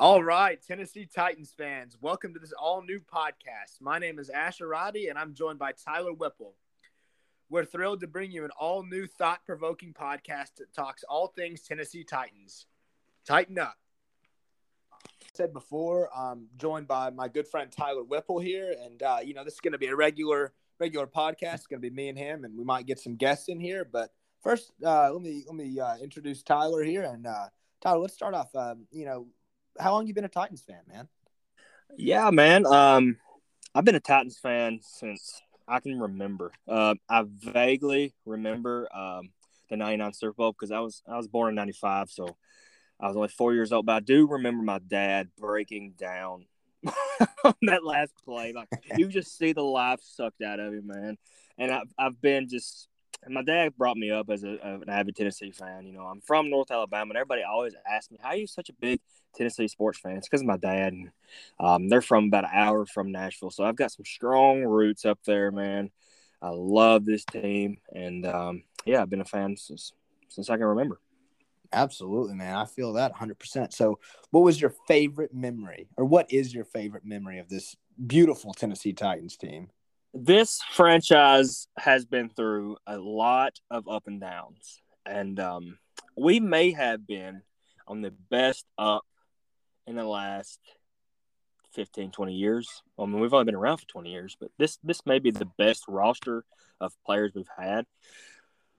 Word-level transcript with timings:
All 0.00 0.24
right, 0.24 0.58
Tennessee 0.66 1.04
Titans 1.04 1.52
fans, 1.54 1.98
welcome 2.00 2.32
to 2.32 2.40
this 2.40 2.54
all 2.58 2.80
new 2.80 3.00
podcast. 3.00 3.82
My 3.82 3.98
name 3.98 4.18
is 4.18 4.30
Asher 4.30 4.66
Roddy, 4.66 5.08
and 5.08 5.18
I'm 5.18 5.34
joined 5.34 5.58
by 5.58 5.72
Tyler 5.72 6.14
Whipple. 6.14 6.54
We're 7.50 7.66
thrilled 7.66 8.00
to 8.00 8.06
bring 8.06 8.30
you 8.30 8.46
an 8.46 8.50
all 8.58 8.82
new, 8.82 9.06
thought 9.06 9.44
provoking 9.44 9.92
podcast 9.92 10.54
that 10.56 10.72
talks 10.74 11.02
all 11.02 11.26
things 11.26 11.60
Tennessee 11.60 12.02
Titans. 12.02 12.64
Tighten 13.26 13.58
up. 13.58 13.76
said 15.34 15.52
before, 15.52 16.08
I'm 16.16 16.46
joined 16.56 16.88
by 16.88 17.10
my 17.10 17.28
good 17.28 17.46
friend 17.46 17.70
Tyler 17.70 18.02
Whipple 18.02 18.38
here, 18.38 18.74
and 18.82 19.02
uh, 19.02 19.18
you 19.22 19.34
know 19.34 19.44
this 19.44 19.52
is 19.52 19.60
going 19.60 19.72
to 19.72 19.78
be 19.78 19.88
a 19.88 19.96
regular 19.96 20.54
regular 20.78 21.08
podcast. 21.08 21.56
It's 21.56 21.66
going 21.66 21.82
to 21.82 21.90
be 21.90 21.94
me 21.94 22.08
and 22.08 22.16
him, 22.16 22.44
and 22.44 22.56
we 22.56 22.64
might 22.64 22.86
get 22.86 23.00
some 23.00 23.16
guests 23.16 23.50
in 23.50 23.60
here. 23.60 23.84
But 23.84 24.14
first, 24.42 24.72
uh, 24.82 25.12
let 25.12 25.20
me 25.20 25.44
let 25.46 25.56
me 25.56 25.78
uh, 25.78 25.98
introduce 25.98 26.42
Tyler 26.42 26.82
here, 26.84 27.02
and 27.02 27.26
uh, 27.26 27.48
Tyler, 27.82 27.98
let's 27.98 28.14
start 28.14 28.32
off. 28.32 28.54
Um, 28.56 28.86
you 28.90 29.04
know, 29.04 29.26
how 29.78 29.92
long 29.92 30.06
you 30.06 30.14
been 30.14 30.24
a 30.24 30.28
Titans 30.28 30.62
fan, 30.62 30.80
man? 30.88 31.08
Yeah, 31.96 32.30
man. 32.30 32.66
Um, 32.66 33.16
I've 33.74 33.84
been 33.84 33.94
a 33.94 34.00
Titans 34.00 34.38
fan 34.38 34.80
since 34.82 35.42
I 35.66 35.80
can 35.80 36.00
remember. 36.00 36.52
Uh, 36.66 36.94
I 37.08 37.24
vaguely 37.26 38.14
remember 38.24 38.88
um, 38.94 39.30
the 39.68 39.76
'99 39.76 40.12
Super 40.12 40.32
Bowl 40.32 40.52
because 40.52 40.70
I 40.72 40.80
was 40.80 41.02
I 41.08 41.16
was 41.16 41.28
born 41.28 41.50
in 41.50 41.54
'95, 41.54 42.10
so 42.10 42.36
I 42.98 43.06
was 43.06 43.16
only 43.16 43.28
four 43.28 43.54
years 43.54 43.72
old. 43.72 43.86
But 43.86 43.92
I 43.92 44.00
do 44.00 44.26
remember 44.26 44.62
my 44.62 44.78
dad 44.78 45.28
breaking 45.38 45.94
down 45.98 46.46
on 47.44 47.54
that 47.62 47.84
last 47.84 48.12
play. 48.24 48.52
Like 48.52 48.68
you 48.96 49.08
just 49.08 49.38
see 49.38 49.52
the 49.52 49.62
life 49.62 50.00
sucked 50.02 50.42
out 50.42 50.60
of 50.60 50.72
him, 50.72 50.86
man. 50.86 51.18
And 51.58 51.70
I've 51.72 51.92
I've 51.98 52.20
been 52.20 52.48
just 52.48 52.88
and 53.22 53.34
my 53.34 53.42
dad 53.42 53.76
brought 53.76 53.96
me 53.96 54.10
up 54.10 54.30
as 54.30 54.44
a, 54.44 54.58
an 54.62 54.88
avid 54.88 55.16
Tennessee 55.16 55.50
fan. 55.50 55.86
You 55.86 55.92
know, 55.92 56.04
I'm 56.04 56.20
from 56.20 56.50
North 56.50 56.70
Alabama, 56.70 57.10
and 57.10 57.16
everybody 57.16 57.42
always 57.42 57.74
asks 57.90 58.10
me, 58.10 58.18
"How 58.20 58.30
are 58.30 58.36
you 58.36 58.46
such 58.46 58.68
a 58.68 58.74
big 58.74 59.00
Tennessee 59.34 59.68
sports 59.68 59.98
fan?" 59.98 60.16
It's 60.16 60.28
because 60.28 60.40
of 60.40 60.46
my 60.46 60.56
dad, 60.56 60.92
and 60.92 61.10
um, 61.58 61.88
they're 61.88 62.02
from 62.02 62.26
about 62.26 62.44
an 62.44 62.50
hour 62.52 62.86
from 62.86 63.12
Nashville, 63.12 63.50
so 63.50 63.64
I've 63.64 63.76
got 63.76 63.92
some 63.92 64.04
strong 64.04 64.62
roots 64.62 65.04
up 65.04 65.18
there, 65.24 65.50
man. 65.50 65.90
I 66.42 66.50
love 66.50 67.04
this 67.04 67.24
team, 67.24 67.78
and 67.94 68.26
um, 68.26 68.62
yeah, 68.84 69.02
I've 69.02 69.10
been 69.10 69.20
a 69.20 69.26
fan 69.26 69.56
since 69.56 69.92
since 70.28 70.48
I 70.48 70.56
can 70.56 70.66
remember. 70.66 71.00
Absolutely, 71.72 72.34
man. 72.34 72.56
I 72.56 72.64
feel 72.64 72.94
that 72.94 73.12
100%. 73.14 73.72
So, 73.72 73.98
what 74.30 74.40
was 74.40 74.60
your 74.60 74.74
favorite 74.88 75.32
memory, 75.34 75.88
or 75.96 76.04
what 76.04 76.32
is 76.32 76.52
your 76.54 76.64
favorite 76.64 77.04
memory 77.04 77.38
of 77.38 77.48
this 77.48 77.76
beautiful 78.06 78.54
Tennessee 78.54 78.92
Titans 78.92 79.36
team? 79.36 79.68
This 80.12 80.60
franchise 80.72 81.68
has 81.76 82.04
been 82.04 82.28
through 82.28 82.76
a 82.86 82.98
lot 82.98 83.54
of 83.70 83.88
up 83.88 84.06
and 84.06 84.20
downs, 84.20 84.82
and 85.06 85.38
um, 85.38 85.78
we 86.16 86.40
may 86.40 86.72
have 86.72 87.06
been 87.06 87.42
on 87.86 88.02
the 88.02 88.12
best 88.30 88.66
up 88.78 89.04
in 89.86 89.96
the 89.96 90.04
last 90.04 90.58
15, 91.74 92.10
20 92.10 92.34
years. 92.34 92.82
I 92.98 93.06
mean, 93.06 93.20
we've 93.20 93.32
only 93.32 93.44
been 93.44 93.54
around 93.54 93.78
for 93.78 93.86
20 93.86 94.10
years, 94.10 94.36
but 94.38 94.50
this 94.58 94.78
this 94.82 95.06
may 95.06 95.18
be 95.18 95.30
the 95.30 95.48
best 95.58 95.84
roster 95.88 96.44
of 96.80 96.92
players 97.04 97.32
we've 97.34 97.46
had. 97.56 97.86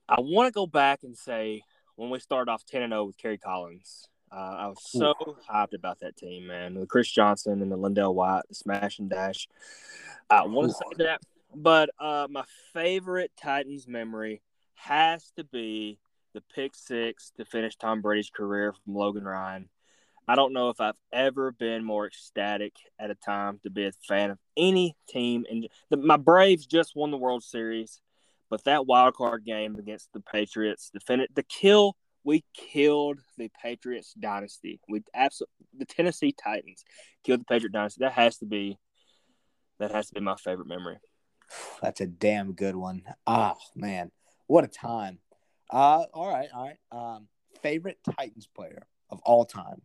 I 0.09 0.20
want 0.20 0.47
to 0.47 0.52
go 0.52 0.68
back 0.68 1.03
and 1.03 1.18
say 1.18 1.62
when 1.96 2.09
we 2.09 2.20
started 2.20 2.52
off 2.52 2.66
10 2.66 2.81
and 2.81 2.91
0 2.91 3.06
with 3.06 3.18
Kerry 3.18 3.38
Collins, 3.38 4.09
uh, 4.31 4.56
I 4.59 4.68
was 4.68 4.81
so 4.81 5.14
Ooh. 5.28 5.36
hyped 5.50 5.74
about 5.74 6.00
that 6.00 6.16
team, 6.16 6.47
man. 6.47 6.75
The 6.75 6.86
Chris 6.86 7.12
Johnson 7.12 7.62
and 7.62 7.72
the 7.72 7.78
LenDale 7.78 8.14
White, 8.14 8.44
the 8.47 8.56
smash 8.56 9.00
and 9.00 9.09
dash. 9.09 9.47
I 10.30 10.44
want 10.46 10.69
to 10.69 10.75
say 10.75 11.03
that, 11.03 11.22
but 11.53 11.90
uh, 12.00 12.28
my 12.30 12.46
favorite 12.74 13.31
Titans 13.41 13.88
memory 13.88 14.41
has 14.75 15.31
to 15.36 15.44
be 15.44 16.00
the 16.34 16.41
pick 16.56 16.75
six 16.75 17.31
to 17.38 17.46
finish 17.46 17.75
Tom 17.75 18.02
Brady's 18.02 18.30
career 18.30 18.74
from 18.74 18.96
Logan 18.96 19.25
Ryan. 19.25 19.70
I 20.28 20.36
don't 20.36 20.53
know 20.53 20.70
if 20.70 20.80
I've 20.80 20.96
ever 21.12 21.52
been 21.52 21.84
more 21.84 22.08
ecstatic 22.08 22.74
at 22.97 23.12
a 23.12 23.16
time 23.16 23.59
to 23.64 23.70
be 23.70 23.86
a 23.86 23.91
fan 24.08 24.31
of 24.31 24.40
any 24.56 24.96
team. 25.09 25.46
And 25.50 25.68
the, 25.90 25.97
my 25.97 26.16
Braves 26.16 26.66
just 26.66 26.96
won 26.96 27.12
the 27.12 27.18
World 27.18 27.44
Series, 27.44 28.00
but 28.50 28.64
that 28.64 28.86
wild 28.86 29.16
card 29.16 29.44
game 29.44 29.75
against 29.75 30.14
the 30.14 30.22
Patriots, 30.22 30.90
the 30.94 31.02
fin- 31.02 31.28
the 31.34 31.44
kill 31.44 31.97
we 32.24 32.44
killed 32.54 33.20
the 33.38 33.50
Patriots 33.62 34.14
dynasty. 34.14 34.80
We 34.88 35.04
absolutely 35.14 35.54
the 35.78 35.86
Tennessee 35.86 36.34
Titans 36.34 36.84
killed 37.24 37.42
the 37.42 37.46
Patriot 37.46 37.74
dynasty. 37.74 38.00
That 38.02 38.14
has 38.14 38.38
to 38.38 38.46
be 38.46 38.78
that 39.80 39.92
has 39.92 40.08
to 40.08 40.16
be 40.16 40.22
my 40.22 40.36
favorite 40.36 40.68
memory. 40.68 40.98
That's 41.82 42.02
a 42.02 42.08
damn 42.08 42.54
good 42.54 42.76
one. 42.76 43.04
Oh 43.26 43.58
man, 43.76 44.12
what 44.48 44.64
a 44.64 44.68
time. 44.68 45.20
Uh 45.70 46.06
all 46.14 46.30
right, 46.30 46.50
all 46.54 46.64
right. 46.64 46.78
Um 46.92 47.28
favorite 47.62 48.00
Titans 48.18 48.48
player 48.48 48.88
of 49.09 49.20
all 49.24 49.46
time. 49.46 49.82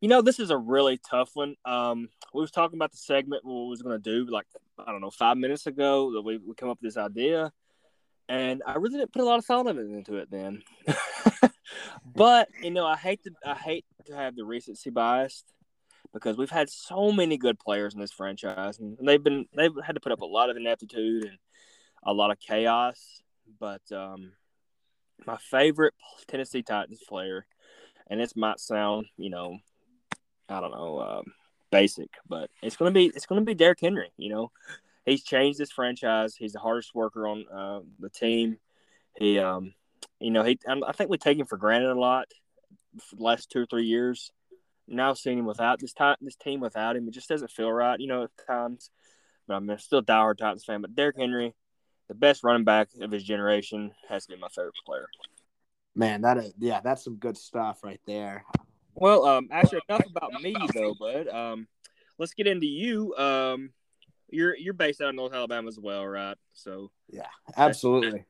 You 0.00 0.08
know, 0.08 0.20
this 0.20 0.38
is 0.38 0.50
a 0.50 0.58
really 0.58 0.98
tough 0.98 1.30
one. 1.34 1.56
Um, 1.64 2.10
we 2.34 2.42
was 2.42 2.50
talking 2.50 2.76
about 2.76 2.92
the 2.92 2.98
segment 2.98 3.46
we 3.46 3.52
was 3.52 3.80
going 3.80 4.00
to 4.00 4.02
do, 4.02 4.30
like 4.30 4.44
I 4.78 4.92
don't 4.92 5.00
know, 5.00 5.10
five 5.10 5.38
minutes 5.38 5.66
ago 5.66 6.12
that 6.12 6.22
we 6.22 6.36
we 6.36 6.54
come 6.54 6.68
up 6.68 6.78
with 6.82 6.94
this 6.94 7.02
idea 7.02 7.50
and 8.28 8.62
I 8.66 8.74
really 8.74 8.98
didn't 8.98 9.12
put 9.12 9.22
a 9.22 9.24
lot 9.24 9.38
of 9.38 9.44
thought 9.44 9.66
of 9.66 9.78
it 9.78 9.86
into 9.86 10.16
it 10.16 10.30
then. 10.30 10.62
but 12.14 12.48
you 12.62 12.70
know, 12.70 12.86
I 12.86 12.96
hate 12.96 13.22
to 13.24 13.30
I 13.44 13.54
hate 13.54 13.84
to 14.06 14.16
have 14.16 14.36
the 14.36 14.44
recency 14.44 14.90
bias 14.90 15.44
because 16.12 16.36
we've 16.36 16.50
had 16.50 16.70
so 16.70 17.12
many 17.12 17.36
good 17.36 17.58
players 17.58 17.94
in 17.94 18.00
this 18.00 18.12
franchise, 18.12 18.78
and 18.78 18.96
they've 19.02 19.22
been 19.22 19.46
they've 19.54 19.72
had 19.84 19.94
to 19.94 20.00
put 20.00 20.12
up 20.12 20.22
a 20.22 20.26
lot 20.26 20.50
of 20.50 20.56
ineptitude 20.56 21.24
and 21.24 21.38
a 22.02 22.12
lot 22.12 22.30
of 22.30 22.40
chaos. 22.40 23.22
But 23.60 23.82
um, 23.92 24.32
my 25.26 25.36
favorite 25.36 25.94
Tennessee 26.26 26.62
Titans 26.62 27.02
player, 27.08 27.46
and 28.08 28.20
this 28.20 28.34
might 28.34 28.60
sound 28.60 29.06
you 29.16 29.30
know, 29.30 29.58
I 30.48 30.60
don't 30.60 30.72
know, 30.72 30.98
uh, 30.98 31.22
basic, 31.70 32.10
but 32.28 32.50
it's 32.62 32.76
gonna 32.76 32.90
be 32.90 33.06
it's 33.06 33.26
gonna 33.26 33.42
be 33.42 33.54
Derrick 33.54 33.80
Henry. 33.80 34.10
You 34.16 34.30
know, 34.30 34.52
he's 35.06 35.24
changed 35.24 35.58
this 35.58 35.72
franchise. 35.72 36.34
He's 36.36 36.52
the 36.52 36.58
hardest 36.58 36.94
worker 36.94 37.26
on 37.26 37.46
uh, 37.50 37.80
the 37.98 38.10
team. 38.10 38.58
He, 39.16 39.38
um, 39.38 39.72
you 40.20 40.30
know, 40.30 40.42
he. 40.42 40.58
I 40.66 40.92
think 40.92 41.08
we 41.08 41.16
take 41.16 41.38
him 41.38 41.46
for 41.46 41.56
granted 41.56 41.90
a 41.90 41.98
lot 41.98 42.26
for 43.00 43.16
the 43.16 43.22
last 43.22 43.50
two 43.50 43.62
or 43.62 43.66
three 43.66 43.86
years. 43.86 44.30
Now 44.88 45.14
seeing 45.14 45.38
him 45.38 45.46
without 45.46 45.80
this 45.80 45.94
time, 45.94 46.16
this 46.20 46.36
team 46.36 46.60
without 46.60 46.96
him, 46.96 47.08
it 47.08 47.14
just 47.14 47.28
doesn't 47.28 47.50
feel 47.50 47.72
right. 47.72 47.98
You 47.98 48.08
know, 48.08 48.24
at 48.24 48.30
times. 48.46 48.90
But 49.48 49.54
I'm 49.54 49.78
still 49.78 50.00
a 50.00 50.04
diehard 50.04 50.38
Titans 50.38 50.64
fan. 50.64 50.80
But 50.80 50.94
Derrick 50.94 51.16
Henry, 51.16 51.54
the 52.08 52.14
best 52.14 52.42
running 52.44 52.64
back 52.64 52.88
of 53.00 53.12
his 53.12 53.22
generation, 53.22 53.92
has 54.08 54.26
to 54.26 54.34
be 54.34 54.40
my 54.40 54.48
favorite 54.48 54.74
player. 54.84 55.06
Man, 55.94 56.22
that 56.22 56.36
is 56.36 56.52
yeah, 56.58 56.80
that's 56.80 57.04
some 57.04 57.16
good 57.16 57.38
stuff 57.38 57.78
right 57.82 58.00
there. 58.06 58.44
Well, 58.94 59.24
um, 59.24 59.48
actually, 59.50 59.80
enough 59.88 60.06
about 60.08 60.42
me 60.42 60.56
though, 60.74 60.94
bud. 60.98 61.28
Um, 61.28 61.68
let's 62.18 62.34
get 62.34 62.46
into 62.46 62.66
you. 62.66 63.14
Um, 63.16 63.70
you're 64.30 64.56
you're 64.56 64.74
based 64.74 65.00
out 65.00 65.08
of 65.08 65.14
North 65.14 65.34
Alabama 65.34 65.68
as 65.68 65.78
well, 65.78 66.06
right? 66.06 66.36
So 66.52 66.90
yeah, 67.08 67.28
absolutely. 67.56 68.24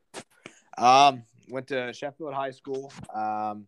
Um, 0.78 1.22
went 1.48 1.68
to 1.68 1.92
Sheffield 1.92 2.34
High 2.34 2.50
School. 2.50 2.92
Um, 3.14 3.66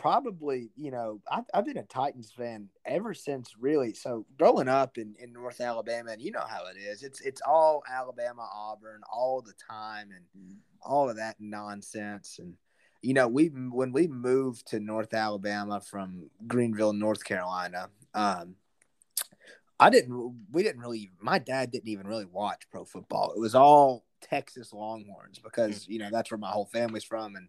probably, 0.00 0.70
you 0.76 0.90
know, 0.90 1.20
I've, 1.30 1.44
I've 1.52 1.66
been 1.66 1.76
a 1.76 1.82
Titans 1.82 2.32
fan 2.34 2.70
ever 2.86 3.12
since 3.12 3.54
really. 3.60 3.92
So 3.92 4.24
growing 4.38 4.66
up 4.66 4.96
in, 4.96 5.14
in 5.20 5.30
North 5.30 5.60
Alabama, 5.60 6.12
and 6.12 6.22
you 6.22 6.30
know 6.30 6.44
how 6.48 6.64
it 6.66 6.78
is. 6.78 7.02
It's 7.02 7.20
it's 7.20 7.42
all 7.46 7.82
Alabama, 7.90 8.48
Auburn, 8.52 9.02
all 9.12 9.42
the 9.42 9.52
time, 9.70 10.08
and 10.10 10.56
all 10.82 11.10
of 11.10 11.16
that 11.16 11.36
nonsense. 11.38 12.38
And 12.38 12.54
you 13.02 13.12
know, 13.12 13.28
we 13.28 13.48
when 13.48 13.92
we 13.92 14.06
moved 14.06 14.68
to 14.68 14.80
North 14.80 15.12
Alabama 15.12 15.82
from 15.82 16.30
Greenville, 16.46 16.94
North 16.94 17.22
Carolina, 17.22 17.90
um, 18.14 18.54
I 19.80 19.88
didn't. 19.88 20.46
We 20.52 20.62
didn't 20.62 20.80
really. 20.80 21.10
My 21.20 21.38
dad 21.38 21.70
didn't 21.70 21.88
even 21.88 22.06
really 22.06 22.26
watch 22.26 22.68
pro 22.70 22.84
football. 22.84 23.32
It 23.34 23.40
was 23.40 23.54
all 23.54 24.04
Texas 24.20 24.72
Longhorns 24.72 25.38
because 25.38 25.88
you 25.88 25.98
know 25.98 26.10
that's 26.12 26.30
where 26.30 26.38
my 26.38 26.50
whole 26.50 26.66
family's 26.66 27.04
from 27.04 27.34
and 27.34 27.48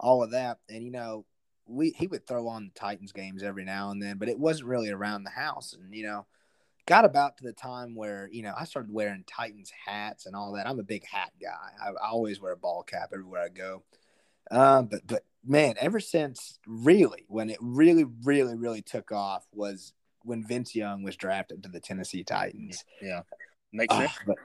all 0.00 0.22
of 0.22 0.30
that. 0.32 0.58
And 0.70 0.82
you 0.82 0.90
know, 0.90 1.26
we 1.66 1.90
he 1.90 2.06
would 2.06 2.26
throw 2.26 2.48
on 2.48 2.64
the 2.64 2.80
Titans 2.80 3.12
games 3.12 3.42
every 3.42 3.64
now 3.64 3.90
and 3.90 4.02
then, 4.02 4.16
but 4.16 4.28
it 4.28 4.38
wasn't 4.38 4.68
really 4.68 4.90
around 4.90 5.24
the 5.24 5.30
house. 5.30 5.74
And 5.74 5.94
you 5.94 6.04
know, 6.06 6.26
got 6.86 7.04
about 7.04 7.36
to 7.36 7.44
the 7.44 7.52
time 7.52 7.94
where 7.94 8.28
you 8.32 8.42
know 8.42 8.54
I 8.58 8.64
started 8.64 8.92
wearing 8.92 9.24
Titans 9.26 9.70
hats 9.86 10.24
and 10.24 10.34
all 10.34 10.52
that. 10.52 10.66
I'm 10.66 10.80
a 10.80 10.84
big 10.84 11.04
hat 11.06 11.32
guy. 11.40 11.72
I, 11.82 11.90
I 11.90 12.10
always 12.10 12.40
wear 12.40 12.52
a 12.52 12.56
ball 12.56 12.82
cap 12.84 13.10
everywhere 13.12 13.42
I 13.42 13.48
go. 13.48 13.82
Um, 14.50 14.86
but 14.86 15.06
but 15.06 15.24
man, 15.44 15.74
ever 15.78 16.00
since 16.00 16.58
really 16.66 17.24
when 17.28 17.50
it 17.50 17.58
really, 17.60 18.04
really, 18.24 18.56
really 18.56 18.82
took 18.82 19.12
off 19.12 19.46
was 19.52 19.92
when 20.26 20.46
Vince 20.46 20.74
Young 20.74 21.02
was 21.02 21.16
drafted 21.16 21.62
to 21.62 21.68
the 21.68 21.80
Tennessee 21.80 22.24
Titans. 22.24 22.84
Yeah, 23.00 23.22
makes 23.72 23.94
Uh, 23.94 24.00
sense. 24.00 24.38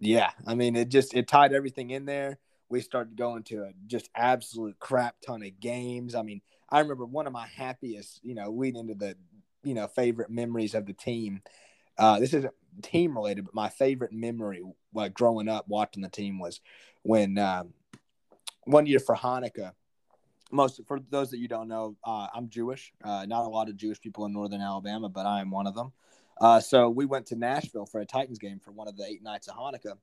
yeah, 0.00 0.30
I 0.46 0.54
mean, 0.54 0.76
it 0.76 0.88
just 0.88 1.14
it 1.14 1.28
tied 1.28 1.52
everything 1.52 1.90
in 1.90 2.04
there. 2.04 2.38
We 2.68 2.80
started 2.80 3.16
going 3.16 3.44
to 3.44 3.64
a 3.64 3.72
just 3.86 4.10
absolute 4.14 4.78
crap 4.80 5.16
ton 5.24 5.42
of 5.42 5.60
games. 5.60 6.14
I 6.14 6.22
mean, 6.22 6.40
I 6.68 6.80
remember 6.80 7.04
one 7.04 7.26
of 7.26 7.32
my 7.32 7.46
happiest, 7.46 8.20
you 8.24 8.34
know, 8.34 8.50
leading 8.50 8.80
into 8.80 8.94
the, 8.94 9.16
you 9.62 9.74
know, 9.74 9.86
favorite 9.86 10.30
memories 10.30 10.74
of 10.74 10.86
the 10.86 10.92
team. 10.92 11.42
Uh, 11.96 12.18
this 12.18 12.34
isn't 12.34 12.52
team 12.82 13.16
related, 13.16 13.44
but 13.44 13.54
my 13.54 13.68
favorite 13.68 14.12
memory, 14.12 14.62
like 14.92 15.14
growing 15.14 15.48
up 15.48 15.66
watching 15.68 16.02
the 16.02 16.08
team, 16.08 16.38
was 16.38 16.60
when 17.02 17.38
um, 17.38 17.72
one 18.64 18.86
year 18.86 18.98
for 18.98 19.14
Hanukkah. 19.14 19.72
Most 20.52 20.80
for 20.86 21.00
those 21.10 21.30
that 21.30 21.38
you 21.38 21.48
don't 21.48 21.68
know, 21.68 21.96
uh, 22.04 22.28
I'm 22.34 22.48
Jewish. 22.48 22.92
Uh, 23.02 23.26
not 23.26 23.44
a 23.44 23.48
lot 23.48 23.68
of 23.68 23.76
Jewish 23.76 24.00
people 24.00 24.24
in 24.26 24.32
Northern 24.32 24.60
Alabama, 24.60 25.08
but 25.08 25.26
I 25.26 25.40
am 25.40 25.50
one 25.50 25.66
of 25.66 25.74
them. 25.74 25.92
Uh, 26.40 26.60
so 26.60 26.88
we 26.88 27.04
went 27.06 27.26
to 27.26 27.36
Nashville 27.36 27.86
for 27.86 28.00
a 28.00 28.06
Titans 28.06 28.38
game 28.38 28.60
for 28.60 28.70
one 28.70 28.88
of 28.88 28.96
the 28.96 29.04
eight 29.04 29.22
nights 29.22 29.48
of 29.48 29.56
Hanukkah, 29.56 29.96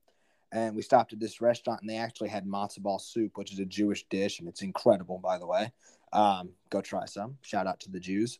and 0.52 0.76
we 0.76 0.82
stopped 0.82 1.14
at 1.14 1.20
this 1.20 1.42
restaurant, 1.42 1.82
and 1.82 1.90
they 1.90 1.98
actually 1.98 2.30
had 2.30 2.46
matzo 2.46 2.80
ball 2.80 3.00
soup, 3.00 3.38
which 3.38 3.54
is 3.54 3.60
a 3.60 3.66
Jewish 3.66 4.06
dish, 4.10 4.40
and 4.40 4.48
it's 4.48 4.62
incredible, 4.62 5.20
by 5.20 5.38
the 5.38 5.46
way. 5.48 5.72
Um, 6.12 6.50
go 6.70 6.82
try 6.82 7.06
some. 7.06 7.38
Shout 7.42 7.68
out 7.68 7.80
to 7.82 7.92
the 7.92 8.00
Jews. 8.00 8.40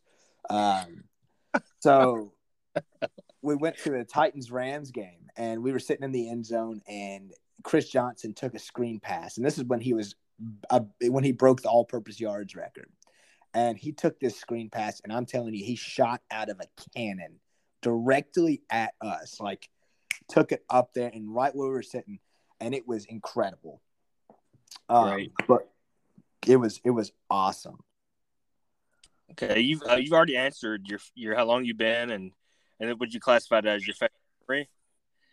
Um, 0.50 1.04
so 1.80 2.32
we 3.42 3.54
went 3.54 3.78
to 3.78 3.94
a 3.94 4.04
Titans 4.04 4.50
Rams 4.50 4.90
game, 4.90 5.30
and 5.36 5.62
we 5.62 5.72
were 5.72 5.78
sitting 5.78 6.04
in 6.04 6.12
the 6.12 6.28
end 6.30 6.44
zone, 6.44 6.82
and 6.88 7.32
Chris 7.62 7.88
Johnson 7.88 8.34
took 8.34 8.54
a 8.54 8.58
screen 8.58 9.00
pass, 9.00 9.36
and 9.36 9.46
this 9.46 9.58
is 9.58 9.64
when 9.64 9.80
he 9.80 9.94
was 9.94 10.14
uh, 10.70 10.80
when 11.02 11.24
he 11.24 11.32
broke 11.32 11.62
the 11.62 11.68
all-purpose 11.68 12.20
yards 12.20 12.54
record, 12.54 12.88
and 13.52 13.78
he 13.78 13.92
took 13.92 14.18
this 14.18 14.38
screen 14.38 14.70
pass, 14.70 15.00
and 15.04 15.12
I'm 15.12 15.26
telling 15.26 15.54
you, 15.54 15.64
he 15.64 15.76
shot 15.76 16.20
out 16.30 16.48
of 16.48 16.60
a 16.60 16.66
cannon 16.96 17.40
directly 17.82 18.62
at 18.70 18.94
us, 19.00 19.38
like 19.40 19.68
took 20.28 20.52
it 20.52 20.64
up 20.70 20.94
there 20.94 21.10
and 21.12 21.34
right 21.34 21.54
where 21.54 21.68
we 21.68 21.74
were 21.74 21.82
sitting, 21.82 22.18
and 22.60 22.74
it 22.74 22.86
was 22.86 23.04
incredible. 23.04 23.80
Um, 24.88 25.10
Great. 25.10 25.32
but 25.46 25.68
it 26.46 26.56
was 26.56 26.80
it 26.84 26.90
was 26.90 27.12
awesome. 27.30 27.78
Okay, 29.30 29.60
you've 29.60 29.82
uh, 29.88 29.96
you've 29.96 30.12
already 30.12 30.36
answered 30.36 30.86
your 30.86 31.00
your 31.14 31.36
how 31.36 31.44
long 31.44 31.64
you've 31.64 31.78
been 31.78 32.10
and 32.10 32.32
and 32.80 32.98
would 33.00 33.14
you 33.14 33.20
classify 33.20 33.60
that 33.60 33.76
as 33.76 33.86
your 33.86 33.94
favorite? 33.94 34.68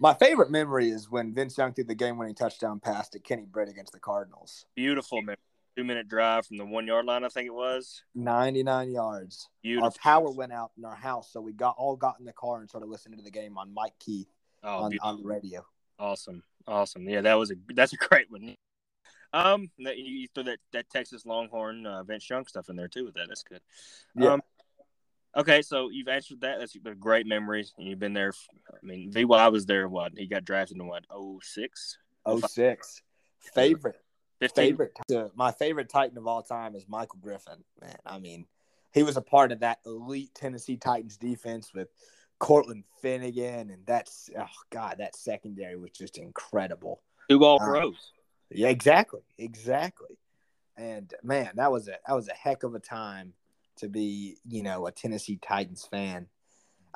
My 0.01 0.15
favorite 0.15 0.50
memory 0.50 0.89
is 0.89 1.12
when 1.12 1.31
Vince 1.31 1.56
Young 1.56 1.74
threw 1.74 1.83
the 1.83 1.94
game-winning 1.94 2.33
touchdown 2.33 2.80
pass 2.80 3.07
to 3.09 3.19
Kenny 3.19 3.45
Britt 3.45 3.69
against 3.69 3.94
the 3.94 4.00
Cardinals. 4.00 4.65
Beautiful 4.75 5.21
memory. 5.21 5.38
Two 5.77 5.83
minute 5.83 6.07
drive 6.07 6.48
from 6.48 6.57
the 6.57 6.65
one 6.65 6.88
yard 6.88 7.06
line, 7.06 7.24
I 7.24 7.30
think 7.30 7.45
it 7.45 7.53
was. 7.53 8.01
99 8.15 8.92
yards. 8.92 9.48
Beautiful. 9.62 9.86
Our 9.86 9.92
power 9.92 10.31
went 10.31 10.53
out 10.53 10.71
in 10.75 10.86
our 10.86 10.95
house, 10.95 11.31
so 11.31 11.39
we 11.39 11.53
got 11.53 11.75
all 11.77 11.95
got 11.95 12.15
in 12.19 12.25
the 12.25 12.33
car 12.33 12.59
and 12.59 12.68
started 12.68 12.88
listening 12.88 13.19
to 13.19 13.24
the 13.24 13.30
game 13.30 13.59
on 13.59 13.71
Mike 13.75 13.94
Keith 14.00 14.27
oh, 14.63 14.86
on, 14.86 14.98
on 15.03 15.21
the 15.21 15.24
radio. 15.24 15.63
awesome, 16.00 16.42
awesome. 16.68 17.07
Yeah, 17.07 17.21
that 17.21 17.36
was 17.36 17.51
a 17.51 17.56
that's 17.75 17.94
a 17.94 17.98
great 17.98 18.31
one. 18.31 18.56
Um, 19.33 19.69
you, 19.77 19.94
you 19.94 20.27
threw 20.33 20.44
that 20.45 20.59
that 20.74 20.89
Texas 20.89 21.27
Longhorn 21.27 21.86
uh, 21.86 22.03
Vince 22.03 22.27
Young 22.27 22.48
stuff 22.48 22.69
in 22.69 22.75
there 22.75 22.88
too 22.88 23.06
with 23.06 23.13
that. 23.13 23.27
That's 23.30 23.44
good. 23.44 23.62
Yeah. 24.15 24.33
Um, 24.33 24.42
okay, 25.35 25.61
so 25.61 25.89
you've 25.89 26.07
answered 26.07 26.41
that. 26.41 26.59
That's 26.59 26.75
great 26.99 27.27
memories. 27.27 27.73
And 27.77 27.87
you've 27.87 27.99
been 27.99 28.13
there. 28.13 28.33
I 28.71 28.85
mean, 28.85 29.11
VY 29.11 29.47
was 29.49 29.65
there. 29.65 29.87
What 29.87 30.13
he 30.15 30.27
got 30.27 30.45
drafted 30.45 30.77
in 30.77 30.87
what? 30.87 31.05
Oh 31.09 31.39
six. 31.41 31.97
06. 32.27 33.01
Favorite. 33.53 33.97
15? 34.39 34.63
favorite 34.63 34.97
my 35.35 35.51
favorite 35.51 35.87
Titan 35.87 36.17
of 36.17 36.25
all 36.25 36.41
time 36.41 36.75
is 36.75 36.85
Michael 36.87 37.19
Griffin. 37.21 37.63
Man, 37.79 37.95
I 38.05 38.17
mean, 38.17 38.47
he 38.91 39.03
was 39.03 39.15
a 39.15 39.21
part 39.21 39.51
of 39.51 39.59
that 39.59 39.79
elite 39.85 40.33
Tennessee 40.33 40.77
Titans 40.77 41.15
defense 41.15 41.73
with 41.75 41.89
Cortland 42.39 42.83
Finnegan, 43.01 43.69
and 43.69 43.85
that's 43.85 44.31
oh 44.37 44.45
god, 44.71 44.95
that 44.97 45.15
secondary 45.15 45.77
was 45.77 45.91
just 45.91 46.17
incredible. 46.17 47.01
Two 47.29 47.45
all 47.45 47.61
Uh, 47.61 47.65
pros. 47.65 48.13
Yeah, 48.49 48.69
exactly, 48.69 49.21
exactly. 49.37 50.17
And 50.75 51.13
man, 51.23 51.51
that 51.55 51.71
was 51.71 51.87
a 51.87 51.97
that 52.07 52.13
was 52.15 52.27
a 52.27 52.33
heck 52.33 52.63
of 52.63 52.73
a 52.73 52.79
time 52.79 53.33
to 53.81 53.89
be, 53.89 54.37
you 54.47 54.63
know, 54.63 54.87
a 54.87 54.91
Tennessee 54.91 55.37
Titans 55.41 55.85
fan. 55.85 56.27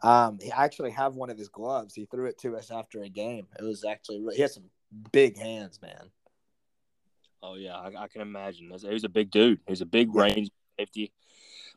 Um, 0.04 0.40
I 0.56 0.66
actually 0.66 0.92
have 0.92 1.16
one 1.16 1.30
of 1.30 1.38
his 1.38 1.50
gloves. 1.50 1.94
He 1.94 2.06
threw 2.06 2.26
it 2.26 2.40
to 2.40 2.58
us 2.58 2.72
after 2.72 3.04
a 3.04 3.10
game. 3.10 3.48
It 3.60 3.64
was 3.64 3.86
actually 3.86 4.20
really, 4.20 4.36
he 4.36 4.42
had 4.42 4.52
some 4.52 4.70
big 5.12 5.38
hands, 5.38 5.82
man. 5.82 6.10
Oh 7.42 7.56
yeah, 7.56 7.76
I, 7.76 8.04
I 8.04 8.08
can 8.08 8.22
imagine. 8.22 8.68
He 8.68 8.88
was 8.88 9.04
a 9.04 9.10
big 9.10 9.30
dude. 9.30 9.60
He 9.68 9.72
was 9.72 9.82
a 9.82 9.86
big 9.86 10.14
range 10.16 10.50
safety. 10.80 11.12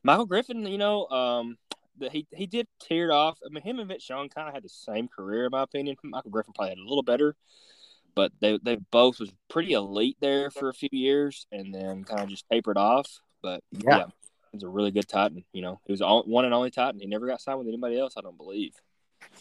Michael 0.03 0.27
Griffin, 0.27 0.67
you 0.67 0.79
know, 0.79 1.07
um, 1.09 1.59
that 1.99 2.13
he 2.13 2.27
he 2.33 2.47
did 2.47 2.67
teared 2.83 3.13
off. 3.13 3.39
I 3.45 3.53
mean, 3.53 3.63
him 3.63 3.79
and 3.79 3.89
Vince 3.89 4.09
Young 4.09 4.29
kind 4.29 4.49
of 4.49 4.55
had 4.55 4.63
the 4.63 4.69
same 4.69 5.09
career, 5.09 5.45
in 5.45 5.51
my 5.51 5.63
opinion. 5.63 5.97
Michael 6.05 6.31
Griffin 6.31 6.55
probably 6.55 6.71
had 6.71 6.79
a 6.79 6.89
little 6.89 7.03
better, 7.03 7.37
but 8.15 8.33
they 8.41 8.59
they 8.63 8.77
both 8.91 9.21
was 9.21 9.33
pretty 9.49 9.73
elite 9.73 10.17
there 10.21 10.51
for 10.51 10.69
a 10.69 10.75
few 10.75 10.91
years, 10.93 11.47
and 11.53 11.75
then 11.75 12.05
kind 12.05 12.23
of 12.23 12.29
just 12.29 12.47
tapered 12.51 12.79
off. 12.79 13.21
But 13.43 13.63
Yeah. 13.73 13.99
yeah, 13.99 14.05
he's 14.53 14.63
a 14.63 14.69
really 14.69 14.91
good 14.91 15.09
Titan. 15.09 15.45
You 15.53 15.63
know, 15.63 15.81
he 15.85 15.93
was 15.93 16.03
all, 16.03 16.23
one 16.25 16.45
and 16.45 16.55
only 16.55 16.71
Titan. 16.71 17.01
He 17.01 17.07
never 17.07 17.27
got 17.27 17.41
signed 17.41 17.59
with 17.59 17.69
anybody 17.69 17.99
else. 17.99 18.15
I 18.17 18.21
don't 18.21 18.37
believe. 18.37 18.75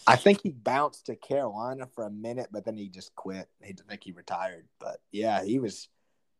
I 0.06 0.15
think 0.15 0.42
he 0.42 0.50
bounced 0.50 1.06
to 1.06 1.15
Carolina 1.15 1.88
for 1.94 2.06
a 2.06 2.09
minute, 2.09 2.48
but 2.51 2.65
then 2.65 2.77
he 2.77 2.89
just 2.89 3.15
quit. 3.15 3.48
He 3.62 3.74
I 3.74 3.89
think 3.89 4.04
he 4.04 4.12
retired. 4.12 4.68
But 4.80 4.98
yeah, 5.12 5.44
he 5.44 5.59
was 5.59 5.89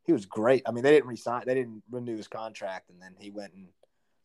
he 0.04 0.14
was 0.14 0.25
great. 0.25 0.64
I 0.66 0.72
mean, 0.72 0.84
they 0.84 0.92
didn't 0.92 1.10
resign, 1.10 1.44
they 1.46 1.54
didn't 1.54 1.84
renew 1.92 2.18
his 2.18 2.28
contract, 2.28 2.90
and 2.90 3.02
then 3.02 3.16
he 3.19 3.30
went 3.30 3.54
and 3.54 3.68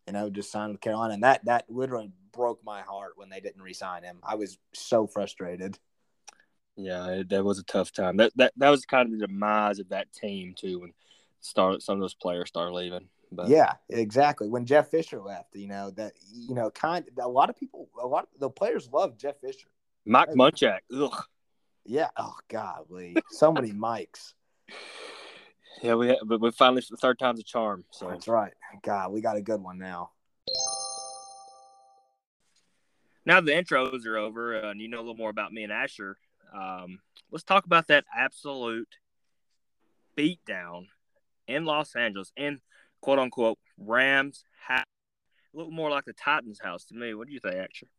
you 0.07 0.13
know 0.13 0.31
just 0.31 0.51
signed 0.51 0.73
with 0.73 0.81
Carolina, 0.81 1.15
and 1.15 1.25
that 1.25 1.45
that 1.45 1.67
literally 1.69 2.11
broke 2.33 2.65
my 2.65 2.83
heart 2.83 3.13
when 3.17 3.29
they 3.29 3.41
didn't 3.41 3.63
resign 3.63 4.03
him. 4.03 4.19
I 4.23 4.37
was 4.37 4.59
so 4.73 5.07
frustrated. 5.07 5.79
Yeah, 6.77 7.07
it, 7.09 7.29
that 7.29 7.45
was 7.45 7.59
a 7.59 7.65
tough 7.65 7.93
time. 7.93 8.17
That 8.17 8.33
that 8.37 8.53
that 8.57 8.71
was 8.71 8.87
kind 8.87 9.13
of 9.13 9.19
the 9.19 9.27
demise 9.27 9.79
of 9.79 9.91
that 9.91 10.13
team 10.13 10.55
too 10.57 10.81
when 10.81 10.93
start 11.41 11.83
some 11.83 11.95
of 11.97 12.01
those 12.01 12.15
players 12.15 12.49
started 12.49 12.73
leaving. 12.73 13.09
But 13.33 13.49
Yeah, 13.49 13.73
exactly. 13.89 14.49
When 14.49 14.67
Jeff 14.67 14.91
Fisher 14.91 15.21
left, 15.21 15.57
you 15.57 15.67
know 15.67 15.91
that 15.93 16.13
you 16.33 16.55
know 16.55 16.71
kind 16.71 17.05
a 17.21 17.29
lot 17.29 17.51
of 17.51 17.57
people, 17.57 17.89
a 18.01 18.07
lot 18.07 18.25
of 18.25 18.41
the 18.41 18.51
players 18.51 18.89
love 18.93 19.17
Jeff 19.17 19.41
Fisher. 19.41 19.69
Mike 20.05 20.31
Munchak, 20.31 20.81
ugh. 20.95 21.25
Yeah. 21.85 22.09
Oh 22.17 22.35
God. 22.49 22.85
golly, 22.89 23.17
so 23.31 23.53
many 23.53 23.73
mics. 23.73 24.35
Yeah, 25.83 25.95
we 25.95 26.17
but 26.25 26.41
we 26.41 26.51
finally 26.51 26.83
the 26.89 26.97
third 26.97 27.19
time's 27.19 27.41
a 27.41 27.45
charm. 27.45 27.85
So 27.91 28.09
That's 28.09 28.29
right. 28.29 28.53
God, 28.83 29.13
we 29.13 29.21
got 29.21 29.37
a 29.37 29.43
good 29.43 29.61
one 29.61 29.79
now. 29.79 30.11
now 33.25 33.41
the 33.41 33.53
intros 33.53 34.07
are 34.07 34.19
over 34.19 34.65
uh, 34.65 34.71
and 34.71 34.81
you 34.81 34.89
know 34.89 34.99
a 34.99 35.03
little 35.03 35.17
more 35.17 35.31
about 35.31 35.53
me 35.53 35.65
and 35.65 35.73
Asher. 35.73 36.19
Um, 36.55 37.01
let's 37.31 37.45
talk 37.45 37.65
about 37.65 37.89
that 37.89 38.05
absolute 38.15 38.97
beatdown 40.17 40.87
in 41.49 41.65
Los 41.65 41.97
Angeles 41.97 42.33
in 42.37 42.61
quote 43.03 43.19
unquote 43.19 43.59
Rams 43.77 44.45
house. 44.67 44.85
A 45.53 45.57
little 45.57 45.73
more 45.73 45.91
like 45.91 46.07
the 46.07 46.15
Titans 46.15 46.61
house 46.63 46.87
to 46.87 46.95
me. 46.95 47.13
What 47.13 47.27
do 47.27 47.35
you 47.35 47.41
think, 47.41 47.57
actually? 47.57 47.91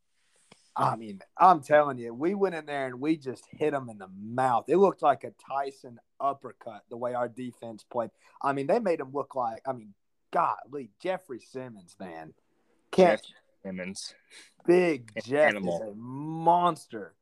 I 0.75 0.95
mean, 0.95 1.21
I'm 1.37 1.61
telling 1.61 1.99
you, 1.99 2.13
we 2.15 2.33
went 2.33 2.55
in 2.55 2.65
there 2.65 2.87
and 2.87 2.99
we 2.99 3.15
just 3.15 3.45
hit 3.51 3.71
them 3.71 3.89
in 3.89 3.99
the 3.99 4.07
mouth. 4.19 4.65
It 4.67 4.77
looked 4.77 5.03
like 5.03 5.23
a 5.23 5.31
Tyson 5.47 5.99
uppercut 6.19 6.81
the 6.89 6.97
way 6.97 7.13
our 7.13 7.29
defense 7.29 7.83
played. 7.83 8.09
I 8.41 8.53
mean, 8.53 8.65
they 8.65 8.79
made 8.79 8.99
him 8.99 9.11
look 9.13 9.35
like, 9.35 9.61
I 9.67 9.73
mean, 9.73 9.93
golly, 10.31 10.89
Jeffrey 10.99 11.41
Simmons, 11.41 11.95
man. 11.99 12.33
Can't 12.91 13.21
Jeff 13.21 13.31
Simmons. 13.63 14.15
big 14.65 15.11
Jeff 15.23 15.49
animal. 15.49 15.75
is 15.75 15.81
a 15.89 15.93
monster. 15.95 17.13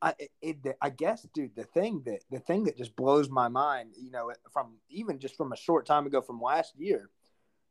I 0.00 0.14
it, 0.18 0.30
it, 0.42 0.76
I 0.80 0.90
guess, 0.90 1.26
dude, 1.34 1.56
the 1.56 1.64
thing 1.64 2.02
that 2.06 2.20
the 2.30 2.38
thing 2.38 2.64
that 2.64 2.76
just 2.76 2.96
blows 2.96 3.28
my 3.30 3.48
mind, 3.48 3.90
you 3.98 4.10
know, 4.10 4.32
from 4.52 4.76
even 4.88 5.18
just 5.18 5.36
from 5.36 5.52
a 5.52 5.56
short 5.56 5.86
time 5.86 6.06
ago 6.06 6.20
from 6.20 6.40
last 6.40 6.74
year, 6.78 7.10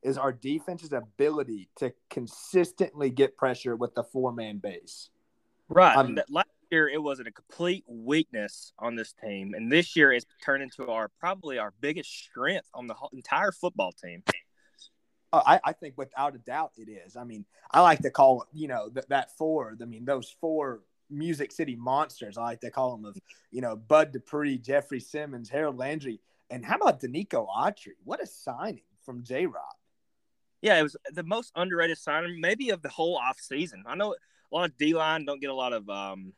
is 0.06 0.20
our 0.20 0.32
defense's 0.32 0.94
ability 0.94 1.68
to 1.78 1.92
consistently 2.12 3.10
get 3.10 3.36
pressure 3.36 3.76
with 3.76 3.96
the 3.96 4.04
four 4.04 4.32
man 4.32 4.60
base. 4.60 5.10
Right. 5.68 5.98
I'm- 5.98 6.18
last 6.30 6.48
year 6.72 6.88
it 6.88 7.02
wasn't 7.02 7.28
a 7.28 7.32
complete 7.32 7.84
weakness 7.88 8.72
on 8.78 8.96
this 8.96 9.14
team, 9.14 9.56
and 9.56 9.72
this 9.72 9.96
year 9.96 10.14
it's 10.14 10.26
turned 10.44 10.62
into 10.62 10.88
our 10.92 11.10
probably 11.20 11.58
our 11.58 11.74
biggest 11.82 12.12
strength 12.12 12.68
on 12.74 12.86
the 12.86 12.94
whole, 12.94 13.10
entire 13.14 13.52
football 13.52 13.92
team. 13.92 14.24
Uh, 15.34 15.42
I, 15.46 15.60
I 15.66 15.74
think 15.74 15.96
without 15.98 16.36
a 16.36 16.38
doubt 16.38 16.74
it 16.78 16.90
is. 16.90 17.16
I 17.16 17.24
mean, 17.24 17.46
I 17.72 17.82
like 17.82 18.00
to 18.00 18.12
call 18.12 18.46
you 18.54 18.68
know, 18.68 18.90
th- 18.90 19.08
that 19.10 19.36
four. 19.38 19.76
I 19.82 19.86
mean, 19.86 20.06
those 20.06 20.36
four 20.40 20.82
Music 21.10 21.52
City 21.52 21.76
monsters. 21.76 22.38
I 22.38 22.44
like 22.44 22.62
to 22.62 22.70
call 22.70 22.96
them 22.96 23.06
of, 23.06 23.18
you 23.52 23.62
know, 23.62 23.76
Bud 23.76 24.12
Dupree, 24.12 24.60
Jeffrey 24.60 25.00
Simmons, 25.00 25.50
Harold 25.50 25.78
Landry, 25.78 26.20
and 26.52 26.64
how 26.64 26.76
about 26.76 27.02
Denico 27.02 27.48
Autry? 27.48 27.94
What 28.04 28.22
a 28.22 28.28
signing 28.28 28.84
from 29.04 29.24
J. 29.24 29.46
Rob. 29.46 29.64
Yeah, 30.62 30.80
it 30.80 30.84
was 30.84 30.96
the 31.12 31.24
most 31.24 31.52
underrated 31.56 31.98
signing 31.98 32.42
maybe 32.42 32.70
of 32.70 32.82
the 32.82 32.90
whole 32.90 33.18
off 33.18 33.40
season. 33.40 33.84
I 33.86 33.96
know 33.96 34.14
a 34.14 34.56
lot 34.56 34.70
of 34.70 34.78
D 34.78 34.94
line 34.94 35.26
don't 35.26 35.42
get 35.42 35.50
a 35.50 35.56
lot 35.56 35.74
of 35.74 35.90
um, 35.90 36.34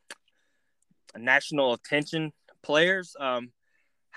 national 1.16 1.72
attention 1.74 2.32
players. 2.62 3.16
Um, 3.18 3.52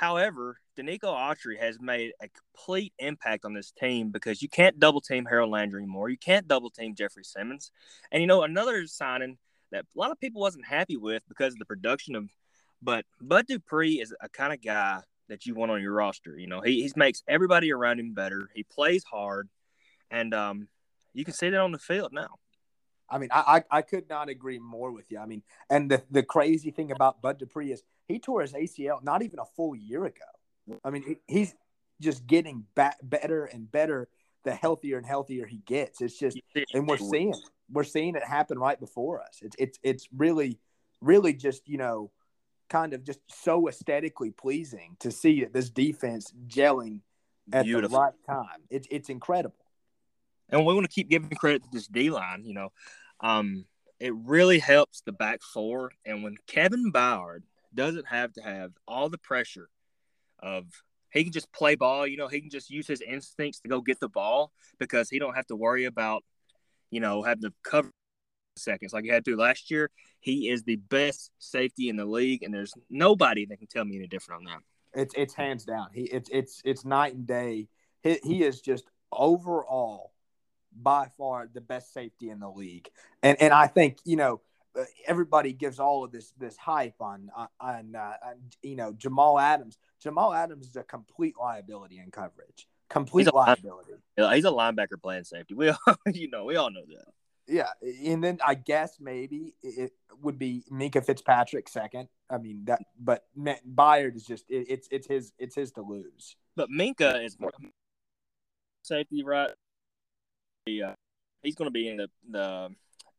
However, 0.01 0.57
Denico 0.75 1.03
Autry 1.03 1.59
has 1.59 1.79
made 1.79 2.13
a 2.19 2.27
complete 2.27 2.91
impact 2.97 3.45
on 3.45 3.53
this 3.53 3.71
team 3.71 4.09
because 4.09 4.41
you 4.41 4.49
can't 4.49 4.79
double 4.79 4.99
team 4.99 5.25
Harold 5.25 5.51
Landry 5.51 5.83
anymore. 5.83 6.09
You 6.09 6.17
can't 6.17 6.47
double 6.47 6.71
team 6.71 6.95
Jeffrey 6.95 7.23
Simmons. 7.23 7.71
And 8.11 8.19
you 8.19 8.25
know, 8.25 8.41
another 8.41 8.87
signing 8.87 9.37
that 9.71 9.85
a 9.95 9.99
lot 9.99 10.09
of 10.09 10.19
people 10.19 10.41
wasn't 10.41 10.65
happy 10.65 10.97
with 10.97 11.21
because 11.29 11.53
of 11.53 11.59
the 11.59 11.65
production 11.65 12.15
of 12.15 12.27
but 12.81 13.05
Bud 13.21 13.45
Dupree 13.45 14.01
is 14.01 14.11
a 14.21 14.27
kind 14.27 14.51
of 14.51 14.59
guy 14.59 15.01
that 15.29 15.45
you 15.45 15.53
want 15.53 15.69
on 15.69 15.83
your 15.83 15.93
roster. 15.93 16.35
You 16.35 16.47
know, 16.47 16.61
he, 16.61 16.81
he 16.81 16.91
makes 16.95 17.21
everybody 17.27 17.71
around 17.71 17.99
him 17.99 18.15
better. 18.15 18.49
He 18.55 18.63
plays 18.63 19.03
hard, 19.03 19.49
and 20.11 20.33
um, 20.33 20.67
you 21.13 21.25
can 21.25 21.33
see 21.33 21.49
that 21.49 21.59
on 21.59 21.71
the 21.71 21.79
field 21.79 22.13
now. 22.13 22.37
I 23.09 23.17
mean, 23.17 23.29
I, 23.31 23.63
I, 23.71 23.77
I 23.79 23.81
could 23.81 24.07
not 24.09 24.29
agree 24.29 24.59
more 24.59 24.91
with 24.91 25.11
you. 25.11 25.19
I 25.19 25.25
mean, 25.25 25.43
and 25.69 25.91
the, 25.91 26.01
the 26.09 26.23
crazy 26.23 26.71
thing 26.71 26.91
about 26.91 27.21
Bud 27.21 27.39
Dupree 27.39 27.71
is 27.71 27.83
he 28.07 28.19
tore 28.19 28.41
his 28.41 28.53
ACL 28.53 29.03
not 29.03 29.21
even 29.21 29.39
a 29.39 29.45
full 29.45 29.75
year 29.75 30.05
ago. 30.05 30.77
I 30.85 30.91
mean, 30.91 31.03
he, 31.03 31.17
he's 31.27 31.55
just 31.99 32.25
getting 32.25 32.65
back 32.75 32.97
better 33.03 33.45
and 33.45 33.69
better 33.69 34.07
the 34.43 34.53
healthier 34.53 34.97
and 34.97 35.05
healthier 35.05 35.45
he 35.45 35.57
gets. 35.57 36.01
It's 36.01 36.17
just, 36.17 36.39
and 36.73 36.87
we're 36.87 36.97
seeing 36.97 37.33
we're 37.69 37.83
seeing 37.83 38.15
it 38.15 38.23
happen 38.23 38.57
right 38.57 38.79
before 38.79 39.21
us. 39.21 39.39
It's 39.41 39.55
it's 39.59 39.79
it's 39.83 40.07
really 40.15 40.59
really 41.01 41.33
just 41.33 41.67
you 41.67 41.77
know 41.77 42.11
kind 42.69 42.93
of 42.93 43.03
just 43.03 43.19
so 43.27 43.67
aesthetically 43.67 44.31
pleasing 44.31 44.95
to 44.99 45.11
see 45.11 45.43
this 45.45 45.69
defense 45.69 46.33
gelling 46.47 47.01
at 47.51 47.65
Beautiful. 47.65 47.89
the 47.89 48.01
right 48.01 48.13
time. 48.25 48.61
It's 48.69 48.87
it's 48.89 49.09
incredible. 49.09 49.55
And 50.51 50.65
we 50.65 50.73
want 50.73 50.85
to 50.85 50.93
keep 50.93 51.09
giving 51.09 51.29
credit 51.29 51.63
to 51.63 51.69
this 51.71 51.87
D 51.87 52.09
line. 52.09 52.43
You 52.45 52.53
know, 52.53 52.69
um, 53.21 53.65
it 53.99 54.13
really 54.15 54.59
helps 54.59 55.01
the 55.01 55.11
back 55.11 55.41
four. 55.41 55.91
And 56.05 56.23
when 56.23 56.35
Kevin 56.47 56.91
Byard 56.91 57.43
doesn't 57.73 58.07
have 58.07 58.33
to 58.33 58.41
have 58.41 58.71
all 58.87 59.09
the 59.09 59.17
pressure 59.17 59.69
of 60.39 60.65
he 61.11 61.23
can 61.23 61.33
just 61.33 61.51
play 61.51 61.75
ball. 61.75 62.07
You 62.07 62.17
know, 62.17 62.27
he 62.27 62.41
can 62.41 62.49
just 62.49 62.69
use 62.69 62.87
his 62.87 63.01
instincts 63.01 63.59
to 63.61 63.69
go 63.69 63.81
get 63.81 63.99
the 63.99 64.09
ball 64.09 64.51
because 64.79 65.09
he 65.09 65.19
don't 65.19 65.35
have 65.35 65.47
to 65.47 65.55
worry 65.55 65.85
about, 65.85 66.23
you 66.89 66.99
know, 66.99 67.21
having 67.21 67.43
to 67.43 67.53
cover 67.63 67.89
seconds 68.57 68.93
like 68.93 69.03
he 69.03 69.09
had 69.09 69.25
to 69.25 69.35
last 69.35 69.69
year. 69.69 69.89
He 70.19 70.49
is 70.49 70.63
the 70.63 70.77
best 70.77 71.31
safety 71.39 71.89
in 71.89 71.97
the 71.97 72.05
league, 72.05 72.43
and 72.43 72.53
there's 72.53 72.73
nobody 72.89 73.45
that 73.47 73.57
can 73.57 73.67
tell 73.67 73.85
me 73.85 73.97
any 73.97 74.07
different 74.07 74.41
on 74.41 74.53
that. 74.53 75.01
It's 75.01 75.13
it's 75.17 75.33
hands 75.33 75.65
down. 75.65 75.87
He 75.93 76.03
it's 76.03 76.29
it's 76.31 76.61
it's 76.63 76.85
night 76.85 77.13
and 77.13 77.27
day. 77.27 77.67
He, 78.03 78.19
he 78.23 78.43
is 78.43 78.61
just 78.61 78.85
overall 79.11 80.11
by 80.75 81.07
far 81.17 81.47
the 81.51 81.61
best 81.61 81.93
safety 81.93 82.29
in 82.29 82.39
the 82.39 82.49
league, 82.49 82.89
and 83.23 83.41
and 83.41 83.53
I 83.53 83.67
think 83.67 83.97
you 84.05 84.15
know 84.15 84.41
uh, 84.77 84.83
everybody 85.05 85.53
gives 85.53 85.79
all 85.79 86.03
of 86.03 86.11
this 86.11 86.31
this 86.37 86.57
hype 86.57 86.95
on 86.99 87.29
on, 87.59 87.95
uh, 87.95 88.13
on 88.25 88.35
you 88.61 88.75
know 88.75 88.93
Jamal 88.93 89.39
Adams. 89.39 89.77
Jamal 90.01 90.33
Adams 90.33 90.67
is 90.67 90.75
a 90.75 90.83
complete 90.83 91.35
liability 91.39 91.99
in 91.99 92.11
coverage. 92.11 92.67
Complete 92.89 93.25
he's 93.25 93.33
liability. 93.33 93.91
he's 94.17 94.45
a 94.45 94.49
linebacker 94.49 95.01
playing 95.01 95.23
safety. 95.23 95.53
We 95.53 95.69
all, 95.69 95.77
you 96.13 96.29
know 96.29 96.45
we 96.45 96.55
all 96.55 96.71
know 96.71 96.85
that. 96.87 97.13
Yeah, 97.47 97.69
and 98.05 98.23
then 98.23 98.39
I 98.45 98.55
guess 98.55 98.97
maybe 98.99 99.55
it 99.61 99.91
would 100.21 100.39
be 100.39 100.63
Minkah 100.71 101.05
Fitzpatrick 101.05 101.67
second. 101.67 102.07
I 102.29 102.37
mean 102.37 102.65
that, 102.65 102.79
but 102.99 103.25
Byard 103.37 104.15
is 104.15 104.25
just 104.25 104.49
it, 104.49 104.67
it's 104.69 104.87
it's 104.91 105.07
his 105.07 105.33
it's 105.37 105.55
his 105.55 105.71
to 105.73 105.81
lose. 105.81 106.35
But 106.55 106.69
Minkah 106.69 107.25
is 107.25 107.39
more 107.39 107.51
safety, 108.83 109.23
right? 109.23 109.51
Uh, 110.67 110.93
he's 111.41 111.55
going 111.55 111.67
to 111.67 111.71
be 111.71 111.87
in 111.87 111.97
the 111.97 112.07
the 112.29 112.69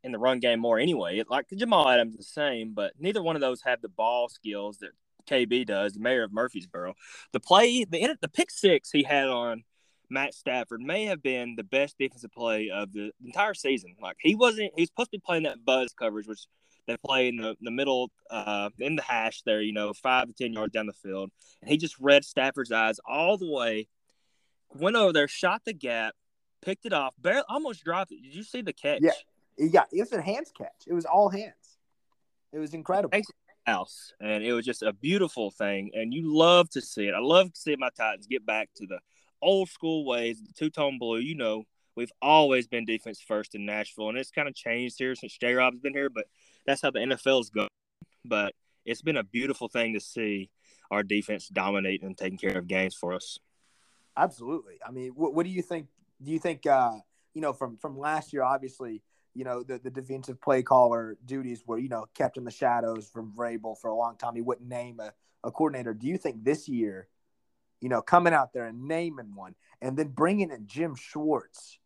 in 0.04 0.12
the 0.12 0.18
run 0.18 0.40
game 0.40 0.60
more 0.60 0.78
anyway. 0.78 1.22
Like 1.28 1.46
Jamal 1.54 1.88
Adams, 1.88 2.16
the 2.16 2.22
same, 2.22 2.72
but 2.74 2.92
neither 2.98 3.22
one 3.22 3.36
of 3.36 3.42
those 3.42 3.62
have 3.62 3.80
the 3.80 3.88
ball 3.88 4.28
skills 4.28 4.78
that 4.78 4.90
KB 5.28 5.66
does, 5.66 5.94
the 5.94 6.00
mayor 6.00 6.24
of 6.24 6.32
Murfreesboro. 6.32 6.94
The 7.32 7.40
play, 7.40 7.84
the 7.84 8.16
the 8.20 8.28
pick 8.28 8.50
six 8.50 8.90
he 8.90 9.02
had 9.02 9.28
on 9.28 9.64
Matt 10.12 10.34
Stafford 10.34 10.80
may 10.80 11.06
have 11.06 11.22
been 11.22 11.54
the 11.56 11.64
best 11.64 11.96
defensive 11.98 12.32
play 12.32 12.70
of 12.70 12.92
the 12.92 13.10
entire 13.24 13.54
season. 13.54 13.96
Like 14.00 14.16
he 14.20 14.34
wasn't, 14.34 14.72
he's 14.76 14.88
supposed 14.88 15.10
to 15.10 15.18
be 15.18 15.22
playing 15.24 15.44
that 15.44 15.64
buzz 15.64 15.92
coverage, 15.98 16.28
which 16.28 16.46
they 16.86 16.96
play 17.04 17.28
in 17.28 17.36
the, 17.36 17.56
the 17.60 17.70
middle, 17.70 18.10
uh, 18.30 18.70
in 18.78 18.96
the 18.96 19.02
hash 19.02 19.42
there, 19.42 19.62
you 19.62 19.72
know, 19.72 19.92
five 19.92 20.28
to 20.28 20.34
10 20.34 20.52
yards 20.52 20.72
down 20.72 20.86
the 20.86 20.92
field. 20.92 21.30
And 21.62 21.70
he 21.70 21.76
just 21.78 21.98
read 21.98 22.24
Stafford's 22.24 22.72
eyes 22.72 23.00
all 23.08 23.38
the 23.38 23.50
way, 23.50 23.88
went 24.74 24.96
over 24.96 25.12
there, 25.12 25.28
shot 25.28 25.62
the 25.64 25.72
gap, 25.72 26.14
picked 26.62 26.86
it 26.86 26.92
off, 26.92 27.14
barely, 27.20 27.42
almost 27.48 27.84
dropped 27.84 28.12
it. 28.12 28.22
Did 28.22 28.34
you 28.34 28.42
see 28.42 28.62
the 28.62 28.72
catch? 28.72 29.00
Yeah. 29.02 29.10
Yeah. 29.58 29.84
It 29.92 30.00
was 30.00 30.12
a 30.12 30.22
hands 30.22 30.52
catch. 30.56 30.86
It 30.86 30.94
was 30.94 31.04
all 31.04 31.28
hands. 31.28 31.78
It 32.52 32.58
was 32.58 32.74
incredible. 32.74 33.18
House. 33.66 34.12
And 34.20 34.42
it 34.42 34.52
was 34.52 34.64
just 34.64 34.82
a 34.82 34.92
beautiful 34.92 35.50
thing. 35.50 35.90
And 35.94 36.12
you 36.12 36.34
love 36.34 36.68
to 36.70 36.80
see 36.80 37.06
it. 37.06 37.14
I 37.14 37.20
love 37.20 37.52
to 37.52 37.60
see 37.60 37.76
my 37.76 37.90
Titans 37.96 38.26
get 38.26 38.44
back 38.44 38.70
to 38.76 38.86
the 38.86 38.98
old 39.40 39.68
school 39.68 40.04
ways, 40.04 40.40
the 40.40 40.52
two 40.52 40.70
tone 40.70 40.98
blue, 40.98 41.18
you 41.18 41.34
know, 41.34 41.64
we've 41.96 42.12
always 42.20 42.66
been 42.66 42.84
defense 42.84 43.20
first 43.20 43.54
in 43.54 43.66
Nashville, 43.66 44.08
and 44.08 44.18
it's 44.18 44.30
kind 44.30 44.48
of 44.48 44.54
changed 44.54 44.96
here 44.98 45.14
since 45.14 45.36
J 45.36 45.54
Rob's 45.54 45.80
been 45.80 45.92
here, 45.92 46.08
but 46.08 46.26
that's 46.66 46.80
how 46.80 46.90
the 46.90 47.00
NFL's 47.00 47.50
going. 47.50 47.68
But 48.24 48.54
it's 48.84 49.02
been 49.02 49.16
a 49.16 49.24
beautiful 49.24 49.68
thing 49.68 49.94
to 49.94 50.00
see 50.00 50.50
our 50.90 51.02
defense 51.02 51.48
dominate 51.48 52.02
and 52.02 52.16
taking 52.16 52.38
care 52.38 52.56
of 52.56 52.66
games 52.66 52.94
for 52.94 53.14
us. 53.14 53.38
Absolutely. 54.16 54.74
I 54.86 54.90
mean, 54.90 55.12
what, 55.14 55.34
what 55.34 55.44
do 55.44 55.50
you 55.50 55.62
think? 55.62 55.86
Do 56.22 56.30
you 56.30 56.38
think, 56.38 56.66
uh, 56.66 56.92
you 57.34 57.40
know, 57.40 57.52
from 57.52 57.76
from 57.78 57.98
last 57.98 58.32
year, 58.32 58.42
obviously, 58.42 59.02
you 59.34 59.44
know, 59.44 59.62
the, 59.62 59.78
the 59.78 59.90
defensive 59.90 60.40
play 60.40 60.62
caller 60.62 61.16
duties 61.24 61.62
were, 61.66 61.78
you 61.78 61.88
know, 61.88 62.06
kept 62.14 62.36
in 62.36 62.44
the 62.44 62.50
shadows 62.50 63.08
from 63.08 63.32
Vrabel 63.32 63.78
for 63.78 63.88
a 63.88 63.96
long 63.96 64.16
time. 64.16 64.34
He 64.34 64.42
wouldn't 64.42 64.68
name 64.68 65.00
a, 65.00 65.12
a 65.42 65.50
coordinator. 65.50 65.94
Do 65.94 66.06
you 66.06 66.18
think 66.18 66.44
this 66.44 66.68
year 66.68 67.08
you 67.82 67.88
know, 67.88 68.00
coming 68.00 68.32
out 68.32 68.52
there 68.54 68.66
and 68.66 68.86
naming 68.86 69.34
one, 69.34 69.54
and 69.82 69.96
then 69.96 70.08
bringing 70.08 70.50
in 70.50 70.66
Jim 70.66 70.94
Schwartz. 70.94 71.78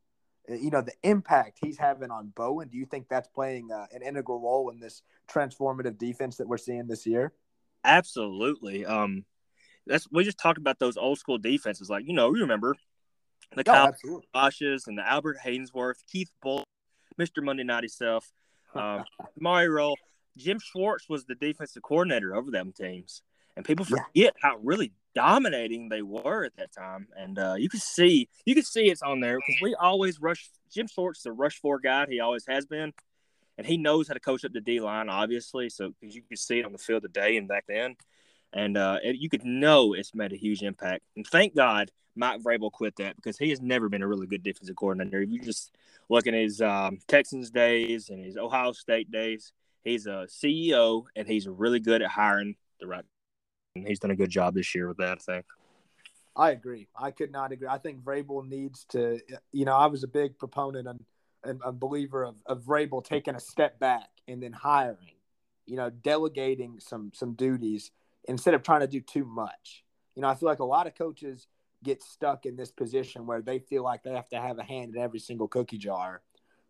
Uh, 0.49 0.55
you 0.55 0.71
know 0.71 0.83
the 0.83 0.93
impact 1.03 1.59
he's 1.61 1.79
having 1.79 2.13
on 2.13 2.33
Bowen. 2.37 2.69
Do 2.69 2.77
you 2.77 2.87
think 2.87 3.09
that's 3.09 3.27
playing 3.27 3.73
uh, 3.73 3.87
an 3.93 4.03
integral 4.03 4.39
role 4.39 4.71
in 4.71 4.79
this 4.79 5.03
transformative 5.29 5.99
defense 5.99 6.37
that 6.37 6.47
we're 6.47 6.59
seeing 6.59 6.87
this 6.87 7.05
year? 7.05 7.33
Absolutely. 7.83 8.85
Um, 8.87 9.25
that's 9.87 10.07
we 10.13 10.23
just 10.23 10.39
talked 10.39 10.59
about 10.59 10.79
those 10.79 10.97
old 10.97 11.19
school 11.19 11.39
defenses. 11.39 11.91
Like 11.91 12.07
you 12.07 12.13
know, 12.13 12.33
you 12.35 12.43
remember 12.43 12.77
the 13.55 13.61
oh, 13.61 13.93
Kyle 13.93 14.23
Bosches 14.35 14.87
and 14.87 14.99
the 14.99 15.07
Albert 15.07 15.39
Haynesworth, 15.45 16.05
Keith 16.11 16.31
Bull, 16.43 16.65
Mr. 17.19 17.43
Monday 17.43 17.65
Night 17.65 17.83
himself, 17.83 18.31
um, 18.75 19.05
Mario. 19.39 19.95
Jim 20.37 20.59
Schwartz 20.59 21.09
was 21.09 21.25
the 21.25 21.35
defensive 21.35 21.83
coordinator 21.83 22.37
over 22.37 22.51
them 22.51 22.71
teams, 22.71 23.23
and 23.57 23.65
people 23.65 23.87
forget 23.87 24.07
yeah. 24.13 24.31
how 24.43 24.59
really 24.63 24.93
dominating 25.15 25.89
they 25.89 26.03
were 26.03 26.45
at 26.45 26.55
that 26.57 26.73
time. 26.73 27.09
And 27.17 27.39
uh, 27.39 27.55
you 27.57 27.71
can 27.71 27.81
see 27.81 28.29
you 28.45 28.55
can 28.55 28.65
see 28.65 28.91
it's 28.91 29.01
on 29.01 29.21
there 29.21 29.39
because 29.39 29.61
we 29.63 29.75
always 29.75 30.21
rush. 30.21 30.51
Jim 30.71 30.87
Schwartz 30.89 31.21
is 31.21 31.27
a 31.27 31.33
rush 31.33 31.59
four 31.59 31.79
guy. 31.79 32.07
He 32.09 32.21
always 32.21 32.45
has 32.47 32.67
been, 32.67 32.93
and 33.57 33.67
he 33.67 33.79
knows 33.79 34.09
how 34.09 34.15
to 34.15 34.21
coach 34.21 34.45
up 34.45 34.53
the 34.53 34.61
D 34.61 34.79
line, 34.79 35.09
obviously. 35.09 35.71
So 35.71 35.93
because 35.99 36.15
you 36.15 36.23
can 36.23 36.37
see 36.37 36.59
it 36.59 36.67
on 36.67 36.73
the 36.73 36.79
field 36.79 37.03
today 37.03 37.39
and 37.39 37.49
back 37.49 37.65
then, 37.67 37.97
and 38.53 38.77
uh, 38.77 38.99
it, 39.03 39.17
you 39.17 39.31
could 39.31 39.45
know 39.45 39.95
it's 39.95 40.15
made 40.15 40.35
a 40.35 40.37
huge 40.37 40.63
impact. 40.63 41.03
And 41.17 41.27
thank 41.27 41.57
God 41.57 41.91
Mike 42.17 42.43
Vrabel 42.43 42.73
quit 42.73 42.97
that 42.97 43.17
because 43.17 43.39
he 43.39 43.51
has 43.51 43.61
never 43.61 43.89
been 43.89 44.03
a 44.03 44.09
really 44.09 44.27
good 44.27 44.43
defensive 44.43 44.77
coordinator. 44.77 45.21
If 45.21 45.31
you 45.31 45.41
just 45.41 45.77
look 46.09 46.27
at 46.27 46.35
his 46.35 46.61
um, 46.61 46.99
Texans 47.07 47.51
days 47.51 48.09
and 48.09 48.25
his 48.25 48.37
Ohio 48.37 48.73
State 48.73 49.11
days, 49.11 49.53
he's 49.85 50.07
a 50.07 50.27
CEO 50.29 51.05
and 51.15 51.29
he's 51.29 51.47
really 51.47 51.81
good 51.81 52.03
at 52.03 52.09
hiring 52.09 52.57
the 52.81 52.87
right 52.87 53.05
And 53.77 53.87
he's 53.87 53.99
done 53.99 54.11
a 54.11 54.17
good 54.17 54.31
job 54.31 54.55
this 54.55 54.75
year 54.75 54.89
with 54.89 54.97
that. 54.99 55.19
I 55.19 55.33
think. 55.33 55.47
I 56.35 56.51
agree. 56.51 56.89
I 56.99 57.11
could 57.11 57.33
not 57.33 57.53
agree. 57.53 57.69
I 57.69 57.79
think 57.79 58.03
Vrabel 58.03 58.47
needs 58.47 58.85
to. 58.91 59.21
You 59.53 59.65
know, 59.65 59.75
I 59.75 59.87
was 59.87 60.03
a 60.03 60.09
big 60.09 60.39
proponent 60.39 60.87
and, 60.89 61.05
and 61.45 61.61
a 61.65 61.73
believer 61.73 62.25
of, 62.25 62.37
of 62.47 62.63
Vrabel 62.63 63.05
taking 63.05 63.35
a 63.35 63.41
step 63.41 63.79
back 63.79 64.09
and 64.29 64.43
then 64.43 64.53
hiring. 64.53 65.15
You 65.67 65.77
know, 65.77 65.91
delegating 65.91 66.79
some 66.79 67.11
some 67.15 67.35
duties 67.35 67.91
instead 68.29 68.55
of 68.55 68.63
trying 68.63 68.81
to 68.81 68.87
do 68.87 69.01
too 69.01 69.25
much. 69.25 69.85
You 70.15 70.23
know, 70.23 70.29
I 70.29 70.35
feel 70.35 70.49
like 70.49 70.61
a 70.61 70.65
lot 70.65 70.87
of 70.87 70.95
coaches 70.95 71.47
get 71.87 72.03
stuck 72.03 72.45
in 72.47 72.57
this 72.57 72.73
position 72.73 73.27
where 73.27 73.41
they 73.41 73.61
feel 73.61 73.85
like 73.85 74.03
they 74.03 74.13
have 74.13 74.29
to 74.31 74.41
have 74.41 74.59
a 74.59 74.65
hand 74.65 74.95
in 74.95 75.01
every 75.01 75.21
single 75.21 75.47
cookie 75.47 75.79
jar. 75.79 76.21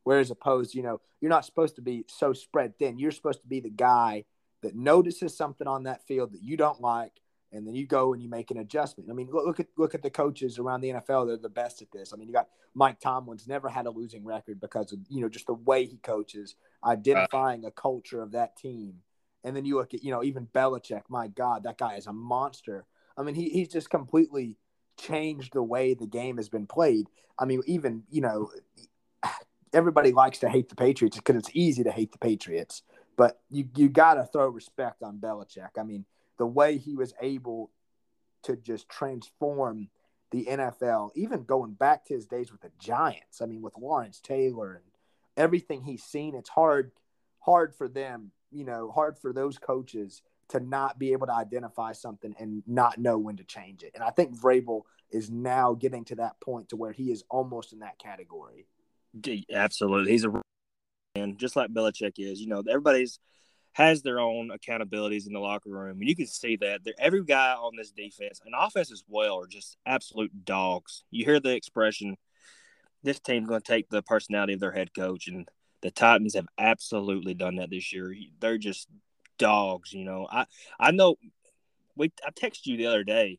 Whereas 0.05 0.31
opposed, 0.31 0.75
you 0.75 0.83
know, 0.83 1.01
you're 1.21 1.31
not 1.31 1.47
supposed 1.47 1.75
to 1.77 1.83
be 1.83 2.05
so 2.07 2.33
spread 2.33 2.79
thin. 2.79 2.99
You're 2.99 3.11
supposed 3.11 3.41
to 3.41 3.49
be 3.49 3.61
the 3.61 3.71
guy 3.71 4.25
that 4.63 4.77
notices 4.77 5.37
something 5.37 5.67
on 5.67 5.85
that 5.85 6.07
field 6.07 6.33
that 6.33 6.43
you 6.43 6.57
don't 6.57 6.81
like, 6.81 7.21
and 7.51 7.67
then 7.67 7.75
you 7.75 7.87
go 7.87 8.13
and 8.13 8.23
you 8.23 8.29
make 8.29 8.51
an 8.51 8.59
adjustment. 8.59 9.11
I 9.11 9.15
mean, 9.15 9.29
look, 9.33 9.47
look 9.47 9.61
at 9.61 9.67
look 9.77 9.95
at 9.95 10.03
the 10.03 10.11
coaches 10.11 10.59
around 10.59 10.83
the 10.83 10.91
NFL; 10.91 11.27
they're 11.27 11.37
the 11.39 11.49
best 11.49 11.83
at 11.83 11.91
this. 11.91 12.13
I 12.13 12.17
mean, 12.17 12.29
you 12.29 12.35
got 12.35 12.49
Mike 12.75 13.01
Tomlin's 13.01 13.49
never 13.49 13.69
had 13.69 13.87
a 13.87 13.91
losing 13.91 14.25
record 14.25 14.61
because 14.61 14.93
of 14.93 15.01
you 15.09 15.23
know 15.23 15.29
just 15.29 15.47
the 15.47 15.55
way 15.55 15.87
he 15.87 15.97
coaches, 15.99 16.55
identifying 16.85 17.65
a 17.65 17.71
culture 17.71 18.23
of 18.23 18.33
that 18.33 18.57
team. 18.57 18.97
And 19.45 19.57
then 19.57 19.65
you 19.65 19.77
look 19.77 19.95
at 19.95 20.05
you 20.05 20.11
know 20.11 20.23
even 20.23 20.47
Belichick. 20.47 21.03
My 21.09 21.29
God, 21.29 21.65
that 21.65 21.79
guy 21.79 21.95
is 21.95 22.07
a 22.07 22.13
monster. 22.13 22.85
I 23.17 23.23
mean, 23.23 23.35
he 23.35 23.49
he's 23.49 23.69
just 23.69 23.91
completely 23.91 24.59
changed 24.97 25.53
the 25.53 25.63
way 25.63 25.95
the 25.95 26.07
game 26.07 26.37
has 26.37 26.49
been 26.49 26.67
played. 26.67 27.09
I 27.39 27.45
mean, 27.45 27.63
even 27.67 28.05
you 28.11 28.21
know 28.21 28.51
everybody 29.73 30.13
likes 30.13 30.39
to 30.41 30.49
hate 30.49 30.69
the 30.69 30.75
Patriots 30.75 31.17
because 31.17 31.37
it's 31.37 31.51
easy 31.53 31.85
to 31.85 31.91
hate 31.91 32.13
the 32.13 32.19
Patriots. 32.19 32.83
But 33.17 33.41
you 33.51 33.69
you 33.77 33.89
got 33.89 34.15
to 34.15 34.25
throw 34.25 34.49
respect 34.49 35.03
on 35.03 35.19
Belichick. 35.19 35.79
I 35.79 35.83
mean, 35.83 36.05
the 36.39 36.47
way 36.47 36.79
he 36.79 36.95
was 36.95 37.15
able 37.21 37.71
to 38.43 38.57
just 38.57 38.89
transform 38.89 39.89
the 40.31 40.47
NFL, 40.47 41.11
even 41.15 41.45
going 41.45 41.73
back 41.73 42.05
to 42.07 42.15
his 42.15 42.27
days 42.27 42.53
with 42.53 42.61
the 42.61 42.71
Giants. 42.79 43.41
I 43.41 43.47
mean, 43.47 43.63
with 43.63 43.79
Lawrence 43.79 44.21
Taylor 44.21 44.75
and 44.75 44.85
everything 45.37 45.83
he's 45.83 46.03
seen, 46.03 46.35
it's 46.35 46.51
hard 46.51 46.93
hard 47.41 47.75
for 47.75 47.89
them, 47.89 48.33
you 48.51 48.65
know, 48.65 48.91
hard 48.91 49.19
for 49.19 49.33
those 49.33 49.57
coaches 49.57 50.23
to 50.49 50.61
not 50.61 50.99
be 50.99 51.13
able 51.13 51.27
to 51.27 51.35
identify 51.35 51.93
something 51.93 52.35
and 52.39 52.63
not 52.67 52.99
know 52.99 53.19
when 53.19 53.37
to 53.37 53.45
change 53.45 53.83
it. 53.83 53.93
And 53.95 54.05
I 54.05 54.11
think 54.11 54.37
Vrabel 54.37 54.83
is 55.11 55.31
now 55.31 55.75
getting 55.75 56.05
to 56.05 56.17
that 56.17 56.41
point 56.41 56.69
to 56.69 56.77
where 56.77 56.93
he 56.93 57.11
is 57.11 57.25
almost 57.29 57.73
in 57.73 57.81
that 57.81 57.99
category. 57.99 58.67
Absolutely, 59.53 60.13
he's 60.13 60.25
a 60.25 60.43
man, 61.15 61.37
just 61.37 61.57
like 61.57 61.73
Belichick 61.73 62.15
is. 62.19 62.41
You 62.41 62.49
know, 62.49 62.63
everybody's 62.69 63.19
has 63.73 64.03
their 64.03 64.19
own 64.19 64.51
accountabilities 64.51 65.27
in 65.27 65.33
the 65.33 65.39
locker 65.39 65.69
room, 65.69 65.99
and 66.01 66.09
you 66.09 66.17
can 66.17 66.27
see 66.27 66.57
that 66.57 66.81
every 66.99 67.23
guy 67.25 67.53
on 67.53 67.77
this 67.77 67.91
defense 67.91 68.41
and 68.45 68.55
offense 68.57 68.91
as 68.91 69.05
well 69.07 69.41
are 69.41 69.47
just 69.47 69.77
absolute 69.85 70.45
dogs. 70.45 71.05
You 71.11 71.25
hear 71.25 71.41
the 71.41 71.55
expression, 71.55 72.17
"This 73.03 73.21
team's 73.21 73.49
going 73.49 73.61
to 73.61 73.67
take 73.67 73.91
the 73.91 74.03
personality 74.03 74.55
of 74.55 74.61
their 74.61 74.73
head 74.73 74.95
coach," 74.95 75.29
and 75.29 75.47
the 75.83 75.91
Titans 75.91 76.35
have 76.35 76.49
absolutely 76.57 77.35
done 77.35 77.57
that 77.57 77.69
this 77.71 77.93
year. 77.93 78.15
They're 78.41 78.59
just 78.59 78.89
dogs. 79.39 79.93
You 79.93 80.05
know, 80.05 80.27
I 80.31 80.47
I 80.79 80.91
know. 80.91 81.17
We 81.97 82.13
I 82.27 82.31
texted 82.31 82.67
you 82.67 82.77
the 82.77 82.87
other 82.87 83.05
day 83.05 83.39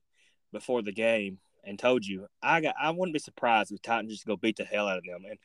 before 0.51 0.81
the 0.81 0.91
game 0.91 1.39
and 1.63 1.77
told 1.77 2.05
you 2.05 2.27
I 2.41 2.61
got 2.61 2.75
I 2.81 2.91
wouldn't 2.91 3.13
be 3.13 3.19
surprised 3.19 3.71
if 3.71 3.81
Titans 3.81 4.11
just 4.11 4.25
go 4.25 4.35
beat 4.35 4.57
the 4.57 4.63
hell 4.63 4.87
out 4.87 4.97
of 4.97 5.03
them. 5.03 5.23
And 5.29 5.37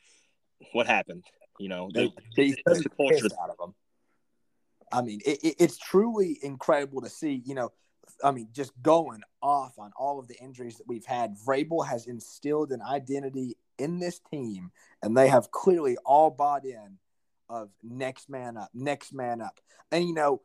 what 0.71 0.87
happened? 0.87 1.23
You 1.59 1.69
know, 1.69 1.89
they, 1.93 2.11
they, 2.35 2.49
they 2.65 2.73
the 2.73 3.37
out 3.41 3.49
of 3.51 3.57
them. 3.57 3.75
I 4.91 5.01
mean, 5.01 5.19
it, 5.25 5.39
it, 5.43 5.55
it's 5.59 5.77
truly 5.77 6.39
incredible 6.41 7.01
to 7.01 7.09
see. 7.09 7.41
You 7.45 7.55
know, 7.55 7.71
I 8.23 8.31
mean, 8.31 8.49
just 8.53 8.71
going 8.81 9.21
off 9.41 9.77
on 9.77 9.91
all 9.97 10.19
of 10.19 10.27
the 10.27 10.35
injuries 10.35 10.77
that 10.77 10.87
we've 10.87 11.05
had. 11.05 11.35
Vrabel 11.37 11.85
has 11.87 12.07
instilled 12.07 12.71
an 12.71 12.81
identity 12.81 13.57
in 13.77 13.99
this 13.99 14.19
team, 14.31 14.71
and 15.01 15.15
they 15.15 15.27
have 15.27 15.51
clearly 15.51 15.97
all 16.05 16.31
bought 16.31 16.65
in 16.65 16.97
of 17.53 17.69
next 17.83 18.29
man 18.29 18.57
up, 18.57 18.69
next 18.73 19.13
man 19.13 19.41
up. 19.41 19.59
And 19.91 20.07
you 20.07 20.13
know, 20.13 20.41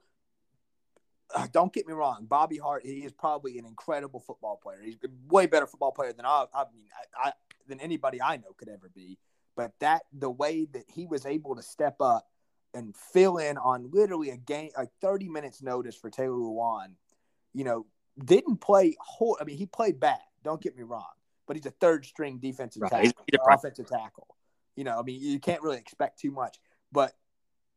uh, 1.35 1.47
don't 1.53 1.73
get 1.73 1.87
me 1.87 1.93
wrong, 1.93 2.27
Bobby 2.29 2.59
Hart, 2.59 2.85
he 2.85 2.99
is 2.99 3.12
probably 3.12 3.59
an 3.59 3.65
incredible 3.65 4.21
football 4.21 4.59
player. 4.62 4.79
He's 4.85 4.97
a 5.05 5.09
way 5.33 5.47
better 5.47 5.67
football 5.67 5.93
player 5.93 6.12
than 6.12 6.27
I, 6.27 6.45
I 6.55 6.65
mean, 6.73 6.87
I, 7.23 7.29
I, 7.29 7.33
than 7.67 7.81
anybody 7.81 8.21
I 8.23 8.37
know 8.37 8.53
could 8.57 8.69
ever 8.69 8.91
be. 8.95 9.19
But 9.57 9.73
that 9.81 10.03
the 10.12 10.31
way 10.31 10.67
that 10.73 10.85
he 10.88 11.07
was 11.07 11.27
able 11.27 11.57
to 11.57 11.62
step 11.62 11.97
up 12.00 12.29
and 12.75 12.95
fill 12.95 13.38
in 13.38 13.59
on 13.59 13.91
literally 13.93 14.31
a 14.31 14.37
game, 14.37 14.71
like 14.77 14.91
30 15.00 15.29
minutes 15.29 15.62
notice 15.62 15.97
for 15.97 16.11
Taylor 16.11 16.37
Lewan, 16.37 16.93
you 17.53 17.65
know, 17.65 17.87
didn't 18.25 18.59
play 18.59 18.97
whole. 19.00 19.37
I 19.41 19.45
mean, 19.45 19.57
he 19.57 19.67
played 19.67 19.99
bad. 20.00 20.21
Don't 20.45 20.62
get 20.62 20.77
me 20.77 20.83
wrong, 20.83 21.05
but 21.47 21.57
he's 21.57 21.67
a 21.67 21.71
third 21.71 22.05
string 22.05 22.38
defensive 22.38 22.83
right. 22.83 22.91
tackle, 22.91 23.25
offensive 23.50 23.88
tackle. 23.88 24.29
You 24.77 24.85
know, 24.85 24.99
I 24.99 25.03
mean, 25.03 25.21
you 25.21 25.41
can't 25.41 25.62
really 25.62 25.79
expect 25.79 26.21
too 26.21 26.31
much. 26.31 26.59
But 26.92 27.14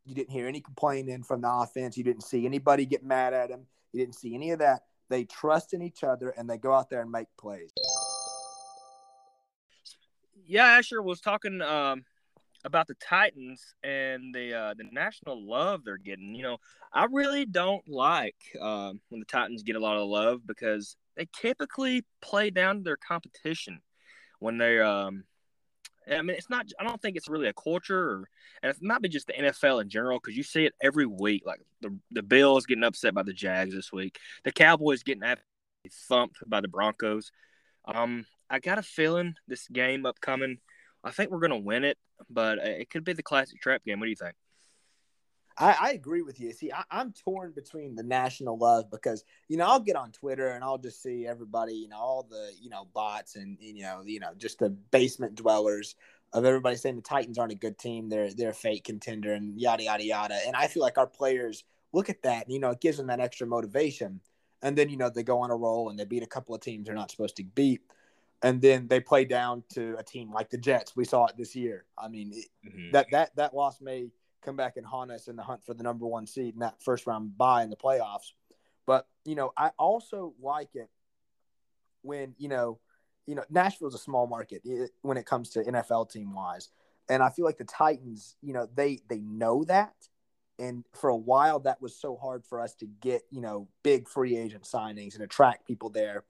you 0.05 0.15
didn't 0.15 0.31
hear 0.31 0.47
any 0.47 0.61
complaining 0.61 1.23
from 1.23 1.41
the 1.41 1.49
offense. 1.49 1.97
You 1.97 2.03
didn't 2.03 2.23
see 2.23 2.45
anybody 2.45 2.85
get 2.85 3.03
mad 3.03 3.33
at 3.33 3.49
him. 3.49 3.67
You 3.93 3.99
didn't 3.99 4.15
see 4.15 4.33
any 4.33 4.51
of 4.51 4.59
that. 4.59 4.81
They 5.09 5.25
trust 5.25 5.73
in 5.73 5.81
each 5.81 6.03
other 6.03 6.29
and 6.29 6.49
they 6.49 6.57
go 6.57 6.73
out 6.73 6.89
there 6.89 7.01
and 7.01 7.11
make 7.11 7.27
plays. 7.37 7.71
Yeah, 10.45 10.65
Asher 10.65 11.01
was 11.01 11.21
talking 11.21 11.61
um, 11.61 12.03
about 12.63 12.87
the 12.87 12.95
Titans 12.95 13.75
and 13.83 14.33
the 14.33 14.53
uh, 14.53 14.73
the 14.73 14.85
national 14.91 15.45
love 15.45 15.83
they're 15.83 15.97
getting. 15.97 16.33
You 16.35 16.43
know, 16.43 16.57
I 16.93 17.05
really 17.11 17.45
don't 17.45 17.87
like 17.87 18.35
um, 18.59 18.99
when 19.09 19.19
the 19.19 19.25
Titans 19.25 19.63
get 19.63 19.75
a 19.75 19.79
lot 19.79 19.97
of 19.97 20.07
love 20.07 20.45
because 20.45 20.95
they 21.15 21.27
typically 21.39 22.05
play 22.21 22.49
down 22.49 22.77
to 22.77 22.83
their 22.83 22.97
competition 22.97 23.81
when 24.39 24.57
they're 24.57 24.83
um, 24.83 25.23
I 26.09 26.21
mean, 26.21 26.35
it's 26.35 26.49
not. 26.49 26.67
I 26.79 26.83
don't 26.83 27.01
think 27.01 27.15
it's 27.15 27.29
really 27.29 27.47
a 27.47 27.53
culture, 27.53 28.11
or, 28.11 28.29
and 28.63 28.71
it 28.71 28.81
might 28.81 29.01
be 29.01 29.09
just 29.09 29.27
the 29.27 29.33
NFL 29.33 29.81
in 29.81 29.89
general 29.89 30.19
because 30.19 30.35
you 30.35 30.43
see 30.43 30.65
it 30.65 30.73
every 30.81 31.05
week. 31.05 31.43
Like 31.45 31.61
the 31.81 31.97
the 32.11 32.23
Bills 32.23 32.65
getting 32.65 32.83
upset 32.83 33.13
by 33.13 33.23
the 33.23 33.33
Jags 33.33 33.75
this 33.75 33.91
week, 33.91 34.17
the 34.43 34.51
Cowboys 34.51 35.03
getting 35.03 35.23
thumped 36.07 36.37
by 36.47 36.61
the 36.61 36.67
Broncos. 36.67 37.31
Um, 37.85 38.25
I 38.49 38.59
got 38.59 38.79
a 38.79 38.83
feeling 38.83 39.35
this 39.47 39.67
game 39.67 40.05
upcoming. 40.05 40.57
I 41.03 41.11
think 41.11 41.31
we're 41.31 41.39
gonna 41.39 41.57
win 41.57 41.83
it, 41.83 41.97
but 42.29 42.57
it 42.59 42.89
could 42.89 43.03
be 43.03 43.13
the 43.13 43.23
classic 43.23 43.61
trap 43.61 43.83
game. 43.85 43.99
What 43.99 44.05
do 44.05 44.11
you 44.11 44.15
think? 44.15 44.35
I, 45.57 45.75
I 45.79 45.91
agree 45.91 46.21
with 46.21 46.39
you. 46.39 46.51
See, 46.53 46.71
I, 46.71 47.01
am 47.01 47.13
torn 47.13 47.51
between 47.51 47.95
the 47.95 48.03
national 48.03 48.57
love 48.57 48.89
because 48.89 49.23
you 49.47 49.57
know 49.57 49.65
I'll 49.65 49.79
get 49.79 49.95
on 49.95 50.11
Twitter 50.11 50.49
and 50.49 50.63
I'll 50.63 50.77
just 50.77 51.01
see 51.01 51.27
everybody, 51.27 51.73
you 51.73 51.89
know, 51.89 51.97
all 51.97 52.27
the 52.29 52.51
you 52.59 52.69
know 52.69 52.87
bots 52.93 53.35
and 53.35 53.57
you 53.59 53.83
know 53.83 54.01
you 54.05 54.19
know 54.19 54.31
just 54.37 54.59
the 54.59 54.69
basement 54.69 55.35
dwellers 55.35 55.95
of 56.33 56.45
everybody 56.45 56.77
saying 56.77 56.95
the 56.95 57.01
Titans 57.01 57.37
aren't 57.37 57.51
a 57.51 57.55
good 57.55 57.77
team, 57.77 58.09
they're 58.09 58.33
they're 58.33 58.51
a 58.51 58.53
fake 58.53 58.85
contender 58.85 59.33
and 59.33 59.59
yada 59.59 59.83
yada 59.83 60.03
yada. 60.03 60.39
And 60.45 60.55
I 60.55 60.67
feel 60.67 60.83
like 60.83 60.97
our 60.97 61.07
players 61.07 61.63
look 61.93 62.09
at 62.09 62.23
that 62.23 62.45
and 62.45 62.53
you 62.53 62.59
know 62.59 62.71
it 62.71 62.81
gives 62.81 62.97
them 62.97 63.07
that 63.07 63.19
extra 63.19 63.47
motivation. 63.47 64.21
And 64.63 64.77
then 64.77 64.89
you 64.89 64.97
know 64.97 65.09
they 65.09 65.23
go 65.23 65.39
on 65.39 65.51
a 65.51 65.55
roll 65.55 65.89
and 65.89 65.99
they 65.99 66.05
beat 66.05 66.23
a 66.23 66.27
couple 66.27 66.55
of 66.55 66.61
teams 66.61 66.85
they're 66.85 66.95
not 66.95 67.11
supposed 67.11 67.37
to 67.37 67.43
beat 67.43 67.81
and 68.43 68.61
then 68.61 68.87
they 68.87 68.99
play 68.99 69.25
down 69.25 69.63
to 69.73 69.95
a 69.97 70.03
team 70.03 70.31
like 70.31 70.49
the 70.49 70.57
Jets. 70.57 70.95
We 70.95 71.05
saw 71.05 71.25
it 71.25 71.37
this 71.37 71.55
year. 71.55 71.85
I 71.97 72.07
mean, 72.07 72.31
it, 72.33 72.45
mm-hmm. 72.67 72.91
that 72.91 73.07
that 73.11 73.35
that 73.35 73.53
loss 73.53 73.81
may 73.81 74.09
come 74.41 74.55
back 74.55 74.77
and 74.77 74.85
haunt 74.85 75.11
us 75.11 75.27
in 75.27 75.35
the 75.35 75.43
hunt 75.43 75.63
for 75.63 75.73
the 75.73 75.83
number 75.83 76.05
one 76.05 76.27
seed 76.27 76.53
in 76.53 76.59
that 76.59 76.81
first 76.81 77.07
round 77.07 77.37
bye 77.37 77.63
in 77.63 77.69
the 77.69 77.75
playoffs. 77.75 78.31
But 78.85 79.07
you 79.25 79.35
know, 79.35 79.51
I 79.55 79.71
also 79.77 80.33
like 80.41 80.75
it 80.75 80.89
when 82.01 82.35
you 82.37 82.49
know, 82.49 82.79
you 83.27 83.35
know, 83.35 83.43
Nashville's 83.49 83.95
a 83.95 83.99
small 83.99 84.27
market 84.27 84.61
eh, 84.69 84.87
when 85.01 85.17
it 85.17 85.25
comes 85.25 85.51
to 85.51 85.63
NFL 85.63 86.11
team 86.11 86.33
wise, 86.33 86.69
and 87.09 87.21
I 87.21 87.29
feel 87.29 87.45
like 87.45 87.57
the 87.57 87.65
Titans, 87.65 88.35
you 88.41 88.53
know, 88.53 88.67
they 88.73 88.99
they 89.07 89.19
know 89.19 89.63
that, 89.65 89.93
and 90.59 90.83
for 90.93 91.09
a 91.09 91.15
while 91.15 91.59
that 91.61 91.81
was 91.81 91.95
so 91.95 92.15
hard 92.15 92.45
for 92.45 92.59
us 92.59 92.73
to 92.75 92.85
get 92.85 93.21
you 93.29 93.41
know 93.41 93.67
big 93.83 94.07
free 94.07 94.35
agent 94.35 94.63
signings 94.63 95.13
and 95.13 95.23
attract 95.23 95.67
people 95.67 95.89
there, 95.89 96.23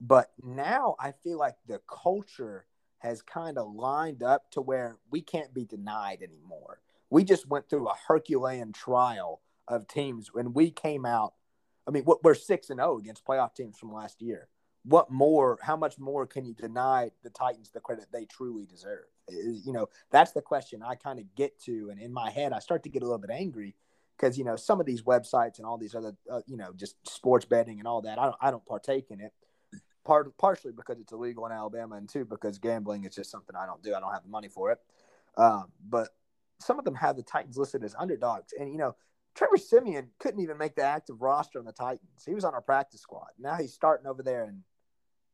but 0.00 0.32
now 0.42 0.96
I 0.98 1.12
feel 1.12 1.38
like 1.38 1.56
the 1.66 1.80
culture 1.88 2.66
has 2.98 3.20
kind 3.20 3.58
of 3.58 3.74
lined 3.74 4.22
up 4.22 4.48
to 4.52 4.60
where 4.60 4.96
we 5.10 5.22
can't 5.22 5.52
be 5.52 5.64
denied 5.64 6.22
anymore 6.22 6.80
we 7.12 7.24
just 7.24 7.46
went 7.46 7.68
through 7.68 7.88
a 7.88 7.94
Herculean 8.08 8.72
trial 8.72 9.42
of 9.68 9.86
teams 9.86 10.32
when 10.32 10.54
we 10.54 10.70
came 10.70 11.04
out. 11.04 11.34
I 11.86 11.90
mean, 11.90 12.04
we're 12.06 12.34
six 12.34 12.70
and 12.70 12.78
zero 12.78 12.94
oh 12.94 12.98
against 12.98 13.26
playoff 13.26 13.54
teams 13.54 13.78
from 13.78 13.92
last 13.92 14.22
year. 14.22 14.48
What 14.84 15.10
more? 15.10 15.58
How 15.60 15.76
much 15.76 15.98
more 15.98 16.26
can 16.26 16.46
you 16.46 16.54
deny 16.54 17.10
the 17.22 17.28
Titans 17.28 17.70
the 17.70 17.80
credit 17.80 18.06
they 18.12 18.24
truly 18.24 18.64
deserve? 18.64 19.04
You 19.28 19.74
know, 19.74 19.88
that's 20.10 20.32
the 20.32 20.40
question 20.40 20.82
I 20.82 20.94
kind 20.94 21.18
of 21.18 21.26
get 21.36 21.60
to, 21.64 21.90
and 21.90 22.00
in 22.00 22.14
my 22.14 22.30
head, 22.30 22.54
I 22.54 22.60
start 22.60 22.82
to 22.84 22.88
get 22.88 23.02
a 23.02 23.04
little 23.04 23.18
bit 23.18 23.30
angry 23.30 23.76
because 24.16 24.38
you 24.38 24.44
know 24.44 24.56
some 24.56 24.80
of 24.80 24.86
these 24.86 25.02
websites 25.02 25.58
and 25.58 25.66
all 25.66 25.76
these 25.76 25.94
other, 25.94 26.16
uh, 26.30 26.40
you 26.46 26.56
know, 26.56 26.72
just 26.74 26.96
sports 27.06 27.44
betting 27.44 27.78
and 27.78 27.86
all 27.86 28.00
that. 28.02 28.18
I 28.18 28.24
don't, 28.24 28.36
I 28.40 28.50
don't 28.50 28.64
partake 28.64 29.10
in 29.10 29.20
it. 29.20 29.32
Part 30.04 30.34
partially 30.38 30.72
because 30.72 30.98
it's 30.98 31.12
illegal 31.12 31.44
in 31.44 31.52
Alabama, 31.52 31.96
and 31.96 32.08
two 32.08 32.24
because 32.24 32.58
gambling 32.58 33.04
is 33.04 33.14
just 33.14 33.30
something 33.30 33.54
I 33.54 33.66
don't 33.66 33.82
do. 33.82 33.94
I 33.94 34.00
don't 34.00 34.14
have 34.14 34.24
the 34.24 34.30
money 34.30 34.48
for 34.48 34.72
it. 34.72 34.78
Um, 35.36 35.66
but 35.88 36.08
some 36.62 36.78
of 36.78 36.84
them 36.84 36.94
have 36.94 37.16
the 37.16 37.22
Titans 37.22 37.56
listed 37.56 37.84
as 37.84 37.94
underdogs. 37.98 38.52
And, 38.58 38.70
you 38.70 38.78
know, 38.78 38.94
Trevor 39.34 39.56
Siemian 39.56 40.08
couldn't 40.18 40.40
even 40.40 40.58
make 40.58 40.74
the 40.74 40.82
active 40.82 41.20
roster 41.20 41.58
on 41.58 41.64
the 41.64 41.72
Titans. 41.72 42.24
He 42.24 42.34
was 42.34 42.44
on 42.44 42.54
our 42.54 42.60
practice 42.60 43.00
squad. 43.00 43.28
Now 43.38 43.56
he's 43.56 43.72
starting 43.72 44.06
over 44.06 44.22
there 44.22 44.52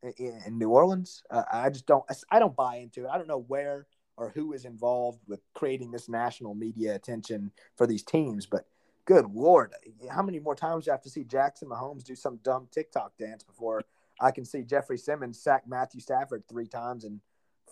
in, 0.02 0.12
in, 0.16 0.40
in 0.46 0.58
New 0.58 0.70
Orleans. 0.70 1.22
Uh, 1.30 1.42
I 1.52 1.70
just 1.70 1.86
don't, 1.86 2.04
I 2.30 2.38
don't 2.38 2.56
buy 2.56 2.76
into 2.76 3.04
it. 3.04 3.08
I 3.08 3.18
don't 3.18 3.28
know 3.28 3.44
where 3.48 3.86
or 4.16 4.30
who 4.34 4.52
is 4.52 4.64
involved 4.64 5.20
with 5.28 5.40
creating 5.54 5.90
this 5.90 6.08
national 6.08 6.54
media 6.54 6.94
attention 6.94 7.52
for 7.76 7.86
these 7.86 8.02
teams, 8.02 8.46
but 8.46 8.66
good 9.04 9.24
Lord, 9.32 9.72
how 10.10 10.22
many 10.22 10.40
more 10.40 10.56
times 10.56 10.84
do 10.84 10.88
you 10.88 10.92
have 10.92 11.02
to 11.02 11.10
see 11.10 11.24
Jackson 11.24 11.68
Mahomes 11.68 12.04
do 12.04 12.16
some 12.16 12.38
dumb 12.42 12.68
TikTok 12.72 13.16
dance 13.16 13.44
before 13.44 13.82
I 14.20 14.32
can 14.32 14.44
see 14.44 14.62
Jeffrey 14.62 14.98
Simmons 14.98 15.40
sack 15.40 15.68
Matthew 15.68 16.00
Stafford 16.00 16.42
three 16.48 16.66
times 16.66 17.04
and 17.04 17.20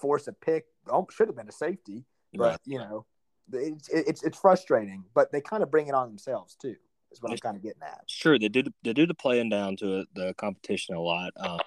force 0.01 0.29
a 0.29 0.33
pick? 0.33 0.67
Oh, 0.89 1.07
should 1.11 1.27
have 1.27 1.37
been 1.37 1.49
a 1.49 1.53
safety, 1.53 2.05
but 2.33 2.61
you 2.65 2.79
know, 2.79 3.05
it's, 3.53 3.89
it's 3.89 4.23
it's 4.23 4.39
frustrating, 4.39 5.05
but 5.15 5.33
they 5.33 5.41
kind 5.41 5.63
of 5.63 5.71
bring 5.71 5.89
it 5.89 5.95
on 5.95 6.09
themselves 6.09 6.57
too. 6.57 6.77
Is 7.13 7.23
what 7.23 7.33
I'm 7.33 7.39
kind 7.39 7.57
of 7.57 7.63
getting 7.63 7.83
at. 7.83 8.03
Sure, 8.07 8.39
they 8.39 8.49
do 8.49 8.65
they 8.83 8.93
do 8.93 9.07
the 9.07 9.15
playing 9.15 9.49
down 9.49 9.77
to 9.77 10.05
the 10.15 10.35
competition 10.35 10.95
a 10.97 11.01
lot. 11.01 11.33
Um, 11.37 11.61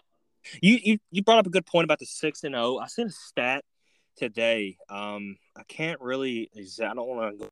you, 0.62 0.80
you 0.82 0.98
you 1.12 1.24
brought 1.24 1.40
up 1.40 1.48
a 1.48 1.52
good 1.52 1.66
point 1.66 1.86
about 1.86 2.00
the 2.00 2.06
six 2.06 2.44
and 2.44 2.54
zero. 2.54 2.76
Oh. 2.76 2.80
I 2.80 2.88
seen 2.88 3.08
a 3.08 3.12
stat 3.12 3.64
today. 4.16 4.78
Um, 4.90 5.38
I 5.58 5.64
can't 5.68 6.00
really. 6.02 6.50
I 6.56 6.94
don't 6.94 7.08
want 7.08 7.34
to 7.34 7.38
go 7.46 7.50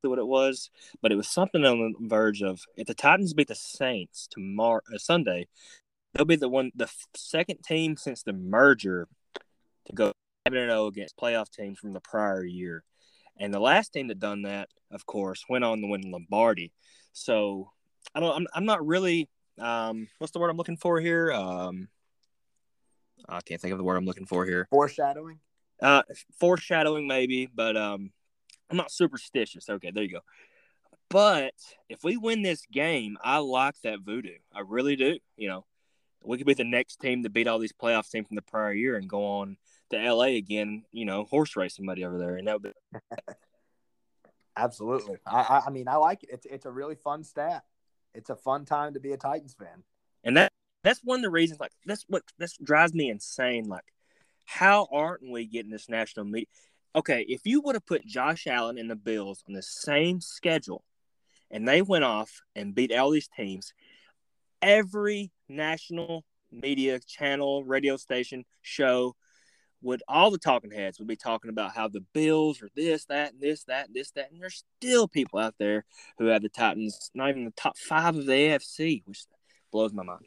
through 0.00 0.10
what 0.10 0.18
it 0.18 0.26
was, 0.26 0.70
but 1.02 1.12
it 1.12 1.16
was 1.16 1.28
something 1.28 1.64
on 1.64 1.94
the 1.98 2.08
verge 2.08 2.42
of 2.42 2.60
if 2.76 2.86
the 2.86 2.94
Titans 2.94 3.34
beat 3.34 3.48
the 3.48 3.54
Saints 3.54 4.28
tomorrow 4.30 4.80
uh, 4.94 4.98
Sunday, 4.98 5.48
they'll 6.12 6.24
be 6.24 6.36
the 6.36 6.48
one 6.48 6.70
the 6.74 6.90
second 7.16 7.58
team 7.64 7.96
since 7.96 8.22
the 8.22 8.32
merger 8.32 9.08
to 9.86 9.92
go 9.92 10.12
7 10.46 10.58
and 10.58 10.70
0 10.70 10.86
against 10.86 11.16
playoff 11.16 11.50
teams 11.50 11.78
from 11.78 11.92
the 11.92 12.00
prior 12.00 12.44
year. 12.44 12.84
And 13.38 13.52
the 13.52 13.60
last 13.60 13.92
team 13.92 14.08
that 14.08 14.20
done 14.20 14.42
that, 14.42 14.68
of 14.90 15.06
course, 15.06 15.44
went 15.48 15.64
on 15.64 15.80
to 15.80 15.86
win 15.86 16.10
Lombardi. 16.10 16.72
So 17.12 17.70
I 18.14 18.20
don't. 18.20 18.34
I'm, 18.34 18.46
I'm 18.54 18.64
not 18.64 18.86
really 18.86 19.28
um, 19.58 20.08
what's 20.18 20.32
the 20.32 20.38
word 20.38 20.50
I'm 20.50 20.56
looking 20.56 20.76
for 20.76 21.00
here? 21.00 21.32
Um, 21.32 21.88
I 23.28 23.40
can't 23.40 23.60
think 23.60 23.72
of 23.72 23.78
the 23.78 23.84
word 23.84 23.96
I'm 23.96 24.04
looking 24.04 24.26
for 24.26 24.44
here. 24.44 24.66
Foreshadowing. 24.70 25.38
Uh, 25.80 26.02
foreshadowing 26.38 27.06
maybe, 27.06 27.48
but 27.52 27.76
um, 27.76 28.10
I'm 28.70 28.76
not 28.76 28.90
superstitious. 28.90 29.68
Okay, 29.68 29.90
there 29.90 30.02
you 30.02 30.12
go. 30.12 30.20
But 31.10 31.54
if 31.88 32.02
we 32.02 32.16
win 32.16 32.42
this 32.42 32.64
game, 32.70 33.16
I 33.22 33.38
like 33.38 33.74
that 33.82 34.00
voodoo. 34.00 34.38
I 34.52 34.60
really 34.66 34.96
do. 34.96 35.18
You 35.36 35.48
know, 35.48 35.64
we 36.24 36.38
could 36.38 36.46
be 36.46 36.54
the 36.54 36.64
next 36.64 37.00
team 37.00 37.22
to 37.22 37.30
beat 37.30 37.46
all 37.46 37.58
these 37.58 37.72
playoff 37.72 38.10
teams 38.10 38.26
from 38.26 38.36
the 38.36 38.42
prior 38.42 38.72
year 38.72 38.96
and 38.96 39.08
go 39.08 39.24
on 39.24 39.56
to 39.94 40.12
LA 40.12 40.36
again. 40.36 40.84
You 40.92 41.04
know, 41.04 41.24
horse 41.24 41.56
race 41.56 41.76
somebody 41.76 42.04
over 42.04 42.18
there, 42.18 42.36
and 42.36 42.46
that 42.48 42.60
would 42.60 42.74
be. 42.74 42.98
Absolutely. 44.56 45.16
I, 45.26 45.62
I 45.66 45.70
mean, 45.70 45.88
I 45.88 45.96
like 45.96 46.22
it. 46.22 46.30
It's 46.32 46.46
it's 46.46 46.66
a 46.66 46.70
really 46.70 46.94
fun 46.94 47.24
stat. 47.24 47.64
It's 48.14 48.30
a 48.30 48.36
fun 48.36 48.64
time 48.64 48.94
to 48.94 49.00
be 49.00 49.12
a 49.12 49.16
Titans 49.16 49.54
fan. 49.54 49.82
And 50.22 50.36
that 50.36 50.52
that's 50.82 51.00
one 51.02 51.18
of 51.18 51.22
the 51.22 51.30
reasons. 51.30 51.60
Like 51.60 51.72
that's 51.84 52.04
what 52.08 52.22
this 52.38 52.56
drives 52.62 52.94
me 52.94 53.10
insane. 53.10 53.68
Like, 53.68 53.84
how 54.44 54.86
aren't 54.92 55.28
we 55.28 55.46
getting 55.46 55.72
this 55.72 55.88
national 55.88 56.26
media? 56.26 56.46
Okay, 56.94 57.24
if 57.28 57.40
you 57.44 57.60
would 57.62 57.74
have 57.74 57.86
put 57.86 58.06
Josh 58.06 58.46
Allen 58.46 58.78
and 58.78 58.88
the 58.88 58.96
Bills 58.96 59.42
on 59.48 59.54
the 59.54 59.62
same 59.62 60.20
schedule, 60.20 60.84
and 61.50 61.66
they 61.66 61.82
went 61.82 62.04
off 62.04 62.40
and 62.54 62.74
beat 62.74 62.94
all 62.94 63.10
these 63.10 63.28
teams, 63.28 63.72
every 64.62 65.32
national 65.48 66.24
media 66.52 67.00
channel, 67.00 67.64
radio 67.64 67.96
station, 67.96 68.44
show 68.62 69.16
would 69.84 70.02
all 70.08 70.30
the 70.30 70.38
talking 70.38 70.70
heads 70.70 70.98
would 70.98 71.06
be 71.06 71.16
talking 71.16 71.50
about 71.50 71.74
how 71.74 71.86
the 71.88 72.04
Bills 72.12 72.62
are 72.62 72.70
this, 72.74 73.04
that, 73.06 73.32
and 73.32 73.40
this, 73.40 73.64
that, 73.64 73.86
and 73.86 73.94
this, 73.94 74.10
that, 74.12 74.32
and 74.32 74.40
there's 74.40 74.64
still 74.80 75.06
people 75.06 75.38
out 75.38 75.54
there 75.58 75.84
who 76.18 76.26
have 76.26 76.42
the 76.42 76.48
Titans 76.48 77.10
not 77.14 77.28
even 77.28 77.44
the 77.44 77.50
top 77.52 77.76
five 77.76 78.16
of 78.16 78.26
the 78.26 78.32
AFC, 78.32 79.02
which 79.04 79.24
blows 79.70 79.92
my 79.92 80.02
mind. 80.02 80.24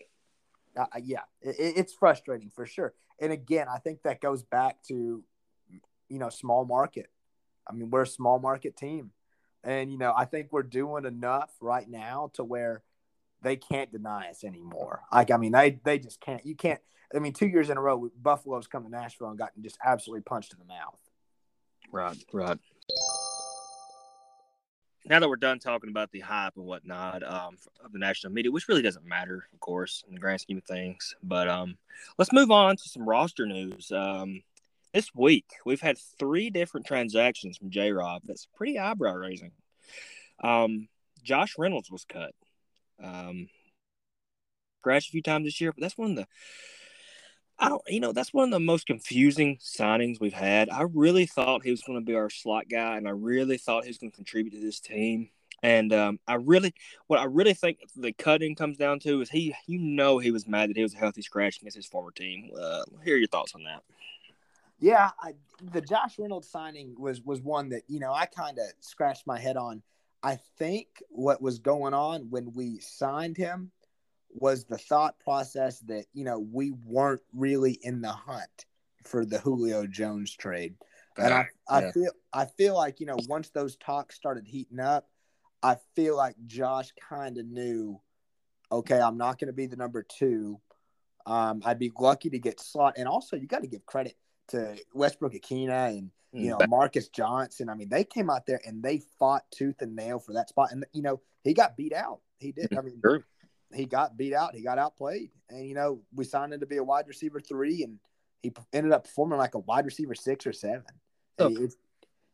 Uh, 0.77 0.85
yeah, 1.03 1.21
it, 1.41 1.55
it's 1.57 1.93
frustrating 1.93 2.51
for 2.51 2.65
sure. 2.67 2.93
And 3.19 3.33
again, 3.33 3.67
I 3.67 3.79
think 3.79 4.03
that 4.03 4.21
goes 4.21 4.43
back 4.43 4.83
to 4.89 5.23
you 6.09 6.19
know 6.19 6.29
small 6.29 6.65
market. 6.65 7.07
I 7.67 7.73
mean, 7.73 7.89
we're 7.89 8.03
a 8.03 8.07
small 8.07 8.39
market 8.39 8.77
team, 8.77 9.11
and 9.63 9.91
you 9.91 9.97
know 9.97 10.13
I 10.15 10.25
think 10.25 10.49
we're 10.51 10.63
doing 10.63 11.05
enough 11.05 11.49
right 11.59 11.89
now 11.89 12.29
to 12.35 12.43
where 12.43 12.83
they 13.41 13.55
can't 13.55 13.91
deny 13.91 14.29
us 14.29 14.43
anymore. 14.43 15.01
Like 15.11 15.31
I 15.31 15.37
mean, 15.37 15.51
they 15.51 15.79
they 15.83 15.99
just 15.99 16.19
can't. 16.21 16.45
You 16.45 16.55
can't. 16.55 16.79
I 17.15 17.19
mean, 17.19 17.33
two 17.33 17.47
years 17.47 17.69
in 17.69 17.77
a 17.77 17.81
row, 17.81 18.09
Buffalo's 18.21 18.67
come 18.67 18.83
to 18.83 18.89
Nashville 18.89 19.29
and 19.29 19.37
gotten 19.37 19.63
just 19.63 19.77
absolutely 19.83 20.21
punched 20.21 20.53
in 20.53 20.59
the 20.59 20.65
mouth. 20.65 20.99
Right, 21.91 22.17
right. 22.33 22.59
Now 25.05 25.21
that 25.21 25.29
we're 25.29 25.37
done 25.37 25.59
talking 25.59 25.89
about 25.89 26.11
the 26.11 26.19
hype 26.19 26.57
and 26.57 26.65
whatnot 26.65 27.23
um, 27.23 27.55
of 27.83 27.93
the 27.93 27.99
national 27.99 28.33
media, 28.33 28.51
which 28.51 28.67
really 28.67 28.81
doesn't 28.81 29.05
matter, 29.05 29.47
of 29.53 29.59
course, 29.61 30.03
in 30.05 30.13
the 30.13 30.19
grand 30.19 30.41
scheme 30.41 30.57
of 30.57 30.65
things, 30.65 31.15
but 31.23 31.47
um, 31.47 31.77
let's 32.17 32.33
move 32.33 32.51
on 32.51 32.75
to 32.75 32.89
some 32.89 33.07
roster 33.07 33.45
news. 33.45 33.89
Um, 33.89 34.43
this 34.93 35.15
week, 35.15 35.45
we've 35.65 35.79
had 35.79 35.97
three 36.19 36.49
different 36.49 36.85
transactions 36.85 37.57
from 37.57 37.69
J 37.69 37.93
Rob 37.93 38.23
that's 38.25 38.47
pretty 38.55 38.79
eyebrow 38.79 39.13
raising. 39.13 39.51
Um, 40.43 40.89
Josh 41.23 41.55
Reynolds 41.57 41.89
was 41.89 42.03
cut. 42.03 42.33
Um, 43.01 43.49
scratched 44.81 45.09
a 45.09 45.11
few 45.11 45.21
times 45.21 45.45
this 45.45 45.61
year, 45.61 45.71
but 45.71 45.81
that's 45.81 45.97
one 45.97 46.11
of 46.11 46.15
the 46.17 46.27
I 47.59 47.69
don't, 47.69 47.81
you 47.87 47.99
know, 47.99 48.11
that's 48.11 48.33
one 48.33 48.45
of 48.45 48.51
the 48.51 48.59
most 48.59 48.85
confusing 48.85 49.57
signings 49.57 50.19
we've 50.19 50.33
had. 50.33 50.69
I 50.69 50.83
really 50.83 51.25
thought 51.25 51.63
he 51.63 51.71
was 51.71 51.81
going 51.81 51.99
to 51.99 52.05
be 52.05 52.13
our 52.13 52.29
slot 52.29 52.65
guy, 52.69 52.97
and 52.97 53.07
I 53.07 53.11
really 53.11 53.57
thought 53.57 53.83
he 53.83 53.89
was 53.89 53.97
going 53.97 54.11
to 54.11 54.15
contribute 54.15 54.51
to 54.51 54.59
this 54.59 54.79
team. 54.79 55.29
And 55.63 55.91
um, 55.91 56.19
I 56.27 56.35
really, 56.35 56.75
what 57.07 57.19
I 57.19 57.23
really 57.23 57.55
think 57.55 57.79
the 57.95 58.13
cutting 58.13 58.53
comes 58.53 58.77
down 58.77 58.99
to 58.99 59.21
is 59.21 59.31
he, 59.31 59.55
you 59.65 59.79
know, 59.79 60.19
he 60.19 60.29
was 60.29 60.47
mad 60.47 60.69
that 60.69 60.77
he 60.77 60.83
was 60.83 60.93
a 60.93 60.97
healthy 60.97 61.23
scratch 61.23 61.57
against 61.57 61.75
his 61.75 61.87
former 61.87 62.11
team. 62.11 62.51
Uh, 62.59 62.83
hear 63.03 63.17
your 63.17 63.27
thoughts 63.27 63.55
on 63.55 63.63
that. 63.63 63.81
Yeah, 64.79 65.09
I, 65.19 65.33
the 65.71 65.81
Josh 65.81 66.19
Reynolds 66.19 66.47
signing 66.47 66.95
was 66.99 67.21
was 67.21 67.41
one 67.41 67.69
that 67.69 67.81
you 67.87 67.99
know 67.99 68.13
I 68.13 68.27
kind 68.27 68.59
of 68.59 68.65
scratched 68.81 69.25
my 69.25 69.39
head 69.39 69.57
on. 69.57 69.81
I 70.23 70.37
think 70.57 70.87
what 71.09 71.41
was 71.41 71.59
going 71.59 71.93
on 71.93 72.29
when 72.29 72.53
we 72.53 72.79
signed 72.79 73.37
him 73.37 73.71
was 74.29 74.65
the 74.65 74.77
thought 74.77 75.19
process 75.19 75.79
that 75.81 76.05
you 76.13 76.23
know 76.23 76.39
we 76.39 76.71
weren't 76.71 77.21
really 77.33 77.79
in 77.81 78.01
the 78.01 78.11
hunt 78.11 78.65
for 79.03 79.25
the 79.25 79.39
Julio 79.39 79.87
Jones 79.87 80.33
trade, 80.33 80.75
and 81.17 81.33
I 81.33 81.47
I 81.69 81.81
yeah. 81.81 81.91
feel 81.91 82.11
I 82.33 82.45
feel 82.45 82.75
like 82.75 82.99
you 82.99 83.05
know 83.05 83.17
once 83.27 83.49
those 83.49 83.75
talks 83.77 84.15
started 84.15 84.47
heating 84.47 84.79
up, 84.79 85.07
I 85.63 85.77
feel 85.95 86.15
like 86.15 86.35
Josh 86.45 86.91
kind 87.09 87.37
of 87.37 87.45
knew, 87.45 87.99
okay, 88.71 88.99
I'm 88.99 89.17
not 89.17 89.39
going 89.39 89.47
to 89.47 89.53
be 89.53 89.67
the 89.67 89.75
number 89.75 90.03
two. 90.03 90.59
Um, 91.25 91.61
I'd 91.65 91.79
be 91.79 91.91
lucky 91.97 92.29
to 92.29 92.39
get 92.39 92.59
slot, 92.59 92.95
and 92.97 93.07
also 93.07 93.35
you 93.35 93.47
got 93.47 93.61
to 93.61 93.67
give 93.67 93.85
credit 93.85 94.15
to 94.49 94.77
Westbrook-Ikhine 94.93 95.97
and 95.97 96.11
you 96.37 96.53
mm. 96.53 96.59
know 96.59 96.67
Marcus 96.67 97.09
Johnson. 97.09 97.69
I 97.69 97.75
mean, 97.75 97.89
they 97.89 98.03
came 98.03 98.29
out 98.29 98.45
there 98.45 98.61
and 98.65 98.83
they 98.83 99.01
fought 99.19 99.43
tooth 99.51 99.81
and 99.81 99.95
nail 99.95 100.19
for 100.19 100.33
that 100.33 100.49
spot, 100.49 100.71
and 100.71 100.85
you 100.93 101.01
know 101.01 101.21
he 101.43 101.53
got 101.53 101.75
beat 101.75 101.93
out. 101.93 102.19
He 102.39 102.51
did. 102.51 102.69
Mm, 102.69 102.77
I 102.77 102.81
mean, 102.81 102.99
sure 103.03 103.23
he 103.73 103.85
got 103.85 104.17
beat 104.17 104.33
out. 104.33 104.55
He 104.55 104.61
got 104.61 104.77
outplayed. 104.77 105.31
And, 105.49 105.67
you 105.67 105.75
know, 105.75 106.01
we 106.13 106.25
signed 106.25 106.53
him 106.53 106.59
to 106.59 106.65
be 106.65 106.77
a 106.77 106.83
wide 106.83 107.07
receiver 107.07 107.39
three, 107.39 107.83
and 107.83 107.99
he 108.41 108.53
ended 108.73 108.93
up 108.93 109.05
performing 109.05 109.37
like 109.37 109.55
a 109.55 109.59
wide 109.59 109.85
receiver 109.85 110.15
six 110.15 110.45
or 110.45 110.53
seven. 110.53 110.85
So, 111.39 111.67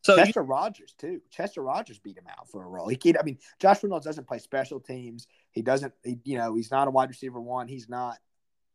so 0.02 0.16
Chester 0.16 0.40
you, 0.40 0.46
Rogers, 0.46 0.94
too. 0.98 1.20
Chester 1.30 1.62
Rogers 1.62 1.98
beat 1.98 2.16
him 2.16 2.26
out 2.30 2.48
for 2.48 2.62
a 2.62 2.66
role. 2.66 2.88
He 2.88 2.96
can't, 2.96 3.18
I 3.18 3.22
mean, 3.22 3.38
Josh 3.58 3.82
Reynolds 3.82 4.06
doesn't 4.06 4.26
play 4.26 4.38
special 4.38 4.80
teams. 4.80 5.26
He 5.50 5.62
doesn't, 5.62 5.92
he, 6.02 6.18
you 6.24 6.38
know, 6.38 6.54
he's 6.54 6.70
not 6.70 6.88
a 6.88 6.90
wide 6.90 7.08
receiver 7.08 7.40
one. 7.40 7.68
He's 7.68 7.88
not, 7.88 8.18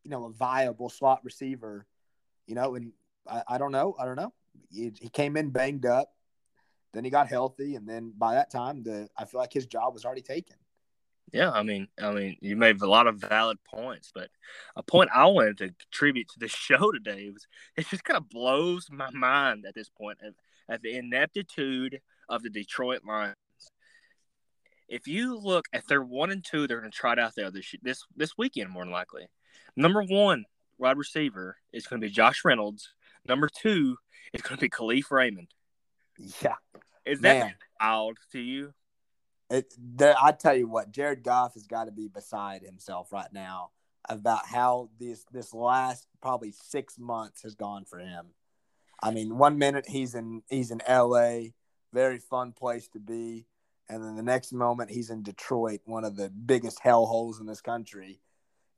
you 0.03 0.11
know, 0.11 0.25
a 0.25 0.31
viable 0.31 0.89
slot 0.89 1.21
receiver, 1.23 1.85
you 2.45 2.55
know, 2.55 2.75
and 2.75 2.91
I, 3.27 3.43
I 3.47 3.57
don't 3.57 3.71
know. 3.71 3.95
I 3.99 4.05
don't 4.05 4.15
know. 4.15 4.33
He, 4.71 4.91
came 5.11 5.37
in 5.37 5.49
banged 5.49 5.85
up. 5.85 6.13
Then 6.93 7.03
he 7.03 7.11
got 7.11 7.27
healthy, 7.27 7.75
and 7.75 7.87
then 7.87 8.13
by 8.17 8.33
that 8.33 8.49
time, 8.49 8.81
the 8.81 9.07
I 9.15 9.25
feel 9.25 9.39
like 9.39 9.53
his 9.53 9.67
job 9.67 9.93
was 9.93 10.05
already 10.05 10.23
taken. 10.23 10.55
Yeah, 11.31 11.51
I 11.51 11.61
mean, 11.61 11.87
I 12.01 12.11
mean, 12.11 12.37
you 12.41 12.55
made 12.55 12.81
a 12.81 12.89
lot 12.89 13.05
of 13.05 13.17
valid 13.17 13.59
points, 13.63 14.11
but 14.13 14.29
a 14.75 14.81
point 14.81 15.11
I 15.13 15.25
wanted 15.27 15.59
to 15.59 15.69
contribute 15.69 16.27
to 16.29 16.39
the 16.39 16.47
show 16.47 16.91
today 16.91 17.29
was 17.29 17.47
it 17.77 17.87
just 17.87 18.03
kind 18.03 18.17
of 18.17 18.29
blows 18.29 18.87
my 18.91 19.09
mind 19.11 19.65
at 19.67 19.75
this 19.75 19.89
point 19.89 20.17
at, 20.25 20.33
at 20.67 20.81
the 20.81 20.95
ineptitude 20.95 22.01
of 22.27 22.41
the 22.41 22.49
Detroit 22.49 23.01
Lions. 23.05 23.35
If 24.87 25.07
you 25.07 25.37
look 25.37 25.67
at 25.71 25.87
their 25.87 26.01
one 26.01 26.31
and 26.31 26.43
two, 26.43 26.65
they're 26.65 26.79
going 26.79 26.91
to 26.91 26.97
try 26.97 27.13
it 27.13 27.19
out 27.19 27.33
there 27.35 27.51
this 27.51 27.75
this 27.83 28.03
this 28.15 28.37
weekend 28.37 28.71
more 28.71 28.83
than 28.83 28.91
likely. 28.91 29.27
Number 29.75 30.01
one 30.01 30.45
wide 30.79 30.97
receiver 30.97 31.57
is 31.71 31.85
going 31.85 32.01
to 32.01 32.07
be 32.07 32.11
Josh 32.11 32.43
Reynolds. 32.43 32.93
Number 33.27 33.49
two 33.49 33.97
is 34.33 34.41
going 34.41 34.57
to 34.57 34.61
be 34.61 34.69
Kalif 34.69 35.11
Raymond. 35.11 35.47
Yeah, 36.41 36.55
is 37.05 37.21
that 37.21 37.39
Man. 37.39 37.53
wild 37.79 38.17
to 38.33 38.39
you? 38.39 38.73
It, 39.49 39.73
there, 39.77 40.15
I 40.21 40.31
tell 40.31 40.55
you 40.55 40.67
what, 40.67 40.91
Jared 40.91 41.23
Goff 41.23 41.55
has 41.55 41.65
got 41.65 41.85
to 41.85 41.91
be 41.91 42.07
beside 42.07 42.61
himself 42.61 43.11
right 43.11 43.31
now 43.31 43.71
about 44.07 44.45
how 44.45 44.89
this 44.99 45.25
this 45.31 45.53
last 45.53 46.07
probably 46.21 46.51
six 46.51 46.97
months 46.99 47.43
has 47.43 47.55
gone 47.55 47.85
for 47.85 47.99
him. 47.99 48.27
I 49.01 49.11
mean, 49.11 49.37
one 49.37 49.57
minute 49.57 49.85
he's 49.87 50.13
in 50.13 50.43
he's 50.49 50.71
in 50.71 50.81
L.A., 50.85 51.53
very 51.93 52.19
fun 52.19 52.51
place 52.51 52.87
to 52.89 52.99
be, 52.99 53.47
and 53.87 54.03
then 54.03 54.15
the 54.15 54.23
next 54.23 54.53
moment 54.53 54.91
he's 54.91 55.09
in 55.09 55.23
Detroit, 55.23 55.81
one 55.85 56.03
of 56.03 56.15
the 56.15 56.29
biggest 56.29 56.79
hellholes 56.83 57.39
in 57.39 57.47
this 57.47 57.61
country, 57.61 58.19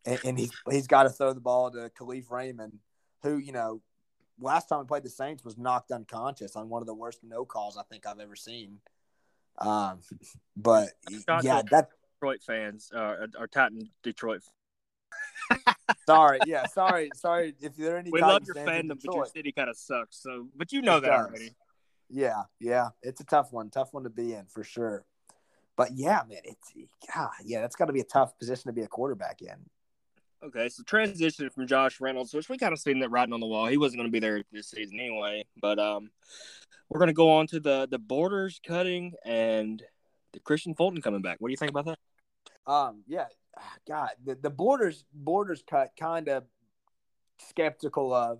and, 0.06 0.20
and 0.24 0.40
he's 0.40 0.52
he's 0.70 0.88
got 0.88 1.04
to 1.04 1.10
throw 1.10 1.34
the 1.34 1.42
ball 1.42 1.72
to 1.72 1.92
Kalif 2.00 2.30
Raymond, 2.30 2.80
who 3.24 3.38
you 3.38 3.52
know 3.52 3.82
last 4.42 4.68
time 4.68 4.80
we 4.80 4.86
played 4.86 5.04
the 5.04 5.10
Saints 5.10 5.44
was 5.44 5.58
knocked 5.58 5.92
unconscious 5.92 6.56
on 6.56 6.70
one 6.70 6.82
of 6.82 6.88
the 6.88 6.94
worst 6.94 7.20
no 7.24 7.46
calls 7.46 7.78
I 7.78 7.84
think 7.84 8.06
I've 8.06 8.20
ever 8.20 8.36
seen. 8.36 8.80
Um, 9.58 10.00
but 10.58 10.90
yeah, 11.42 11.62
that 11.72 11.90
Detroit 12.20 12.42
fans 12.46 12.92
uh, 12.94 13.28
are 13.38 13.48
Titan 13.48 13.90
Detroit. 14.04 14.42
sorry, 16.06 16.40
yeah, 16.46 16.66
sorry, 16.68 17.10
sorry. 17.16 17.56
If 17.62 17.76
there 17.76 17.96
are 17.96 18.00
any, 18.00 18.12
we 18.12 18.22
love 18.22 18.44
your 18.46 18.56
fandom, 18.56 19.00
but 19.04 19.14
your 19.14 19.26
city 19.26 19.52
kind 19.52 19.70
of 19.70 19.78
sucks. 19.78 20.22
So, 20.22 20.48
but 20.56 20.72
you 20.72 20.82
know 20.82 20.98
it 20.98 21.02
that 21.02 21.08
does. 21.08 21.28
already. 21.28 21.56
Yeah, 22.10 22.44
yeah, 22.60 22.90
it's 23.02 23.22
a 23.22 23.26
tough 23.26 23.52
one, 23.52 23.70
tough 23.70 23.94
one 23.94 24.04
to 24.04 24.10
be 24.10 24.34
in 24.34 24.46
for 24.46 24.64
sure. 24.64 25.06
But 25.78 25.94
yeah, 25.94 26.22
man, 26.28 26.42
it's 26.44 26.74
God, 27.14 27.32
yeah, 27.46 27.62
that's 27.62 27.76
got 27.76 27.86
to 27.86 27.94
be 27.94 28.02
a 28.02 28.06
tough 28.06 28.38
position 28.38 28.68
to 28.68 28.74
be 28.74 28.82
a 28.82 28.88
quarterback 28.88 29.42
in. 29.42 29.56
Okay, 30.44 30.70
so 30.70 30.82
transition 30.84 31.50
from 31.52 31.68
Josh 31.68 32.02
Reynolds, 32.02 32.34
which 32.34 32.50
we 32.50 32.58
kind 32.58 32.74
of 32.74 32.80
seen 32.80 33.00
that 33.00 33.12
writing 33.12 33.34
on 33.34 33.40
the 33.40 33.46
wall. 33.46 33.68
He 33.68 33.78
wasn't 33.78 34.00
going 34.00 34.08
to 34.08 34.12
be 34.12 34.20
there 34.20 34.42
this 34.52 34.70
season 34.70 35.00
anyway. 35.00 35.46
But 35.62 35.78
um, 35.78 36.10
we're 36.90 37.00
going 37.00 37.10
to 37.10 37.14
go 37.14 37.32
on 37.32 37.48
to 37.48 37.60
the 37.60 37.88
the 37.90 38.00
borders 38.00 38.60
cutting 38.66 39.14
and 39.24 39.84
the 40.34 40.40
Kristian 40.40 40.76
Fulton 40.76 41.02
coming 41.02 41.22
back. 41.22 41.38
What 41.40 41.50
do 41.50 41.52
you 41.52 41.58
think 41.58 41.70
about 41.70 41.86
that? 41.86 42.00
Um, 42.66 43.04
yeah, 43.08 43.28
God, 43.88 44.10
the, 44.24 44.36
the 44.36 44.50
borders 44.50 45.06
borders 45.14 45.64
cut 45.70 45.92
kind 46.00 46.28
of 46.28 46.46
skeptical 47.40 48.14
of 48.14 48.40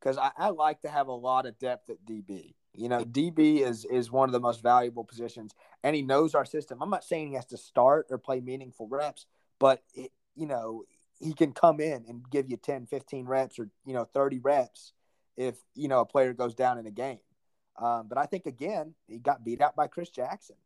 because 0.00 0.18
I, 0.18 0.30
I 0.36 0.50
like 0.50 0.82
to 0.82 0.88
have 0.88 1.08
a 1.08 1.12
lot 1.12 1.46
of 1.46 1.58
depth 1.58 1.88
at 1.88 2.04
DB. 2.04 2.54
You 2.74 2.90
know, 2.90 3.04
DB 3.04 3.66
is 3.66 3.86
is 3.86 4.10
one 4.10 4.28
of 4.28 4.34
the 4.34 4.40
most 4.40 4.62
valuable 4.62 5.04
positions, 5.04 5.54
and 5.82 5.96
he 5.96 6.02
knows 6.02 6.34
our 6.34 6.44
system. 6.44 6.82
I'm 6.82 6.90
not 6.90 7.04
saying 7.04 7.28
he 7.28 7.34
has 7.36 7.46
to 7.46 7.56
start 7.56 8.08
or 8.10 8.18
play 8.18 8.40
meaningful 8.40 8.86
reps, 8.86 9.24
but 9.58 9.82
it, 9.94 10.12
you 10.36 10.46
know, 10.46 10.84
he 11.20 11.32
can 11.32 11.52
come 11.52 11.80
in 11.80 12.04
and 12.08 12.28
give 12.30 12.50
you 12.50 12.56
10, 12.56 12.86
15 12.86 13.26
reps 13.26 13.58
or, 13.58 13.68
you 13.84 13.94
know, 13.94 14.04
30 14.04 14.38
reps 14.38 14.92
if, 15.36 15.56
you 15.74 15.88
know, 15.88 16.00
a 16.00 16.06
player 16.06 16.32
goes 16.32 16.54
down 16.54 16.78
in 16.78 16.86
a 16.86 16.90
game. 16.90 17.18
Um, 17.76 18.06
but 18.08 18.18
I 18.18 18.26
think, 18.26 18.46
again, 18.46 18.94
he 19.06 19.18
got 19.18 19.44
beat 19.44 19.60
out 19.60 19.76
by 19.76 19.86
Chris 19.86 20.10
Jackson, 20.10 20.56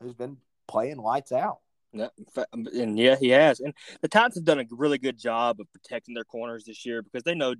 who's 0.00 0.14
been 0.14 0.36
playing 0.66 0.98
lights 0.98 1.32
out. 1.32 1.60
Yeah, 1.92 2.08
and 2.52 2.98
yeah, 2.98 3.16
he 3.18 3.30
has. 3.30 3.60
And 3.60 3.72
the 4.02 4.08
Titans 4.08 4.34
have 4.34 4.44
done 4.44 4.60
a 4.60 4.64
really 4.70 4.98
good 4.98 5.18
job 5.18 5.58
of 5.58 5.72
protecting 5.72 6.14
their 6.14 6.24
corners 6.24 6.64
this 6.64 6.84
year 6.84 7.02
because 7.02 7.22
they 7.22 7.34
know 7.34 7.54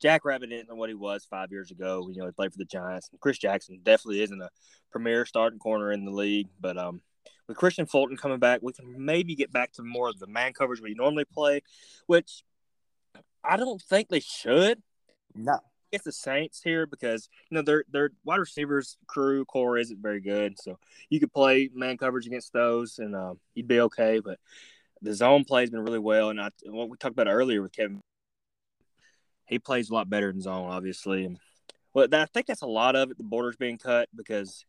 Jack 0.00 0.24
Rabbit 0.24 0.52
isn't 0.52 0.76
what 0.76 0.88
he 0.88 0.94
was 0.94 1.26
five 1.26 1.50
years 1.50 1.70
ago. 1.70 2.08
You 2.10 2.20
know, 2.20 2.26
he 2.26 2.32
played 2.32 2.52
for 2.52 2.58
the 2.58 2.64
Giants. 2.64 3.08
And 3.10 3.20
Chris 3.20 3.38
Jackson 3.38 3.80
definitely 3.82 4.22
isn't 4.22 4.40
a 4.40 4.48
premier 4.90 5.26
starting 5.26 5.58
corner 5.58 5.92
in 5.92 6.04
the 6.04 6.10
league. 6.10 6.48
But 6.60 6.78
um, 6.78 7.02
with 7.48 7.56
Kristian 7.56 7.88
Fulton 7.88 8.16
coming 8.16 8.38
back, 8.38 8.60
we 8.62 8.72
can 8.72 9.04
maybe 9.04 9.34
get 9.34 9.52
back 9.52 9.72
to 9.72 9.82
more 9.82 10.08
of 10.08 10.18
the 10.18 10.26
man 10.26 10.52
coverage 10.52 10.80
we 10.80 10.94
normally 10.94 11.24
play, 11.24 11.62
which 12.06 12.42
I 13.42 13.56
don't 13.56 13.80
think 13.82 14.08
they 14.08 14.20
should. 14.20 14.82
No. 15.34 15.58
It's 15.92 16.04
the 16.04 16.12
Saints 16.12 16.60
here 16.60 16.86
because 16.86 17.28
you 17.50 17.54
know 17.54 17.62
their 17.62 17.84
their 17.88 18.10
wide 18.24 18.40
receivers 18.40 18.96
crew 19.06 19.44
core 19.44 19.78
isn't 19.78 20.02
very 20.02 20.20
good, 20.20 20.58
so 20.60 20.76
you 21.08 21.20
could 21.20 21.32
play 21.32 21.70
man 21.72 21.96
coverage 21.96 22.26
against 22.26 22.52
those 22.52 22.98
and 22.98 23.14
uh, 23.14 23.34
you'd 23.54 23.68
be 23.68 23.80
okay. 23.80 24.18
But 24.18 24.40
the 25.02 25.14
zone 25.14 25.44
play 25.44 25.60
has 25.60 25.70
been 25.70 25.84
really 25.84 26.00
well, 26.00 26.30
and 26.30 26.40
I, 26.40 26.48
what 26.66 26.88
we 26.88 26.96
talked 26.96 27.12
about 27.12 27.28
earlier 27.28 27.62
with 27.62 27.72
Kevin 27.72 28.00
he 29.46 29.58
plays 29.58 29.90
a 29.90 29.94
lot 29.94 30.10
better 30.10 30.30
in 30.30 30.40
zone, 30.40 30.70
obviously. 30.70 31.24
And 31.24 31.38
well, 31.92 32.08
I 32.12 32.26
think 32.26 32.46
that's 32.46 32.62
a 32.62 32.66
lot 32.66 32.96
of 32.96 33.10
it. 33.10 33.18
The 33.18 33.24
borders 33.24 33.56
being 33.56 33.78
cut 33.78 34.08
because 34.14 34.64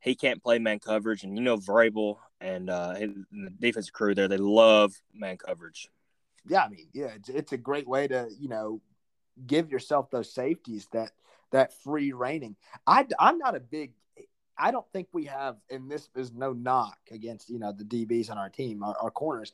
he 0.00 0.14
can't 0.14 0.42
play 0.42 0.58
man 0.58 0.78
coverage, 0.78 1.24
and 1.24 1.36
you 1.36 1.42
know 1.42 1.56
Vrabel 1.56 2.16
and, 2.40 2.70
uh, 2.70 2.94
and 2.96 3.26
the 3.32 3.50
defensive 3.50 3.92
crew 3.92 4.14
there 4.14 4.28
they 4.28 4.36
love 4.36 4.94
man 5.14 5.36
coverage. 5.36 5.88
Yeah, 6.46 6.64
I 6.64 6.68
mean, 6.68 6.88
yeah, 6.92 7.08
it's, 7.16 7.28
it's 7.28 7.52
a 7.52 7.56
great 7.56 7.88
way 7.88 8.08
to 8.08 8.28
you 8.38 8.48
know 8.48 8.80
give 9.46 9.70
yourself 9.70 10.10
those 10.10 10.32
safeties 10.32 10.88
that 10.92 11.12
that 11.50 11.72
free 11.82 12.12
reigning. 12.12 12.56
I 12.86 13.06
I'm 13.18 13.38
not 13.38 13.56
a 13.56 13.60
big. 13.60 13.92
I 14.60 14.72
don't 14.72 14.86
think 14.92 15.06
we 15.12 15.26
have, 15.26 15.56
and 15.70 15.88
this 15.88 16.08
is 16.16 16.32
no 16.32 16.52
knock 16.52 16.98
against 17.10 17.48
you 17.48 17.58
know 17.58 17.72
the 17.72 17.84
DBs 17.84 18.30
on 18.30 18.38
our 18.38 18.50
team, 18.50 18.82
our, 18.82 18.96
our 19.00 19.10
corners. 19.10 19.52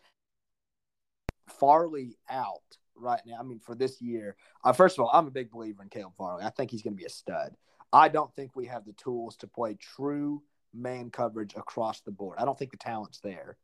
Farley 1.49 2.17
out 2.31 2.63
right 2.97 3.21
now. 3.27 3.37
I 3.39 3.43
mean, 3.43 3.61
for 3.61 3.75
this 3.75 4.01
year, 4.01 4.37
uh, 4.65 4.73
first 4.73 4.99
of 4.99 5.05
all, 5.05 5.11
I'm 5.13 5.27
a 5.27 5.31
big 5.31 5.51
believer 5.51 5.83
in 5.83 5.89
Caleb 5.89 6.15
Farley. 6.17 6.45
I 6.45 6.51
think 6.51 6.71
he's 6.71 6.83
going 6.83 6.95
to 6.95 6.99
be 6.99 7.05
a 7.05 7.11
stud. 7.11 7.55
I 7.93 8.09
don't 8.09 8.35
think 8.35 8.53
we 8.55 8.67
have 8.67 8.85
the 8.85 8.93
tools 8.93 9.37
to 9.37 9.47
play 9.47 9.75
true 9.75 10.43
man 10.73 11.11
coverage 11.11 11.55
across 11.57 12.01
the 12.01 12.11
board. 12.11 12.39
I 12.39 12.45
don't 12.45 12.59
think 12.59 12.73
the 12.73 12.77
talent's 12.77 13.21
there. 13.21 13.57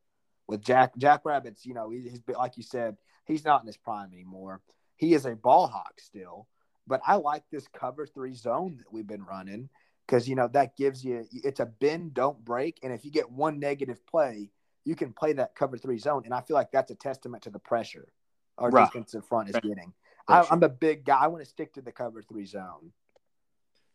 With 0.47 0.63
Jack 0.63 0.97
Jack 0.97 1.21
Rabbits, 1.23 1.65
you 1.65 1.73
know, 1.73 1.89
he, 1.89 2.01
he's 2.01 2.21
like 2.27 2.57
you 2.57 2.63
said, 2.63 2.97
he's 3.25 3.45
not 3.45 3.61
in 3.61 3.67
his 3.67 3.77
prime 3.77 4.11
anymore. 4.13 4.61
He 4.97 5.13
is 5.13 5.25
a 5.25 5.35
ball 5.35 5.67
hawk 5.67 5.99
still, 5.99 6.47
but 6.87 7.01
I 7.05 7.15
like 7.15 7.43
this 7.51 7.67
cover 7.67 8.05
three 8.05 8.35
zone 8.35 8.77
that 8.77 8.91
we've 8.91 9.07
been 9.07 9.23
running 9.23 9.69
because 10.05 10.27
you 10.27 10.35
know 10.35 10.49
that 10.49 10.75
gives 10.75 11.03
you 11.03 11.25
it's 11.31 11.59
a 11.59 11.65
bend 11.65 12.13
don't 12.13 12.43
break, 12.43 12.79
and 12.83 12.91
if 12.91 13.05
you 13.05 13.11
get 13.11 13.31
one 13.31 13.59
negative 13.59 14.05
play, 14.05 14.49
you 14.83 14.95
can 14.95 15.13
play 15.13 15.33
that 15.33 15.55
cover 15.55 15.77
three 15.77 15.97
zone, 15.97 16.23
and 16.25 16.33
I 16.33 16.41
feel 16.41 16.55
like 16.55 16.71
that's 16.71 16.91
a 16.91 16.95
testament 16.95 17.43
to 17.43 17.49
the 17.49 17.59
pressure 17.59 18.11
our 18.57 18.69
right. 18.69 18.85
defensive 18.85 19.25
front 19.25 19.49
is 19.49 19.55
getting. 19.55 19.93
I, 20.27 20.45
am 20.51 20.63
a 20.63 20.69
big 20.69 21.03
guy. 21.05 21.17
I 21.19 21.27
want 21.27 21.43
to 21.43 21.49
stick 21.49 21.73
to 21.73 21.81
the 21.81 21.91
cover 21.91 22.21
three 22.21 22.45
zone. 22.45 22.91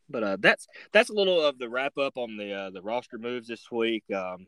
But 0.08 0.22
uh, 0.22 0.36
that's 0.40 0.66
that's 0.92 1.10
a 1.10 1.14
little 1.14 1.42
of 1.42 1.58
the 1.58 1.68
wrap 1.68 1.98
up 1.98 2.16
on 2.16 2.36
the 2.36 2.52
uh, 2.52 2.70
the 2.70 2.82
roster 2.82 3.18
moves 3.18 3.48
this 3.48 3.70
week. 3.70 4.04
Um, 4.14 4.46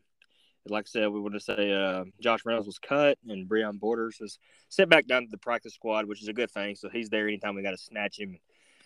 like 0.66 0.84
I 0.84 0.90
said, 0.90 1.08
we 1.08 1.20
want 1.20 1.34
to 1.34 1.40
say 1.40 1.72
uh, 1.72 2.04
Josh 2.20 2.40
Reynolds 2.44 2.66
was 2.66 2.78
cut 2.78 3.16
and 3.26 3.48
Breon 3.48 3.80
Borders 3.80 4.18
was 4.20 4.38
sent 4.68 4.90
back 4.90 5.06
down 5.06 5.22
to 5.22 5.30
the 5.30 5.38
practice 5.38 5.74
squad, 5.74 6.06
which 6.06 6.22
is 6.22 6.28
a 6.28 6.32
good 6.32 6.50
thing. 6.50 6.76
So 6.76 6.90
he's 6.90 7.08
there 7.08 7.26
anytime 7.26 7.54
we 7.54 7.62
got 7.62 7.70
to 7.70 7.78
snatch 7.78 8.18
him. 8.18 8.38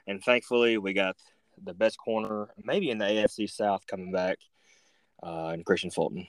And 0.07 0.23
thankfully, 0.23 0.79
we 0.79 0.93
got 0.93 1.17
the 1.63 1.75
best 1.75 1.99
corner, 1.99 2.51
maybe 2.63 2.91
in 2.91 2.99
the 2.99 3.05
AFC 3.05 3.51
South, 3.51 3.87
coming 3.87 4.13
back, 4.13 4.39
uh, 5.23 5.49
and 5.49 5.65
Kristian 5.65 5.93
Fulton 5.93 6.27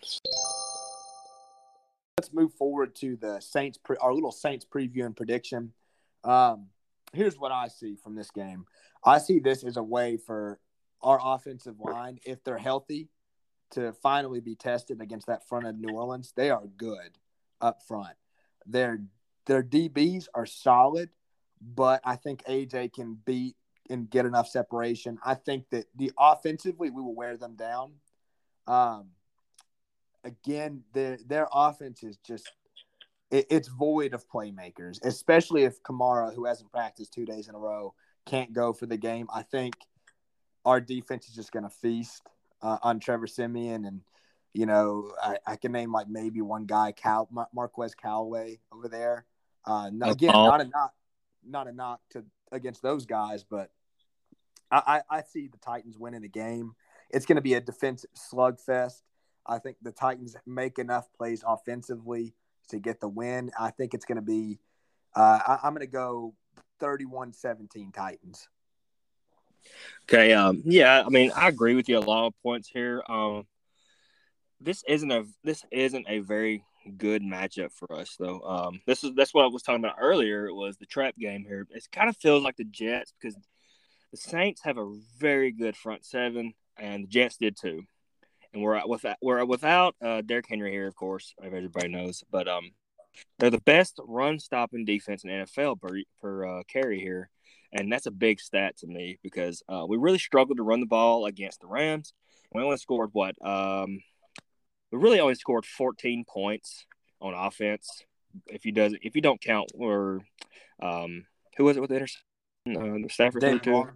let's 2.23 2.34
move 2.34 2.53
forward 2.53 2.95
to 2.95 3.17
the 3.17 3.39
Saints, 3.41 3.77
pre- 3.77 3.97
our 3.97 4.13
little 4.13 4.32
Saints 4.32 4.65
preview 4.65 5.06
and 5.06 5.15
prediction. 5.15 5.73
Um, 6.23 6.67
here's 7.13 7.38
what 7.38 7.52
I 7.52 7.67
see 7.67 7.95
from 7.95 8.15
this 8.15 8.32
game. 8.32 8.65
I 9.04 9.19
see 9.19 9.39
this 9.39 9.63
as 9.63 9.78
a 9.78 9.84
way 9.84 10.17
for 10.17 10.60
our 11.02 11.19
offensive 11.21 11.80
line, 11.80 12.19
if 12.26 12.43
they're 12.43 12.58
healthy, 12.58 13.10
to 13.71 13.93
finally 13.93 14.39
be 14.39 14.56
tested 14.56 15.02
against 15.02 15.28
that 15.28 15.47
front 15.47 15.67
of 15.67 15.78
New 15.78 15.93
Orleans. 15.93 16.34
They 16.36 16.49
are 16.49 16.65
good 16.78 17.17
up 17.62 17.82
front. 17.88 18.15
Their 18.65 19.02
their 19.45 19.63
DBs 19.63 20.28
are 20.34 20.45
solid, 20.45 21.10
but 21.62 22.02
I 22.04 22.15
think 22.15 22.43
AJ 22.45 22.93
can 22.93 23.17
beat 23.26 23.56
and 23.89 24.10
get 24.10 24.26
enough 24.26 24.47
separation. 24.47 25.17
I 25.26 25.36
think 25.36 25.69
that 25.71 25.86
the 25.95 26.12
offensively 26.17 26.89
we 26.89 27.02
will 27.02 27.15
wear 27.15 27.36
them 27.36 27.56
down. 27.56 27.93
Um, 28.67 29.10
again, 30.23 30.84
their 30.93 31.17
their 31.26 31.47
offense 31.52 32.04
is 32.04 32.17
just 32.17 32.49
it, 33.34 33.48
it's 33.50 33.67
void 33.67 34.13
of 34.13 34.30
playmakers, 34.30 35.04
especially 35.04 35.63
if 35.63 35.82
Kamara, 35.82 36.34
who 36.34 36.46
hasn't 36.46 36.72
practiced 36.72 37.13
two 37.13 37.26
days 37.26 37.50
in 37.50 37.56
a 37.56 37.58
row, 37.58 37.96
can't 38.26 38.54
go 38.54 38.72
for 38.72 38.86
the 38.86 38.96
game. 38.96 39.28
I 39.34 39.41
think 39.41 39.74
our 40.63 40.80
defense 40.80 41.28
is 41.28 41.36
just 41.36 41.52
going 41.52 41.63
to 41.63 41.69
feast 41.69 42.22
uh, 42.62 42.78
on 42.84 43.00
Trevor 43.00 43.28
Siemian. 43.28 43.86
and 43.86 44.02
you 44.54 44.67
know 44.67 45.12
I, 45.22 45.38
I, 45.48 45.56
can 45.56 45.72
name 45.72 45.91
like 45.91 46.08
maybe 46.08 46.41
one 46.41 46.65
guy, 46.65 46.91
Cal 46.91 47.28
Mar- 47.32 47.50
Marquez 47.54 47.96
Callaway 47.96 48.60
over 48.72 48.88
there. 48.88 49.26
Uh, 49.65 49.89
no, 49.91 50.12
again, 50.12 50.32
not 50.32 50.62
a 50.62 50.65
knock, 50.65 50.93
not 51.43 51.67
a 51.67 51.74
knock 51.74 52.02
to 52.12 52.24
against 52.52 52.84
those 52.84 53.08
guys, 53.08 53.43
but 53.43 53.72
I, 54.69 55.02
I, 55.10 55.17
I 55.17 55.22
see 55.24 55.48
the 55.48 55.58
Titans 55.58 55.98
winning 55.98 56.22
the 56.22 56.30
game. 56.30 56.76
It's 57.10 57.26
going 57.26 57.38
to 57.38 57.41
be 57.41 57.56
a 57.56 57.62
defensive 57.62 58.12
slugfest. 58.15 59.02
I 59.46 59.58
think 59.58 59.78
the 59.82 59.91
Titans 59.91 60.36
make 60.46 60.78
enough 60.78 61.12
plays 61.17 61.43
offensively 61.46 62.36
to 62.69 62.80
get 62.80 62.99
the 62.99 63.08
win. 63.08 63.52
I 63.60 63.71
think 63.71 63.93
it's 63.93 64.06
going 64.06 64.17
to 64.17 64.21
be, 64.21 64.60
uh, 65.15 65.39
I, 65.63 65.67
am 65.67 65.73
going 65.73 65.86
to 65.86 65.91
go 65.91 66.34
31 66.80 67.34
17 67.34 67.91
Titans. 67.91 68.47
Okay. 70.04 70.34
Um, 70.34 70.62
yeah, 70.65 71.04
I 71.06 71.10
mean, 71.10 71.32
I 71.36 71.47
agree 71.47 71.76
with 71.76 71.88
you 71.88 71.97
a 71.97 71.99
lot 71.99 72.28
of 72.28 72.34
points 72.41 72.67
here. 72.67 73.02
Um, 73.08 73.47
this 74.60 74.84
isn't 74.88 75.12
a 75.12 75.26
this 75.43 75.63
isn't 75.71 76.06
a 76.08 76.19
very 76.19 76.63
good 76.97 77.21
matchup 77.21 77.71
for 77.71 77.93
us 77.93 78.15
though. 78.17 78.41
Um, 78.41 78.82
this 78.86 79.04
is 79.04 79.12
that's 79.15 79.34
what 79.34 79.43
I 79.43 79.47
was 79.47 79.63
talking 79.63 79.84
about 79.84 79.97
earlier. 79.99 80.47
It 80.47 80.54
was 80.54 80.78
the 80.78 80.86
trap 80.86 81.15
game 81.17 81.45
here. 81.47 81.67
It 81.71 81.88
kind 81.91 82.10
of 82.10 82.17
feels 82.17 82.43
like 82.43 82.58
the 82.58 82.65
Jets 82.65 83.13
because 83.19 83.38
the 84.12 84.17
Saints 84.17 84.62
have 84.63 84.78
a 84.78 84.93
very 85.17 85.52
good 85.52 85.76
front 85.76 86.06
seven, 86.06 86.54
and 86.78 87.04
the 87.04 87.08
Jets 87.08 87.38
did 87.38 87.58
too 87.60 87.84
and 88.53 88.61
we're 88.61 88.81
without 88.85 89.17
we're 89.21 89.43
without 89.45 89.95
uh, 90.03 90.21
Derrick 90.21 90.47
Henry 90.47 90.71
here, 90.71 90.87
of 90.87 90.95
course, 90.95 91.33
everybody 91.43 91.89
knows. 91.89 92.23
But 92.31 92.47
um, 92.47 92.71
they're 93.39 93.49
the 93.49 93.61
best 93.61 93.99
run 94.07 94.39
stopping 94.39 94.85
defense 94.85 95.23
in 95.23 95.29
NFL 95.29 95.81
per 95.81 95.97
per 96.21 96.45
uh, 96.45 96.63
carry 96.67 96.99
here, 96.99 97.29
and 97.71 97.91
that's 97.91 98.05
a 98.05 98.11
big 98.11 98.39
stat 98.39 98.77
to 98.77 98.87
me 98.87 99.17
because 99.23 99.63
uh, 99.67 99.85
we 99.87 99.97
really 99.97 100.19
struggled 100.19 100.57
to 100.57 100.63
run 100.63 100.79
the 100.79 100.85
ball 100.85 101.25
against 101.25 101.61
the 101.61 101.67
Rams. 101.67 102.13
We 102.53 102.61
only 102.61 102.77
scored 102.77 103.09
what? 103.13 103.35
Um, 103.45 103.99
we 104.91 104.99
really 104.99 105.19
only 105.19 105.35
scored 105.35 105.65
14 105.65 106.23
points 106.27 106.85
on 107.19 107.33
offense. 107.33 108.03
If 108.47 108.65
you 108.65 108.71
does 108.71 108.95
if 109.01 109.15
you 109.15 109.21
don't 109.21 109.41
count 109.41 109.71
or 109.73 110.21
um, 110.81 111.25
who 111.57 111.63
was 111.63 111.77
it 111.77 111.81
with 111.81 111.89
the 111.89 111.95
interception? 111.95 113.05
Uh, 113.05 113.07
Stafford 113.09 113.41
David 113.41 113.67
Long. 113.67 113.91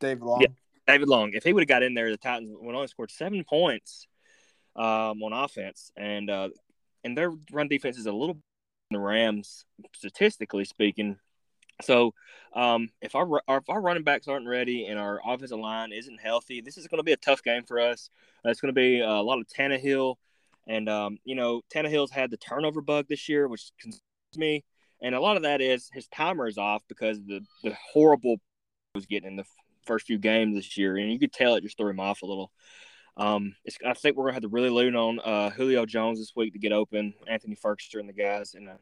David 0.00 0.22
Long. 0.22 0.40
Yeah. 0.42 0.48
David 0.92 1.08
Long, 1.08 1.32
if 1.32 1.44
he 1.44 1.54
would 1.54 1.62
have 1.62 1.68
got 1.68 1.82
in 1.82 1.94
there, 1.94 2.10
the 2.10 2.18
Titans 2.18 2.50
would 2.60 2.74
only 2.74 2.86
scored 2.86 3.10
seven 3.10 3.44
points 3.44 4.06
um, 4.76 5.22
on 5.22 5.32
offense, 5.32 5.90
and 5.96 6.28
uh, 6.28 6.50
and 7.02 7.16
their 7.16 7.32
run 7.50 7.68
defense 7.68 7.96
is 7.96 8.04
a 8.04 8.12
little 8.12 8.36
the 8.90 8.98
Rams 8.98 9.64
statistically 9.94 10.66
speaking. 10.66 11.16
So 11.80 12.12
um, 12.54 12.90
if 13.00 13.14
our 13.14 13.40
if 13.48 13.70
our 13.70 13.80
running 13.80 14.02
backs 14.02 14.28
aren't 14.28 14.46
ready 14.46 14.84
and 14.86 14.98
our 14.98 15.18
offensive 15.26 15.58
line 15.58 15.92
isn't 15.92 16.20
healthy, 16.20 16.60
this 16.60 16.76
is 16.76 16.88
going 16.88 16.98
to 16.98 17.04
be 17.04 17.12
a 17.12 17.16
tough 17.16 17.42
game 17.42 17.62
for 17.64 17.80
us. 17.80 18.10
It's 18.44 18.60
going 18.60 18.74
to 18.74 18.78
be 18.78 19.00
a 19.00 19.22
lot 19.22 19.40
of 19.40 19.46
Tannehill, 19.46 20.16
and 20.66 20.90
um, 20.90 21.16
you 21.24 21.34
know 21.34 21.62
Tannehill's 21.74 22.10
had 22.10 22.30
the 22.30 22.36
turnover 22.36 22.82
bug 22.82 23.06
this 23.08 23.30
year, 23.30 23.48
which 23.48 23.70
concerns 23.80 24.02
me. 24.36 24.62
And 25.00 25.14
a 25.14 25.20
lot 25.20 25.38
of 25.38 25.44
that 25.44 25.62
is 25.62 25.88
his 25.94 26.06
timer 26.08 26.46
is 26.46 26.58
off 26.58 26.82
because 26.86 27.18
the 27.24 27.40
the 27.64 27.74
horrible 27.94 28.36
was 28.94 29.06
getting 29.06 29.30
in 29.30 29.36
the 29.36 29.44
first 29.84 30.06
few 30.06 30.18
games 30.18 30.54
this 30.54 30.76
year, 30.76 30.96
and 30.96 31.12
you 31.12 31.18
could 31.18 31.32
tell 31.32 31.54
it 31.54 31.62
just 31.62 31.76
threw 31.76 31.90
him 31.90 32.00
off 32.00 32.22
a 32.22 32.26
little. 32.26 32.50
Um, 33.16 33.54
I 33.84 33.92
think 33.92 34.16
we're 34.16 34.24
gonna 34.24 34.34
have 34.34 34.42
to 34.42 34.48
really 34.48 34.70
lean 34.70 34.96
on 34.96 35.20
uh, 35.20 35.50
Julio 35.50 35.84
Jones 35.84 36.18
this 36.18 36.32
week 36.34 36.54
to 36.54 36.58
get 36.58 36.72
open. 36.72 37.14
Anthony 37.26 37.56
Firkser 37.56 38.00
and 38.00 38.08
the 38.08 38.14
guys, 38.14 38.54
and 38.54 38.68
uh, 38.68 38.76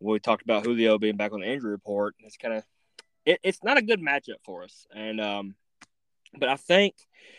we 0.00 0.18
talked 0.18 0.42
about 0.42 0.64
Julio 0.64 0.98
being 0.98 1.16
back 1.16 1.32
on 1.32 1.40
the 1.40 1.50
injury 1.50 1.70
report. 1.70 2.14
It's 2.20 2.36
kind 2.36 2.54
of 2.54 2.64
it, 3.26 3.38
it's 3.42 3.62
not 3.62 3.76
a 3.76 3.82
good 3.82 4.00
matchup 4.00 4.42
for 4.44 4.62
us, 4.62 4.86
and 4.94 5.20
um, 5.20 5.54
but 6.38 6.48
I 6.48 6.56
think 6.56 6.94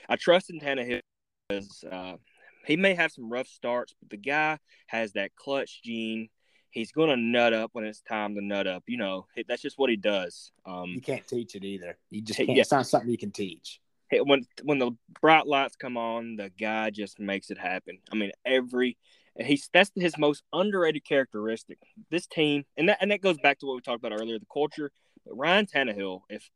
I 0.08 0.16
trust 0.16 0.50
in 0.50 0.60
Tannehill 0.60 1.02
because 1.50 1.84
uh, 1.90 2.18
he 2.66 2.78
may 2.78 2.94
have 2.94 3.12
some 3.12 3.30
rough 3.30 3.48
starts, 3.48 3.94
but 4.00 4.10
the 4.10 4.18
guy 4.18 4.60
has 4.88 5.14
that 5.14 5.36
clutch 5.36 5.82
gene. 5.84 6.30
He's 6.72 6.92
going 6.92 7.10
to 7.10 7.18
nut 7.18 7.54
up 7.54 7.72
when 7.74 7.86
it's 7.86 8.02
time 8.02 8.36
to 8.36 8.42
nut 8.42 8.68
up. 8.68 8.84
You 8.88 8.98
know, 8.98 9.28
that's 9.48 9.62
just 9.62 9.78
what 9.78 9.90
he 9.90 9.98
does. 9.98 10.52
Um, 10.66 10.92
you 10.96 11.02
can't 11.02 11.28
teach 11.28 11.56
it 11.56 11.64
either. 11.64 11.98
You 12.10 12.22
just 12.22 12.38
can't. 12.38 12.50
Yeah. 12.50 12.62
It's 12.62 12.72
not 12.72 12.88
something 12.88 13.10
you 13.10 13.18
can 13.18 13.32
teach. 13.32 13.80
When 14.14 14.46
when 14.64 14.80
the 14.80 14.92
bright 15.22 15.48
lights 15.48 15.78
come 15.78 15.96
on, 15.96 16.36
the 16.36 16.50
guy 16.50 16.90
just 16.90 17.20
makes 17.20 17.50
it 17.50 17.58
happen. 17.58 18.00
I 18.12 18.16
mean, 18.16 18.32
every 18.46 18.98
he's 19.40 19.70
that's 19.74 19.92
his 19.96 20.18
most 20.18 20.44
underrated 20.52 21.06
characteristic. 21.06 21.78
This 22.10 22.28
team, 22.28 22.66
and 22.78 22.90
that 22.90 22.98
and 23.02 23.12
that 23.12 23.22
goes 23.22 23.38
back 23.38 23.60
to 23.60 23.66
what 23.66 23.76
we 23.76 23.82
talked 23.82 24.04
about 24.04 24.20
earlier, 24.20 24.38
the 24.40 24.46
culture. 24.52 24.92
But 25.26 25.38
Ryan 25.38 25.66
Tannehill, 25.66 26.22
if 26.30 26.50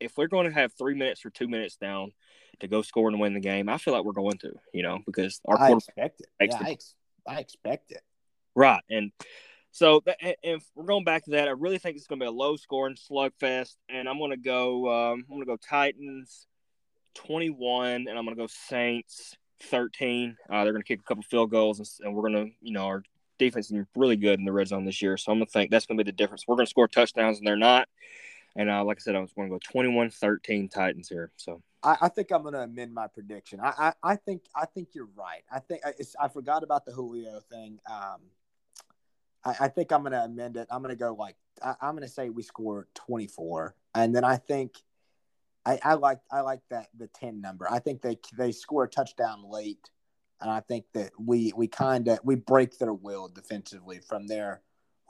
if 0.00 0.16
we're 0.16 0.28
going 0.28 0.46
to 0.46 0.52
have 0.52 0.72
three 0.74 0.94
minutes 0.94 1.24
or 1.24 1.30
two 1.30 1.48
minutes 1.48 1.76
down 1.76 2.12
to 2.60 2.68
go 2.68 2.82
score 2.82 3.08
and 3.08 3.20
win 3.20 3.34
the 3.34 3.40
game, 3.40 3.68
I 3.68 3.78
feel 3.78 3.94
like 3.94 4.04
we're 4.04 4.12
going 4.12 4.38
to, 4.38 4.52
you 4.72 4.82
know, 4.82 5.00
because 5.06 5.40
our 5.46 5.58
I 5.58 5.72
expect 5.72 6.20
it. 6.20 6.26
Yeah, 6.40 6.58
I, 6.60 6.70
ex- 6.70 6.94
I 7.26 7.38
expect 7.40 7.92
it. 7.92 8.02
Right, 8.54 8.82
and 8.88 9.12
so 9.74 10.02
if 10.42 10.64
we're 10.76 10.84
going 10.84 11.02
back 11.02 11.24
to 11.24 11.32
that, 11.32 11.48
I 11.48 11.50
really 11.50 11.78
think 11.78 11.96
it's 11.96 12.06
going 12.06 12.20
to 12.20 12.24
be 12.24 12.28
a 12.28 12.32
low 12.32 12.54
scoring 12.54 12.94
slugfest, 12.94 13.74
and 13.88 14.08
I'm 14.08 14.18
going 14.18 14.30
to 14.30 14.36
go. 14.36 14.88
Um, 14.88 15.24
I'm 15.28 15.36
going 15.36 15.40
to 15.40 15.46
go 15.46 15.56
Titans 15.56 16.46
21, 17.14 18.06
and 18.08 18.08
I'm 18.10 18.24
going 18.24 18.36
to 18.36 18.42
go 18.42 18.46
Saints 18.46 19.36
13. 19.62 20.36
Uh, 20.48 20.62
they're 20.62 20.72
going 20.72 20.82
to 20.82 20.86
kick 20.86 21.00
a 21.00 21.02
couple 21.02 21.24
field 21.24 21.50
goals, 21.50 21.80
and, 21.80 21.88
and 22.06 22.14
we're 22.14 22.28
going 22.28 22.46
to, 22.46 22.52
you 22.60 22.72
know, 22.72 22.86
our 22.86 23.02
defense 23.38 23.70
is 23.70 23.84
really 23.96 24.16
good 24.16 24.38
in 24.38 24.44
the 24.44 24.52
red 24.52 24.68
zone 24.68 24.84
this 24.84 25.02
year. 25.02 25.16
So 25.16 25.32
I'm 25.32 25.38
going 25.38 25.46
to 25.46 25.52
think 25.52 25.72
that's 25.72 25.86
going 25.86 25.98
to 25.98 26.04
be 26.04 26.08
the 26.08 26.16
difference. 26.16 26.44
We're 26.46 26.54
going 26.54 26.66
to 26.66 26.70
score 26.70 26.86
touchdowns, 26.86 27.38
and 27.38 27.46
they're 27.46 27.56
not. 27.56 27.88
And 28.56 28.70
uh, 28.70 28.84
like 28.84 28.98
I 28.98 29.00
said, 29.00 29.16
I 29.16 29.20
was 29.20 29.32
going 29.32 29.48
to 29.48 29.54
go 29.54 29.60
21 29.72 30.10
13 30.10 30.68
Titans 30.68 31.08
here. 31.08 31.32
So 31.36 31.60
I, 31.82 31.96
I 32.02 32.08
think 32.08 32.30
I'm 32.30 32.42
going 32.42 32.54
to 32.54 32.60
amend 32.62 32.94
my 32.94 33.08
prediction. 33.08 33.58
I, 33.60 33.72
I, 33.76 33.92
I, 34.12 34.16
think 34.16 34.42
I 34.54 34.66
think 34.66 34.90
you're 34.92 35.08
right. 35.16 35.42
I 35.52 35.58
think 35.58 35.82
I 36.20 36.28
forgot 36.28 36.62
about 36.62 36.84
the 36.84 36.92
Julio 36.92 37.40
thing. 37.50 37.80
Um, 37.90 38.20
I, 39.44 39.56
I 39.60 39.68
think 39.68 39.92
I'm 39.92 40.00
going 40.02 40.12
to 40.12 40.24
amend 40.24 40.56
it. 40.56 40.68
I'm 40.70 40.82
going 40.82 40.94
to 40.94 40.98
go 40.98 41.14
like 41.14 41.36
I, 41.62 41.74
am 41.82 41.94
going 41.94 42.06
to 42.06 42.12
say 42.12 42.30
we 42.30 42.42
score 42.42 42.88
24, 42.94 43.74
and 43.94 44.14
then 44.14 44.24
I 44.24 44.36
think 44.36 44.74
I, 45.66 45.78
I 45.82 45.94
like 45.94 46.20
I 46.30 46.40
like 46.40 46.60
that 46.70 46.88
the 46.96 47.08
10 47.08 47.40
number. 47.40 47.70
I 47.70 47.78
think 47.78 48.02
they 48.02 48.18
they 48.36 48.52
score 48.52 48.84
a 48.84 48.88
touchdown 48.88 49.42
late, 49.48 49.90
and 50.40 50.50
I 50.50 50.60
think 50.60 50.86
that 50.94 51.12
we 51.18 51.52
we 51.56 51.68
kind 51.68 52.08
of 52.08 52.20
we 52.24 52.34
break 52.34 52.78
their 52.78 52.94
will 52.94 53.28
defensively 53.28 54.00
from 54.00 54.26
their 54.26 54.62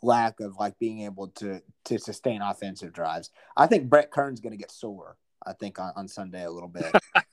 lack 0.03 0.41
of 0.41 0.57
like 0.57 0.79
being 0.79 1.03
able 1.03 1.29
to 1.29 1.63
to 1.87 1.99
sustain 1.99 2.43
offensive 2.43 2.93
drives. 2.93 3.31
I 3.57 3.67
think 3.67 3.89
Brett 3.89 4.11
Kern's 4.11 4.41
going 4.41 4.53
to 4.53 4.59
get 4.59 4.71
sore. 4.71 5.17
I 5.47 5.53
think 5.53 5.79
on, 5.79 5.93
on 5.97 6.09
Sunday 6.09 6.45
a 6.45 6.51
little 6.51 6.69
bit. 6.69 6.93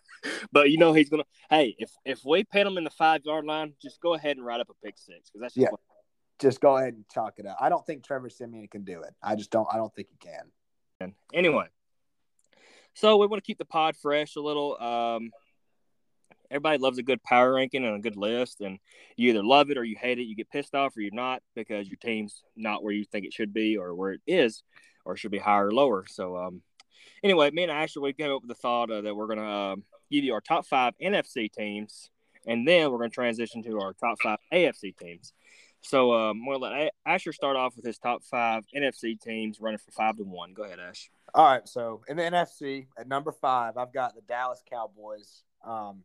but 0.51 0.69
you 0.69 0.77
know 0.77 0.93
he's 0.93 1.09
gonna. 1.09 1.23
Hey, 1.49 1.75
if 1.77 1.91
if 2.05 2.23
we 2.25 2.43
pin 2.43 2.67
him 2.67 2.77
in 2.77 2.83
the 2.83 2.89
five 2.89 3.21
yard 3.25 3.45
line, 3.45 3.73
just 3.81 4.01
go 4.01 4.13
ahead 4.13 4.37
and 4.37 4.45
write 4.45 4.61
up 4.61 4.69
a 4.69 4.85
pick 4.85 4.97
six 4.97 5.29
because 5.29 5.41
that's 5.41 5.53
just 5.53 5.63
yeah. 5.63 5.69
What... 5.69 5.79
Just 6.41 6.59
go 6.59 6.77
ahead 6.77 6.95
and 6.95 7.05
chalk 7.13 7.35
it 7.37 7.45
up. 7.45 7.57
I 7.59 7.69
don't 7.69 7.85
think 7.85 8.03
Trevor 8.03 8.29
Siemian 8.29 8.67
can 8.67 8.83
do 8.83 9.01
it. 9.03 9.13
I 9.21 9.35
just 9.35 9.51
don't. 9.51 9.67
I 9.71 9.77
don't 9.77 9.93
think 9.93 10.07
he 10.09 10.17
can. 10.17 11.13
Anyway, 11.33 11.65
so 12.93 13.17
we 13.17 13.27
want 13.27 13.41
to 13.43 13.47
keep 13.47 13.57
the 13.57 13.65
pod 13.65 13.95
fresh 13.95 14.35
a 14.35 14.41
little. 14.41 14.79
Um, 14.81 15.31
everybody 16.51 16.77
loves 16.77 16.97
a 16.97 17.03
good 17.03 17.23
power 17.23 17.53
ranking 17.53 17.85
and 17.85 17.95
a 17.95 17.99
good 17.99 18.17
list, 18.17 18.61
and 18.61 18.79
you 19.15 19.29
either 19.29 19.43
love 19.43 19.71
it 19.71 19.77
or 19.77 19.83
you 19.83 19.95
hate 19.99 20.19
it. 20.19 20.23
You 20.23 20.35
get 20.35 20.49
pissed 20.49 20.75
off 20.75 20.95
or 20.97 21.01
you're 21.01 21.13
not 21.13 21.41
because 21.55 21.87
your 21.87 21.97
team's 21.97 22.43
not 22.55 22.83
where 22.83 22.93
you 22.93 23.05
think 23.05 23.25
it 23.25 23.33
should 23.33 23.53
be 23.53 23.77
or 23.77 23.95
where 23.95 24.11
it 24.11 24.21
is, 24.27 24.63
or 25.05 25.15
should 25.15 25.31
be 25.31 25.39
higher 25.39 25.67
or 25.67 25.71
lower. 25.71 26.05
So, 26.07 26.35
um, 26.37 26.61
anyway, 27.23 27.49
me 27.51 27.63
and 27.63 27.71
Asher 27.71 28.01
we 28.01 28.13
came 28.13 28.31
up 28.31 28.41
with 28.41 28.49
the 28.49 28.55
thought 28.55 28.91
uh, 28.91 29.01
that 29.01 29.15
we're 29.15 29.27
gonna 29.27 29.73
uh, 29.73 29.75
give 30.11 30.23
you 30.23 30.33
our 30.33 30.41
top 30.41 30.65
five 30.65 30.93
NFC 31.01 31.51
teams, 31.51 32.11
and 32.45 32.67
then 32.67 32.91
we're 32.91 32.99
gonna 32.99 33.09
transition 33.09 33.63
to 33.63 33.79
our 33.79 33.93
top 33.93 34.17
five 34.21 34.39
AFC 34.51 34.95
teams. 34.97 35.33
So 35.81 36.13
um, 36.13 36.45
we'll 36.45 36.59
let 36.59 36.93
Asher 37.05 37.33
start 37.33 37.57
off 37.57 37.75
with 37.75 37.85
his 37.85 37.97
top 37.97 38.23
five 38.23 38.63
NFC 38.75 39.19
teams 39.19 39.59
running 39.59 39.79
for 39.79 39.91
five 39.91 40.17
to 40.17 40.23
one. 40.23 40.53
Go 40.53 40.63
ahead, 40.63 40.79
Ash. 40.79 41.09
All 41.33 41.45
right. 41.45 41.67
So 41.67 42.01
in 42.07 42.17
the 42.17 42.23
NFC 42.23 42.87
at 42.97 43.07
number 43.07 43.31
five, 43.31 43.77
I've 43.77 43.93
got 43.93 44.15
the 44.15 44.21
Dallas 44.21 44.61
Cowboys. 44.69 45.43
Um, 45.65 46.03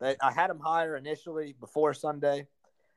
they, 0.00 0.16
I 0.22 0.30
had 0.30 0.50
them 0.50 0.60
higher 0.60 0.96
initially 0.96 1.56
before 1.58 1.94
Sunday, 1.94 2.46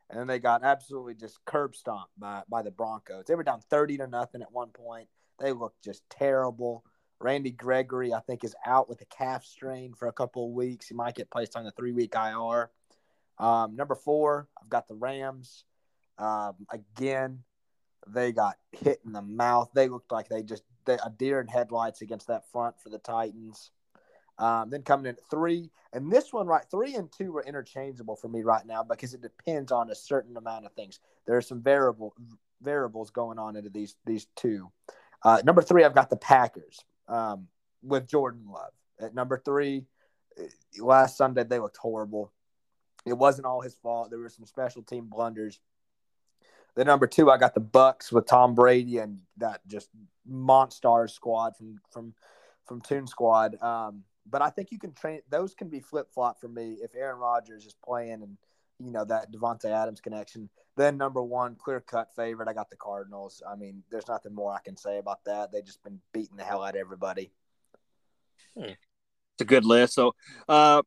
and 0.09 0.19
then 0.19 0.27
they 0.27 0.39
got 0.39 0.63
absolutely 0.63 1.15
just 1.15 1.43
curb 1.45 1.75
stomped 1.75 2.11
by, 2.17 2.43
by 2.49 2.61
the 2.61 2.71
Broncos. 2.71 3.25
They 3.25 3.35
were 3.35 3.43
down 3.43 3.61
30 3.69 3.97
to 3.97 4.07
nothing 4.07 4.41
at 4.41 4.51
one 4.51 4.69
point. 4.69 5.07
They 5.39 5.53
looked 5.53 5.83
just 5.83 6.03
terrible. 6.09 6.83
Randy 7.19 7.51
Gregory, 7.51 8.13
I 8.13 8.19
think, 8.19 8.43
is 8.43 8.55
out 8.65 8.89
with 8.89 9.01
a 9.01 9.05
calf 9.05 9.45
strain 9.45 9.93
for 9.93 10.07
a 10.07 10.13
couple 10.13 10.45
of 10.45 10.53
weeks. 10.53 10.87
He 10.87 10.95
might 10.95 11.15
get 11.15 11.31
placed 11.31 11.55
on 11.55 11.63
the 11.63 11.71
three 11.71 11.91
week 11.91 12.15
IR. 12.15 12.69
Um, 13.37 13.75
number 13.75 13.95
four, 13.95 14.47
I've 14.61 14.69
got 14.69 14.87
the 14.87 14.95
Rams. 14.95 15.63
Um, 16.21 16.55
again, 16.69 17.43
they 18.07 18.31
got 18.31 18.57
hit 18.71 19.01
in 19.05 19.11
the 19.11 19.21
mouth. 19.21 19.71
They 19.73 19.89
looked 19.89 20.11
like 20.11 20.29
they 20.29 20.43
just 20.43 20.63
they, 20.85 20.93
a 20.93 21.09
deer 21.09 21.41
in 21.41 21.47
headlights 21.47 22.01
against 22.01 22.27
that 22.27 22.49
front 22.51 22.79
for 22.79 22.89
the 22.89 22.99
Titans. 22.99 23.71
Um, 24.37 24.69
then 24.69 24.81
coming 24.83 25.07
in 25.07 25.15
at 25.15 25.29
three, 25.29 25.69
and 25.93 26.11
this 26.11 26.31
one 26.31 26.47
right 26.47 26.63
three 26.71 26.95
and 26.95 27.11
two 27.11 27.35
are 27.37 27.43
interchangeable 27.43 28.15
for 28.15 28.27
me 28.27 28.43
right 28.43 28.65
now 28.65 28.83
because 28.83 29.13
it 29.13 29.21
depends 29.21 29.71
on 29.71 29.89
a 29.89 29.95
certain 29.95 30.37
amount 30.37 30.65
of 30.65 30.73
things. 30.73 30.99
There 31.25 31.37
are 31.37 31.41
some 31.41 31.61
variable 31.61 32.13
variables 32.61 33.11
going 33.11 33.39
on 33.39 33.55
into 33.55 33.69
these 33.69 33.95
these 34.05 34.27
two. 34.35 34.71
Uh, 35.23 35.41
number 35.43 35.61
three, 35.61 35.83
I've 35.83 35.95
got 35.95 36.09
the 36.09 36.17
Packers 36.17 36.79
um, 37.07 37.47
with 37.83 38.07
Jordan 38.07 38.45
Love 38.47 38.71
at 38.99 39.13
number 39.13 39.41
three. 39.43 39.85
Eh, 40.37 40.47
last 40.79 41.17
Sunday 41.17 41.43
they 41.43 41.59
looked 41.59 41.77
horrible. 41.77 42.31
It 43.05 43.13
wasn't 43.13 43.45
all 43.45 43.61
his 43.61 43.75
fault. 43.75 44.09
There 44.09 44.19
were 44.19 44.29
some 44.29 44.45
special 44.45 44.83
team 44.83 45.07
blunders. 45.07 45.59
The 46.75 46.85
number 46.85 47.07
two, 47.07 47.29
I 47.29 47.37
got 47.37 47.53
the 47.53 47.59
Bucks 47.59 48.11
with 48.11 48.25
Tom 48.25 48.55
Brady 48.55 48.99
and 48.99 49.19
that 49.37 49.61
just 49.67 49.89
monster 50.25 51.07
squad 51.07 51.55
from 51.57 51.79
from 51.91 52.13
from 52.65 52.81
Toon 52.81 53.07
Squad. 53.07 53.61
Um, 53.61 54.03
but 54.29 54.41
I 54.41 54.49
think 54.49 54.71
you 54.71 54.79
can 54.79 54.93
train 54.93 55.21
those 55.29 55.53
can 55.53 55.67
be 55.67 55.79
flip 55.79 56.07
flop 56.13 56.39
for 56.39 56.47
me 56.47 56.77
if 56.81 56.95
Aaron 56.95 57.19
Rodgers 57.19 57.65
is 57.65 57.75
playing 57.83 58.23
and 58.23 58.37
you 58.79 58.91
know 58.91 59.05
that 59.05 59.31
Davante 59.31 59.65
Adams 59.65 60.01
connection. 60.01 60.49
Then 60.77 60.97
number 60.97 61.21
one, 61.21 61.55
clear 61.55 61.81
cut 61.81 62.15
favorite. 62.15 62.47
I 62.47 62.53
got 62.53 62.69
the 62.69 62.77
Cardinals. 62.77 63.43
I 63.47 63.55
mean, 63.55 63.83
there's 63.91 64.07
nothing 64.07 64.33
more 64.33 64.53
I 64.53 64.59
can 64.63 64.77
say 64.77 64.99
about 64.99 65.23
that. 65.25 65.51
They've 65.51 65.65
just 65.65 65.83
been 65.83 65.99
beating 66.13 66.37
the 66.37 66.43
hell 66.43 66.63
out 66.63 66.75
of 66.75 66.79
everybody. 66.79 67.31
Hmm. 68.57 68.63
It's 68.63 69.41
a 69.41 69.45
good 69.45 69.65
list. 69.65 69.93
So, 69.93 70.15
uh, 70.47 70.81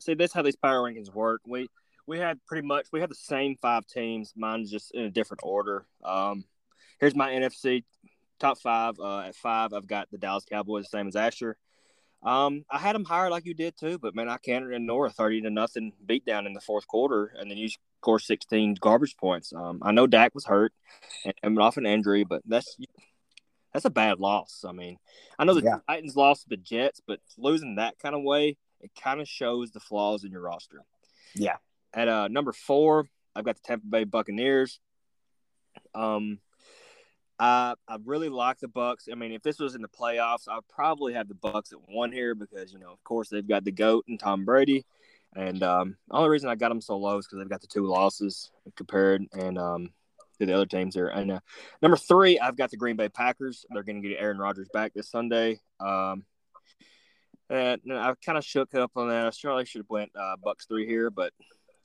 see, 0.00 0.14
this 0.14 0.32
how 0.32 0.42
these 0.42 0.56
power 0.56 0.82
rankings 0.82 1.12
work. 1.12 1.40
We 1.46 1.68
we 2.06 2.18
had 2.18 2.38
pretty 2.46 2.66
much 2.66 2.86
we 2.92 3.00
had 3.00 3.10
the 3.10 3.14
same 3.14 3.56
five 3.56 3.86
teams. 3.86 4.32
Mine's 4.36 4.70
just 4.70 4.94
in 4.94 5.04
a 5.04 5.10
different 5.10 5.42
order. 5.42 5.86
Um, 6.04 6.44
here's 7.00 7.14
my 7.14 7.30
NFC 7.30 7.84
top 8.38 8.58
five. 8.58 8.98
Uh, 8.98 9.20
at 9.20 9.36
five, 9.36 9.72
I've 9.72 9.86
got 9.86 10.10
the 10.10 10.18
Dallas 10.18 10.44
Cowboys, 10.50 10.90
same 10.90 11.08
as 11.08 11.16
Asher. 11.16 11.56
Um, 12.22 12.64
I 12.70 12.78
had 12.78 12.94
them 12.94 13.04
higher 13.04 13.30
like 13.30 13.46
you 13.46 13.54
did 13.54 13.76
too, 13.78 13.98
but 13.98 14.14
man, 14.14 14.28
I 14.28 14.38
can't 14.38 14.72
ignore 14.72 15.06
a 15.06 15.10
thirty 15.10 15.40
to 15.42 15.50
nothing 15.50 15.92
beatdown 16.04 16.46
in 16.46 16.54
the 16.54 16.60
fourth 16.60 16.86
quarter, 16.86 17.32
and 17.38 17.50
then 17.50 17.58
you 17.58 17.68
score 18.00 18.18
sixteen 18.18 18.74
garbage 18.74 19.16
points. 19.16 19.52
Um, 19.52 19.80
I 19.82 19.92
know 19.92 20.06
Dak 20.06 20.34
was 20.34 20.44
hurt 20.44 20.72
and, 21.24 21.34
and 21.42 21.58
off 21.58 21.76
an 21.76 21.86
injury, 21.86 22.24
but 22.24 22.42
that's 22.46 22.76
that's 23.72 23.84
a 23.84 23.90
bad 23.90 24.18
loss. 24.18 24.64
I 24.66 24.72
mean, 24.72 24.96
I 25.38 25.44
know 25.44 25.54
the 25.54 25.62
yeah. 25.62 25.78
Titans 25.86 26.16
lost 26.16 26.44
to 26.44 26.48
the 26.48 26.56
Jets, 26.56 27.00
but 27.06 27.20
losing 27.36 27.76
that 27.76 27.98
kind 27.98 28.14
of 28.14 28.22
way, 28.22 28.56
it 28.80 28.90
kind 29.00 29.20
of 29.20 29.28
shows 29.28 29.70
the 29.70 29.80
flaws 29.80 30.24
in 30.24 30.32
your 30.32 30.40
roster. 30.40 30.82
Yeah. 31.34 31.56
At 31.96 32.08
uh, 32.08 32.28
number 32.28 32.52
four, 32.52 33.08
I've 33.34 33.44
got 33.44 33.56
the 33.56 33.62
Tampa 33.62 33.86
Bay 33.86 34.04
Buccaneers. 34.04 34.78
Um, 35.94 36.38
I 37.38 37.74
I 37.88 37.96
really 38.04 38.28
like 38.28 38.58
the 38.58 38.68
Bucks. 38.68 39.08
I 39.10 39.14
mean, 39.14 39.32
if 39.32 39.42
this 39.42 39.58
was 39.58 39.74
in 39.74 39.82
the 39.82 39.88
playoffs, 39.88 40.48
I'd 40.48 40.68
probably 40.68 41.14
have 41.14 41.28
the 41.28 41.34
Bucks 41.34 41.72
at 41.72 41.78
one 41.88 42.12
here 42.12 42.34
because 42.34 42.72
you 42.72 42.78
know, 42.78 42.92
of 42.92 43.02
course, 43.02 43.30
they've 43.30 43.46
got 43.46 43.64
the 43.64 43.72
goat 43.72 44.04
and 44.08 44.20
Tom 44.20 44.44
Brady, 44.44 44.84
and 45.34 45.62
um, 45.62 45.96
the 46.08 46.14
only 46.14 46.28
reason 46.28 46.50
I 46.50 46.54
got 46.54 46.68
them 46.68 46.82
so 46.82 46.98
low 46.98 47.18
is 47.18 47.26
because 47.26 47.38
they've 47.38 47.48
got 47.48 47.62
the 47.62 47.66
two 47.66 47.86
losses 47.86 48.50
compared 48.76 49.24
and 49.32 49.58
um, 49.58 49.90
to 50.38 50.46
the 50.46 50.52
other 50.52 50.66
teams 50.66 50.94
here. 50.94 51.08
And 51.08 51.32
uh, 51.32 51.40
number 51.80 51.96
three, 51.96 52.38
I've 52.38 52.56
got 52.56 52.70
the 52.70 52.76
Green 52.76 52.96
Bay 52.96 53.08
Packers. 53.08 53.64
They're 53.70 53.82
going 53.82 54.02
to 54.02 54.08
get 54.08 54.18
Aaron 54.20 54.38
Rodgers 54.38 54.68
back 54.72 54.92
this 54.94 55.10
Sunday. 55.10 55.60
Um, 55.80 56.24
and 57.48 57.80
I 57.90 58.12
kind 58.24 58.36
of 58.36 58.44
shook 58.44 58.74
up 58.74 58.92
on 58.96 59.08
that. 59.08 59.26
I 59.26 59.30
surely 59.30 59.64
should 59.64 59.80
have 59.80 59.90
went 59.90 60.10
uh, 60.18 60.36
Bucks 60.42 60.66
three 60.66 60.86
here, 60.86 61.10
but 61.10 61.32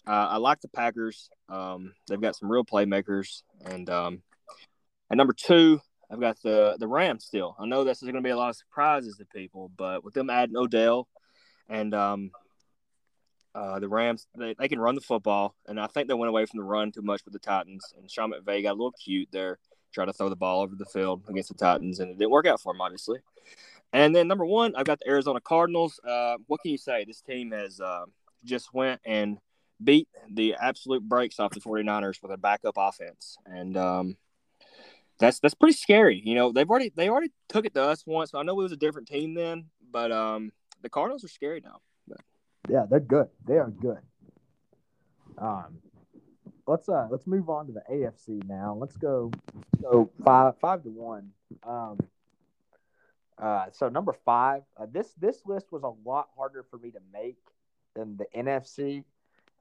uh, 0.07 0.27
I 0.31 0.37
like 0.37 0.61
the 0.61 0.67
Packers. 0.67 1.29
Um, 1.49 1.93
they've 2.07 2.21
got 2.21 2.35
some 2.35 2.51
real 2.51 2.65
playmakers, 2.65 3.43
and 3.65 3.89
um, 3.89 4.21
at 5.11 5.17
number 5.17 5.33
two, 5.33 5.79
I've 6.09 6.19
got 6.19 6.41
the 6.41 6.75
the 6.79 6.87
Rams 6.87 7.25
still. 7.25 7.55
I 7.59 7.65
know 7.65 7.83
this 7.83 8.01
is 8.01 8.03
going 8.03 8.15
to 8.15 8.21
be 8.21 8.31
a 8.31 8.37
lot 8.37 8.49
of 8.49 8.55
surprises 8.55 9.17
to 9.17 9.25
people, 9.25 9.71
but 9.77 10.03
with 10.03 10.13
them 10.13 10.29
adding 10.29 10.57
Odell 10.57 11.07
and 11.69 11.93
um, 11.93 12.31
uh, 13.53 13.79
the 13.79 13.87
Rams, 13.87 14.27
they, 14.37 14.55
they 14.57 14.67
can 14.67 14.79
run 14.79 14.95
the 14.95 15.01
football, 15.01 15.55
and 15.67 15.79
I 15.79 15.87
think 15.87 16.07
they 16.07 16.13
went 16.13 16.29
away 16.29 16.45
from 16.45 16.59
the 16.59 16.63
run 16.63 16.91
too 16.91 17.01
much 17.01 17.23
with 17.25 17.33
the 17.33 17.39
Titans. 17.39 17.93
And 17.97 18.09
Sean 18.09 18.31
McVay 18.31 18.63
got 18.63 18.71
a 18.71 18.79
little 18.79 18.93
cute 18.93 19.29
there, 19.31 19.59
trying 19.93 20.07
to 20.07 20.13
throw 20.13 20.29
the 20.29 20.35
ball 20.35 20.61
over 20.61 20.75
the 20.75 20.85
field 20.85 21.23
against 21.29 21.49
the 21.49 21.55
Titans, 21.55 21.99
and 21.99 22.09
it 22.09 22.17
didn't 22.17 22.31
work 22.31 22.47
out 22.47 22.61
for 22.61 22.73
him, 22.73 22.81
obviously. 22.81 23.19
And 23.93 24.15
then 24.15 24.27
number 24.27 24.45
one, 24.45 24.75
I've 24.75 24.85
got 24.85 24.99
the 24.99 25.09
Arizona 25.09 25.41
Cardinals. 25.41 25.99
Uh, 26.07 26.37
what 26.47 26.61
can 26.61 26.71
you 26.71 26.77
say? 26.77 27.03
This 27.05 27.21
team 27.21 27.51
has 27.51 27.81
uh, 27.81 28.05
just 28.45 28.73
went 28.73 29.01
and 29.05 29.37
beat 29.83 30.07
the 30.29 30.55
absolute 30.55 31.03
brakes 31.03 31.39
off 31.39 31.51
the 31.51 31.59
49ers 31.59 32.21
with 32.21 32.31
a 32.31 32.37
backup 32.37 32.75
offense. 32.77 33.37
And 33.45 33.77
um, 33.77 34.17
that's 35.19 35.39
that's 35.39 35.53
pretty 35.53 35.77
scary. 35.77 36.21
You 36.23 36.35
know, 36.35 36.51
they've 36.51 36.69
already 36.69 36.91
they 36.95 37.09
already 37.09 37.31
took 37.49 37.65
it 37.65 37.73
to 37.75 37.83
us 37.83 38.03
once. 38.05 38.33
I 38.33 38.43
know 38.43 38.59
it 38.59 38.63
was 38.63 38.71
a 38.71 38.77
different 38.77 39.07
team 39.07 39.33
then, 39.33 39.65
but 39.91 40.11
um, 40.11 40.51
the 40.81 40.89
Cardinals 40.89 41.23
are 41.23 41.29
scary 41.29 41.61
now. 41.63 41.81
But. 42.07 42.21
Yeah, 42.69 42.85
they're 42.89 42.99
good. 42.99 43.27
They 43.47 43.57
are 43.57 43.69
good. 43.69 43.99
Um, 45.37 45.79
let's 46.67 46.87
uh 46.87 47.07
let's 47.09 47.27
move 47.27 47.49
on 47.49 47.67
to 47.67 47.73
the 47.73 47.83
AFC 47.91 48.47
now. 48.47 48.77
Let's 48.79 48.95
go 48.97 49.31
go 49.81 50.09
five 50.23 50.57
five 50.59 50.83
to 50.83 50.89
one. 50.89 51.31
Um, 51.63 51.97
uh, 53.41 53.65
so 53.71 53.89
number 53.89 54.13
five, 54.25 54.61
uh, 54.77 54.85
this 54.91 55.13
this 55.19 55.41
list 55.45 55.71
was 55.71 55.83
a 55.83 55.91
lot 56.07 56.29
harder 56.37 56.63
for 56.69 56.77
me 56.77 56.91
to 56.91 56.99
make 57.11 57.37
than 57.95 58.17
the 58.17 58.25
NFC, 58.35 59.03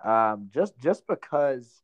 um, 0.04 0.50
just 0.52 0.78
just 0.78 1.06
because 1.06 1.82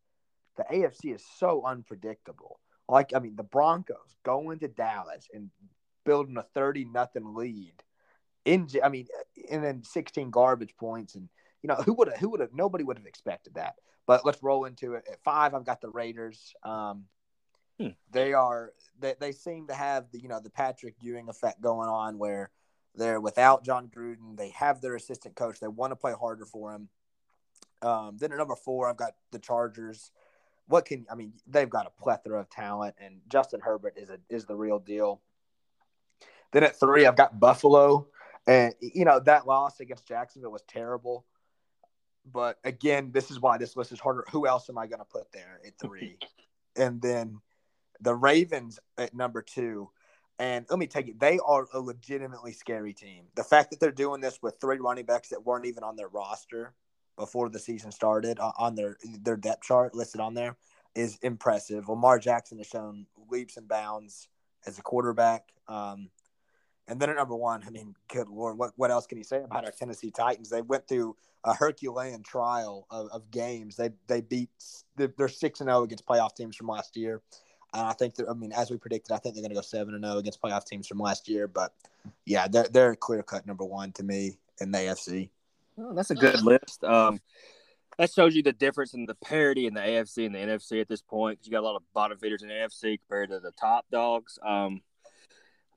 the 0.56 0.64
AFC 0.64 1.14
is 1.14 1.24
so 1.38 1.62
unpredictable. 1.64 2.60
Like 2.88 3.12
I 3.14 3.18
mean, 3.18 3.36
the 3.36 3.42
Broncos 3.42 4.16
going 4.24 4.60
to 4.60 4.68
Dallas 4.68 5.28
and 5.32 5.50
building 6.04 6.36
a 6.36 6.42
thirty 6.42 6.84
nothing 6.84 7.34
lead. 7.34 7.74
In 8.44 8.68
I 8.82 8.88
mean, 8.88 9.08
and 9.50 9.62
then 9.62 9.82
sixteen 9.82 10.30
garbage 10.30 10.76
points, 10.78 11.14
and 11.14 11.28
you 11.62 11.68
know 11.68 11.74
who 11.76 11.94
would 11.94 12.08
have 12.08 12.18
who 12.18 12.30
would 12.30 12.40
have 12.40 12.54
nobody 12.54 12.84
would 12.84 12.98
have 12.98 13.06
expected 13.06 13.54
that. 13.54 13.74
But 14.06 14.24
let's 14.24 14.42
roll 14.42 14.66
into 14.66 14.94
it. 14.94 15.04
At 15.10 15.22
five, 15.24 15.52
I've 15.52 15.66
got 15.66 15.80
the 15.80 15.90
Raiders. 15.90 16.54
Um, 16.62 17.06
hmm. 17.80 17.88
They 18.12 18.32
are 18.32 18.72
they, 19.00 19.14
they 19.18 19.32
seem 19.32 19.66
to 19.66 19.74
have 19.74 20.10
the 20.12 20.20
you 20.20 20.28
know 20.28 20.40
the 20.40 20.50
Patrick 20.50 20.94
Ewing 21.00 21.28
effect 21.28 21.60
going 21.60 21.88
on 21.88 22.18
where 22.18 22.50
they're 22.94 23.20
without 23.20 23.64
Jon 23.64 23.90
Gruden. 23.94 24.36
They 24.36 24.50
have 24.50 24.80
their 24.80 24.94
assistant 24.94 25.34
coach. 25.34 25.60
They 25.60 25.68
want 25.68 25.90
to 25.90 25.96
play 25.96 26.14
harder 26.18 26.46
for 26.46 26.72
him. 26.72 26.88
Um, 27.86 28.16
then 28.18 28.32
at 28.32 28.38
number 28.38 28.56
four, 28.56 28.88
I've 28.88 28.96
got 28.96 29.12
the 29.30 29.38
Chargers. 29.38 30.10
What 30.66 30.86
can 30.86 31.06
I 31.08 31.14
mean? 31.14 31.34
They've 31.46 31.70
got 31.70 31.86
a 31.86 32.02
plethora 32.02 32.40
of 32.40 32.50
talent, 32.50 32.96
and 32.98 33.20
Justin 33.28 33.60
Herbert 33.60 33.94
is 33.96 34.10
a 34.10 34.18
is 34.28 34.44
the 34.44 34.56
real 34.56 34.80
deal. 34.80 35.20
Then 36.52 36.64
at 36.64 36.80
three, 36.80 37.06
I've 37.06 37.16
got 37.16 37.38
Buffalo, 37.38 38.08
and 38.48 38.74
you 38.80 39.04
know 39.04 39.20
that 39.20 39.46
loss 39.46 39.78
against 39.78 40.08
Jacksonville 40.08 40.50
was 40.50 40.64
terrible. 40.66 41.24
But 42.30 42.58
again, 42.64 43.12
this 43.12 43.30
is 43.30 43.40
why 43.40 43.56
this 43.56 43.76
list 43.76 43.92
is 43.92 44.00
harder. 44.00 44.24
Who 44.32 44.48
else 44.48 44.68
am 44.68 44.78
I 44.78 44.88
going 44.88 44.98
to 44.98 45.04
put 45.04 45.30
there 45.30 45.60
at 45.64 45.78
three? 45.78 46.18
and 46.76 47.00
then 47.00 47.38
the 48.00 48.16
Ravens 48.16 48.80
at 48.98 49.14
number 49.14 49.42
two. 49.42 49.90
And 50.38 50.66
let 50.68 50.78
me 50.78 50.86
take 50.86 51.08
it, 51.08 51.18
they 51.18 51.38
are 51.46 51.66
a 51.72 51.80
legitimately 51.80 52.52
scary 52.52 52.92
team. 52.92 53.24
The 53.36 53.44
fact 53.44 53.70
that 53.70 53.80
they're 53.80 53.90
doing 53.90 54.20
this 54.20 54.38
with 54.42 54.60
three 54.60 54.76
running 54.76 55.06
backs 55.06 55.30
that 55.30 55.46
weren't 55.46 55.64
even 55.64 55.82
on 55.82 55.96
their 55.96 56.08
roster 56.08 56.74
before 57.16 57.48
the 57.48 57.58
season 57.58 57.90
started 57.92 58.38
on 58.38 58.74
their 58.74 58.96
their 59.22 59.36
depth 59.36 59.62
chart 59.62 59.94
listed 59.94 60.20
on 60.20 60.34
there 60.34 60.56
is 60.94 61.18
impressive. 61.22 61.88
Lamar 61.88 62.18
Jackson 62.18 62.58
has 62.58 62.66
shown 62.66 63.06
leaps 63.28 63.56
and 63.56 63.68
bounds 63.68 64.28
as 64.66 64.78
a 64.78 64.82
quarterback. 64.82 65.52
Um, 65.68 66.10
and 66.88 67.00
then 67.00 67.10
at 67.10 67.16
number 67.16 67.34
one, 67.34 67.62
I 67.66 67.70
mean, 67.70 67.94
good 68.08 68.28
lord, 68.28 68.58
what 68.58 68.72
what 68.76 68.90
else 68.90 69.06
can 69.06 69.18
you 69.18 69.24
say 69.24 69.42
about 69.42 69.64
our 69.64 69.72
Tennessee 69.72 70.10
Titans? 70.10 70.50
They 70.50 70.62
went 70.62 70.86
through 70.86 71.16
a 71.44 71.52
Herculean 71.54 72.22
trial 72.22 72.86
of, 72.90 73.08
of 73.08 73.30
games. 73.30 73.76
They 73.76 73.90
they 74.06 74.20
beat 74.20 74.50
they're 74.96 75.28
six 75.28 75.60
and 75.60 75.68
zero 75.68 75.80
oh 75.80 75.82
against 75.82 76.06
playoff 76.06 76.34
teams 76.34 76.56
from 76.56 76.68
last 76.68 76.96
year. 76.96 77.22
And 77.74 77.82
I 77.82 77.92
think 77.92 78.14
that 78.16 78.28
I 78.28 78.34
mean, 78.34 78.52
as 78.52 78.70
we 78.70 78.76
predicted, 78.76 79.12
I 79.12 79.18
think 79.18 79.34
they're 79.34 79.42
going 79.42 79.50
to 79.50 79.56
go 79.56 79.62
seven 79.62 79.94
and 79.94 80.04
zero 80.04 80.16
oh 80.16 80.18
against 80.18 80.40
playoff 80.40 80.64
teams 80.64 80.86
from 80.86 80.98
last 80.98 81.28
year. 81.28 81.48
But 81.48 81.72
yeah, 82.24 82.46
they're 82.46 82.68
they're 82.70 82.94
clear 82.94 83.22
cut 83.24 83.46
number 83.46 83.64
one 83.64 83.90
to 83.92 84.04
me 84.04 84.38
in 84.60 84.70
the 84.70 84.78
AFC. 84.78 85.30
Oh, 85.78 85.94
that's 85.94 86.10
a 86.10 86.14
good 86.14 86.42
list. 86.42 86.84
Um, 86.84 87.20
that 87.98 88.12
shows 88.12 88.34
you 88.34 88.42
the 88.42 88.52
difference 88.52 88.94
in 88.94 89.06
the 89.06 89.14
parity 89.14 89.66
in 89.66 89.74
the 89.74 89.80
AFC 89.80 90.26
and 90.26 90.34
the 90.34 90.38
NFC 90.38 90.80
at 90.80 90.88
this 90.88 91.02
point. 91.02 91.38
Because 91.38 91.46
you 91.46 91.52
got 91.52 91.62
a 91.62 91.66
lot 91.66 91.76
of 91.76 91.82
bottom 91.94 92.18
feeders 92.18 92.42
in 92.42 92.48
the 92.48 92.54
AFC 92.54 92.98
compared 93.00 93.30
to 93.30 93.40
the 93.40 93.52
top 93.52 93.86
dogs. 93.90 94.38
Um, 94.44 94.82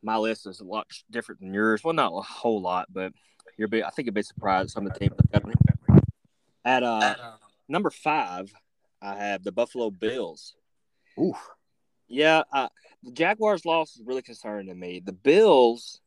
my 0.01 0.17
list 0.17 0.47
is 0.47 0.59
a 0.59 0.65
lot 0.65 0.87
different 1.09 1.41
than 1.41 1.53
yours. 1.53 1.83
Well, 1.83 1.93
not 1.93 2.13
a 2.13 2.21
whole 2.21 2.61
lot, 2.61 2.87
but 2.91 3.13
you're 3.57 3.67
be, 3.67 3.83
I 3.83 3.89
think 3.89 4.05
you'd 4.05 4.15
be 4.15 4.21
surprised 4.21 4.71
some 4.71 4.85
of 4.85 4.93
the 4.93 4.99
teams. 4.99 5.15
At 6.65 6.83
uh, 6.83 7.15
number 7.67 7.89
five, 7.89 8.51
I 9.01 9.15
have 9.15 9.43
the 9.43 9.51
Buffalo 9.51 9.89
Bills. 9.89 10.55
Oof. 11.19 11.37
Yeah, 12.07 12.43
uh, 12.51 12.69
the 13.03 13.11
Jaguars' 13.11 13.65
loss 13.65 13.95
is 13.95 14.01
really 14.05 14.21
concerning 14.21 14.67
to 14.67 14.75
me. 14.75 15.01
The 15.03 15.13
Bills 15.13 16.01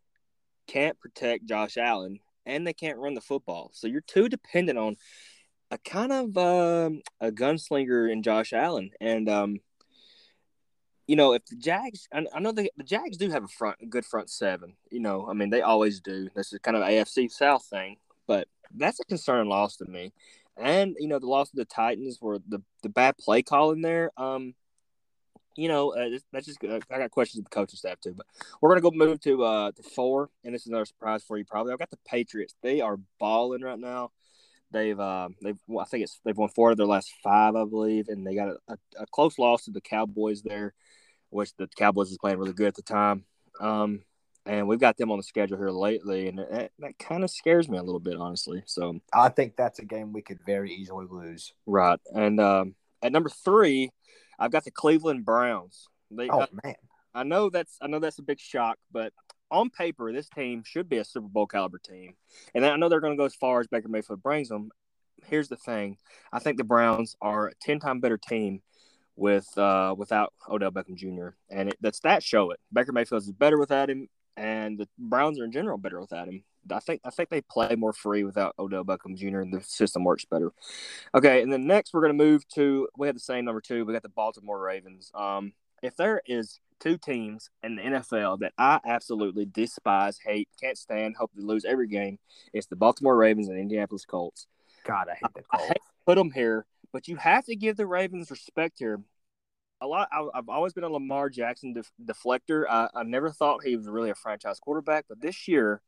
can't 0.66 0.98
protect 0.98 1.46
Josh 1.46 1.76
Allen, 1.76 2.18
and 2.46 2.66
they 2.66 2.72
can't 2.72 2.98
run 2.98 3.14
the 3.14 3.20
football. 3.20 3.70
So 3.72 3.86
you're 3.86 4.00
too 4.00 4.28
dependent 4.28 4.78
on 4.78 4.96
a 5.70 5.78
kind 5.78 6.12
of 6.12 6.36
um, 6.36 7.02
a 7.20 7.30
gunslinger 7.30 8.10
in 8.10 8.22
Josh 8.22 8.52
Allen. 8.52 8.90
And 9.00 9.28
um, 9.28 9.60
you 11.06 11.16
know, 11.16 11.32
if 11.32 11.44
the 11.46 11.56
Jags, 11.56 12.08
I, 12.12 12.26
I 12.32 12.40
know 12.40 12.52
the, 12.52 12.70
the 12.76 12.84
Jags 12.84 13.16
do 13.16 13.30
have 13.30 13.44
a 13.44 13.48
front, 13.48 13.78
a 13.82 13.86
good 13.86 14.04
front 14.04 14.30
seven. 14.30 14.74
You 14.90 15.00
know, 15.00 15.26
I 15.28 15.32
mean, 15.32 15.50
they 15.50 15.62
always 15.62 16.00
do. 16.00 16.28
This 16.34 16.52
is 16.52 16.58
kind 16.60 16.76
of 16.76 16.82
AFC 16.82 17.30
South 17.30 17.64
thing, 17.64 17.96
but 18.26 18.48
that's 18.74 19.00
a 19.00 19.04
concern 19.04 19.48
loss 19.48 19.76
to 19.78 19.86
me. 19.86 20.12
And 20.56 20.96
you 20.98 21.08
know, 21.08 21.18
the 21.18 21.26
loss 21.26 21.50
of 21.50 21.56
the 21.56 21.64
Titans 21.64 22.18
were 22.20 22.38
the 22.38 22.62
the 22.82 22.88
bad 22.88 23.16
play 23.16 23.42
call 23.42 23.72
in 23.72 23.80
there. 23.80 24.10
Um, 24.16 24.54
you 25.56 25.68
know, 25.68 25.94
uh, 25.94 26.18
that's 26.32 26.46
just 26.46 26.62
uh, 26.64 26.80
I 26.90 26.98
got 26.98 27.10
questions 27.10 27.40
of 27.40 27.44
the 27.44 27.50
coaching 27.50 27.76
staff 27.76 28.00
too. 28.00 28.14
But 28.14 28.26
we're 28.60 28.70
gonna 28.70 28.80
go 28.80 28.90
move 28.92 29.20
to 29.20 29.44
uh 29.44 29.72
to 29.72 29.82
four, 29.82 30.30
and 30.44 30.54
this 30.54 30.62
is 30.62 30.68
another 30.68 30.84
surprise 30.84 31.22
for 31.22 31.36
you 31.36 31.44
probably. 31.44 31.72
I've 31.72 31.78
got 31.78 31.90
the 31.90 31.98
Patriots. 32.06 32.54
They 32.62 32.80
are 32.80 32.98
balling 33.18 33.62
right 33.62 33.78
now. 33.78 34.10
They've 34.72 34.98
uh, 34.98 35.28
they've 35.42 35.58
well, 35.66 35.84
I 35.84 35.88
think 35.88 36.04
it's 36.04 36.20
they've 36.24 36.36
won 36.36 36.48
four 36.48 36.70
of 36.70 36.76
their 36.76 36.86
last 36.86 37.12
five, 37.22 37.54
I 37.54 37.64
believe, 37.64 38.08
and 38.08 38.26
they 38.26 38.34
got 38.34 38.48
a, 38.48 38.56
a, 38.68 38.76
a 39.00 39.06
close 39.12 39.38
loss 39.38 39.64
to 39.64 39.70
the 39.70 39.80
Cowboys 39.80 40.42
there, 40.42 40.72
which 41.30 41.54
the 41.56 41.68
Cowboys 41.76 42.10
is 42.10 42.18
playing 42.18 42.38
really 42.38 42.54
good 42.54 42.68
at 42.68 42.74
the 42.74 42.82
time. 42.82 43.24
Um, 43.60 44.00
and 44.46 44.66
we've 44.66 44.80
got 44.80 44.96
them 44.96 45.10
on 45.12 45.18
the 45.18 45.22
schedule 45.22 45.58
here 45.58 45.70
lately, 45.70 46.26
and 46.26 46.38
that, 46.38 46.72
that 46.78 46.98
kind 46.98 47.22
of 47.22 47.30
scares 47.30 47.68
me 47.68 47.78
a 47.78 47.82
little 47.82 48.00
bit, 48.00 48.16
honestly. 48.16 48.62
So 48.66 48.98
I 49.12 49.28
think 49.28 49.56
that's 49.56 49.78
a 49.78 49.84
game 49.84 50.12
we 50.12 50.22
could 50.22 50.40
very 50.44 50.72
easily 50.72 51.06
lose. 51.08 51.52
Right, 51.66 52.00
and 52.14 52.40
um, 52.40 52.74
at 53.02 53.12
number 53.12 53.28
three, 53.28 53.90
I've 54.42 54.50
got 54.50 54.64
the 54.64 54.72
Cleveland 54.72 55.24
Browns. 55.24 55.88
They, 56.10 56.28
oh 56.28 56.46
man, 56.64 56.74
I 57.14 57.22
know 57.22 57.48
that's 57.48 57.78
I 57.80 57.86
know 57.86 58.00
that's 58.00 58.18
a 58.18 58.22
big 58.22 58.40
shock, 58.40 58.76
but 58.90 59.12
on 59.52 59.70
paper, 59.70 60.12
this 60.12 60.28
team 60.28 60.64
should 60.66 60.88
be 60.88 60.98
a 60.98 61.04
Super 61.04 61.28
Bowl 61.28 61.46
caliber 61.46 61.78
team, 61.78 62.14
and 62.52 62.66
I 62.66 62.74
know 62.74 62.88
they're 62.88 63.00
going 63.00 63.12
to 63.12 63.20
go 63.20 63.24
as 63.24 63.36
far 63.36 63.60
as 63.60 63.68
Baker 63.68 63.88
Mayfield 63.88 64.20
brings 64.20 64.48
them. 64.48 64.70
Here's 65.26 65.48
the 65.48 65.56
thing: 65.56 65.96
I 66.32 66.40
think 66.40 66.56
the 66.58 66.64
Browns 66.64 67.16
are 67.22 67.48
a 67.48 67.54
ten 67.60 67.78
time 67.78 68.00
better 68.00 68.18
team 68.18 68.62
with 69.14 69.46
uh, 69.56 69.94
without 69.96 70.32
Odell 70.48 70.72
Beckham 70.72 70.96
Jr. 70.96 71.36
and 71.48 71.68
it, 71.68 71.76
the 71.80 71.92
stats 71.92 72.24
show 72.24 72.50
it. 72.50 72.58
Baker 72.72 72.92
Mayfield 72.92 73.22
is 73.22 73.30
better 73.30 73.58
without 73.58 73.90
him, 73.90 74.08
and 74.36 74.78
the 74.78 74.88
Browns 74.98 75.38
are 75.38 75.44
in 75.44 75.52
general 75.52 75.78
better 75.78 76.00
without 76.00 76.28
him. 76.28 76.44
I 76.70 76.80
think 76.80 77.00
I 77.04 77.10
think 77.10 77.28
they 77.28 77.40
play 77.40 77.74
more 77.76 77.92
free 77.92 78.24
without 78.24 78.54
Odell 78.58 78.84
Beckham 78.84 79.16
Jr. 79.16 79.40
and 79.40 79.52
the 79.52 79.62
system 79.62 80.04
works 80.04 80.24
better. 80.24 80.52
Okay, 81.14 81.42
and 81.42 81.52
then 81.52 81.66
next 81.66 81.92
we're 81.92 82.02
going 82.02 82.16
to 82.16 82.24
move 82.24 82.46
to 82.54 82.88
we 82.96 83.08
have 83.08 83.16
the 83.16 83.20
same 83.20 83.44
number 83.44 83.60
two. 83.60 83.84
We 83.84 83.92
got 83.92 84.02
the 84.02 84.08
Baltimore 84.08 84.60
Ravens. 84.60 85.10
Um, 85.14 85.52
if 85.82 85.96
there 85.96 86.22
is 86.26 86.60
two 86.78 86.98
teams 86.98 87.50
in 87.62 87.76
the 87.76 87.82
NFL 87.82 88.40
that 88.40 88.52
I 88.58 88.80
absolutely 88.84 89.44
despise, 89.44 90.18
hate, 90.24 90.48
can't 90.60 90.78
stand, 90.78 91.16
hope 91.16 91.32
to 91.34 91.40
lose 91.40 91.64
every 91.64 91.88
game, 91.88 92.18
it's 92.52 92.66
the 92.66 92.76
Baltimore 92.76 93.16
Ravens 93.16 93.48
and 93.48 93.58
Indianapolis 93.58 94.04
Colts. 94.04 94.46
God, 94.84 95.08
I 95.08 95.14
hate 95.14 95.34
the 95.34 95.42
Colts. 95.42 95.64
I 95.64 95.66
hate 95.66 95.82
put 96.06 96.16
them 96.16 96.30
here, 96.30 96.66
but 96.92 97.08
you 97.08 97.16
have 97.16 97.44
to 97.46 97.56
give 97.56 97.76
the 97.76 97.86
Ravens 97.86 98.30
respect 98.30 98.78
here 98.78 99.00
a 99.82 99.86
lot. 99.86 100.08
I, 100.12 100.26
have 100.34 100.48
always 100.48 100.72
been 100.72 100.84
a 100.84 100.88
Lamar 100.88 101.28
Jackson 101.28 101.74
def, 101.74 101.90
deflector. 102.02 102.64
I, 102.70 102.88
I 102.94 103.02
never 103.02 103.30
thought 103.30 103.64
he 103.64 103.76
was 103.76 103.88
really 103.88 104.10
a 104.10 104.14
franchise 104.14 104.60
quarterback, 104.60 105.06
but 105.08 105.20
this 105.20 105.48
year 105.48 105.82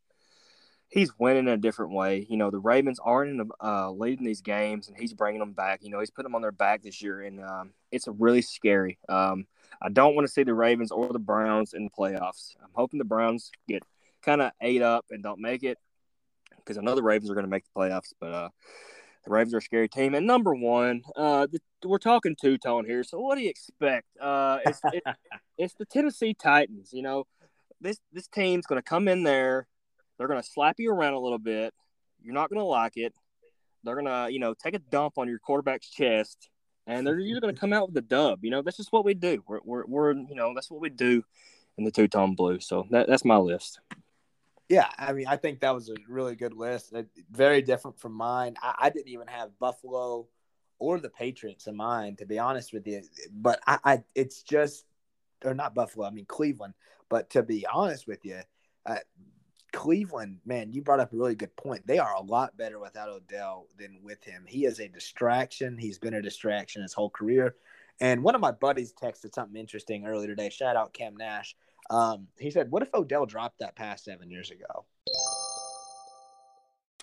he's 0.88 1.16
winning 1.18 1.46
in 1.46 1.54
a 1.54 1.56
different 1.56 1.92
way. 1.92 2.26
You 2.28 2.36
know, 2.36 2.50
the 2.50 2.58
Ravens 2.58 2.98
aren't 3.02 3.30
in 3.30 3.36
the, 3.38 3.46
uh, 3.62 3.90
leading 3.90 4.26
these 4.26 4.40
games, 4.40 4.88
and 4.88 4.96
he's 4.96 5.14
bringing 5.14 5.40
them 5.40 5.52
back. 5.52 5.80
You 5.82 5.90
know, 5.90 6.00
he's 6.00 6.10
putting 6.10 6.26
them 6.26 6.34
on 6.34 6.42
their 6.42 6.52
back 6.52 6.82
this 6.82 7.00
year, 7.00 7.22
and 7.22 7.42
um, 7.42 7.70
it's 7.90 8.08
really 8.08 8.42
scary. 8.42 8.98
Um, 9.08 9.46
I 9.80 9.88
don't 9.88 10.14
want 10.14 10.26
to 10.26 10.32
see 10.32 10.42
the 10.42 10.54
Ravens 10.54 10.90
or 10.90 11.12
the 11.12 11.18
Browns 11.18 11.72
in 11.72 11.84
the 11.84 11.90
playoffs. 11.90 12.56
I'm 12.62 12.70
hoping 12.74 12.98
the 12.98 13.04
Browns 13.04 13.50
get 13.68 13.82
kind 14.22 14.42
of 14.42 14.52
ate 14.60 14.82
up 14.82 15.06
and 15.10 15.22
don't 15.22 15.40
make 15.40 15.62
it 15.62 15.78
because 16.56 16.78
I 16.78 16.80
know 16.80 16.94
the 16.94 17.02
Ravens 17.02 17.30
are 17.30 17.34
going 17.34 17.44
to 17.44 17.50
make 17.50 17.64
the 17.64 17.80
playoffs, 17.80 18.12
but 18.20 18.32
uh, 18.32 18.48
the 19.24 19.30
Ravens 19.30 19.54
are 19.54 19.58
a 19.58 19.62
scary 19.62 19.88
team. 19.88 20.14
And 20.14 20.26
number 20.26 20.54
one, 20.54 21.02
uh, 21.16 21.46
the, 21.50 21.60
we're 21.84 21.98
talking 21.98 22.36
two 22.40 22.58
tone 22.58 22.84
here. 22.84 23.02
So 23.04 23.18
what 23.18 23.36
do 23.36 23.42
you 23.42 23.50
expect? 23.50 24.06
Uh, 24.20 24.58
it's, 24.66 24.80
it, 24.92 25.02
it's 25.58 25.74
the 25.74 25.86
Tennessee 25.86 26.34
Titans. 26.34 26.90
You 26.92 27.02
know, 27.02 27.26
this 27.80 27.98
this 28.12 28.26
team's 28.28 28.66
going 28.66 28.80
to 28.80 28.88
come 28.88 29.08
in 29.08 29.22
there. 29.22 29.66
They're 30.18 30.28
going 30.28 30.40
to 30.40 30.48
slap 30.48 30.76
you 30.78 30.90
around 30.90 31.14
a 31.14 31.18
little 31.18 31.38
bit. 31.38 31.74
You're 32.22 32.34
not 32.34 32.48
going 32.50 32.60
to 32.60 32.64
like 32.64 32.96
it. 32.96 33.14
They're 33.82 34.00
going 34.00 34.06
to, 34.06 34.32
you 34.32 34.38
know, 34.38 34.54
take 34.54 34.74
a 34.74 34.78
dump 34.78 35.18
on 35.18 35.28
your 35.28 35.38
quarterback's 35.38 35.90
chest, 35.90 36.48
and 36.86 37.06
they're 37.06 37.18
usually 37.18 37.40
going 37.40 37.54
to 37.54 37.60
come 37.60 37.72
out 37.72 37.88
with 37.88 37.96
a 37.96 38.06
dub. 38.06 38.42
You 38.42 38.50
know, 38.50 38.62
that's 38.62 38.78
just 38.78 38.92
what 38.92 39.04
we 39.04 39.12
do. 39.12 39.42
We're, 39.46 39.60
we're, 39.62 39.84
we're 39.86 40.12
you 40.12 40.34
know, 40.34 40.52
that's 40.54 40.70
what 40.70 40.80
we 40.80 40.88
do 40.88 41.22
in 41.76 41.84
the 41.84 41.90
two 41.90 42.08
tone 42.08 42.34
blue. 42.34 42.60
So 42.60 42.86
that, 42.90 43.08
that's 43.08 43.24
my 43.24 43.36
list. 43.36 43.80
Yeah, 44.68 44.88
I 44.98 45.12
mean, 45.12 45.26
I 45.26 45.36
think 45.36 45.60
that 45.60 45.74
was 45.74 45.90
a 45.90 45.94
really 46.08 46.36
good 46.36 46.54
list. 46.54 46.94
Very 47.30 47.62
different 47.62 47.98
from 47.98 48.12
mine. 48.12 48.56
I, 48.62 48.74
I 48.78 48.90
didn't 48.90 49.08
even 49.08 49.26
have 49.26 49.58
Buffalo 49.58 50.26
or 50.78 50.98
the 50.98 51.10
Patriots 51.10 51.66
in 51.66 51.76
mind, 51.76 52.18
to 52.18 52.26
be 52.26 52.38
honest 52.38 52.72
with 52.72 52.86
you. 52.86 53.02
But 53.30 53.60
I, 53.66 53.78
I 53.84 54.04
it's 54.14 54.42
just, 54.42 54.86
or 55.44 55.54
not 55.54 55.74
Buffalo, 55.74 56.06
I 56.06 56.10
mean 56.10 56.24
Cleveland. 56.26 56.74
But 57.10 57.30
to 57.30 57.42
be 57.42 57.66
honest 57.66 58.06
with 58.06 58.24
you, 58.24 58.40
uh, 58.86 58.96
Cleveland, 59.72 60.38
man, 60.46 60.72
you 60.72 60.82
brought 60.82 61.00
up 61.00 61.12
a 61.12 61.16
really 61.16 61.34
good 61.34 61.54
point. 61.56 61.86
They 61.86 61.98
are 61.98 62.14
a 62.14 62.22
lot 62.22 62.56
better 62.56 62.78
without 62.78 63.08
Odell 63.08 63.66
than 63.76 63.98
with 64.02 64.22
him. 64.24 64.44
He 64.46 64.64
is 64.64 64.80
a 64.80 64.88
distraction. 64.88 65.76
He's 65.76 65.98
been 65.98 66.14
a 66.14 66.22
distraction 66.22 66.82
his 66.82 66.94
whole 66.94 67.10
career. 67.10 67.56
And 68.00 68.22
one 68.24 68.34
of 68.34 68.40
my 68.40 68.52
buddies 68.52 68.92
texted 68.92 69.34
something 69.34 69.60
interesting 69.60 70.06
earlier 70.06 70.28
today. 70.28 70.48
Shout 70.48 70.76
out 70.76 70.94
Cam 70.94 71.16
Nash. 71.16 71.54
Um, 71.90 72.28
he 72.38 72.50
said, 72.50 72.70
"What 72.70 72.82
if 72.82 72.94
Odell 72.94 73.26
dropped 73.26 73.58
that 73.58 73.76
pass 73.76 74.04
seven 74.04 74.30
years 74.30 74.50
ago?" 74.50 74.86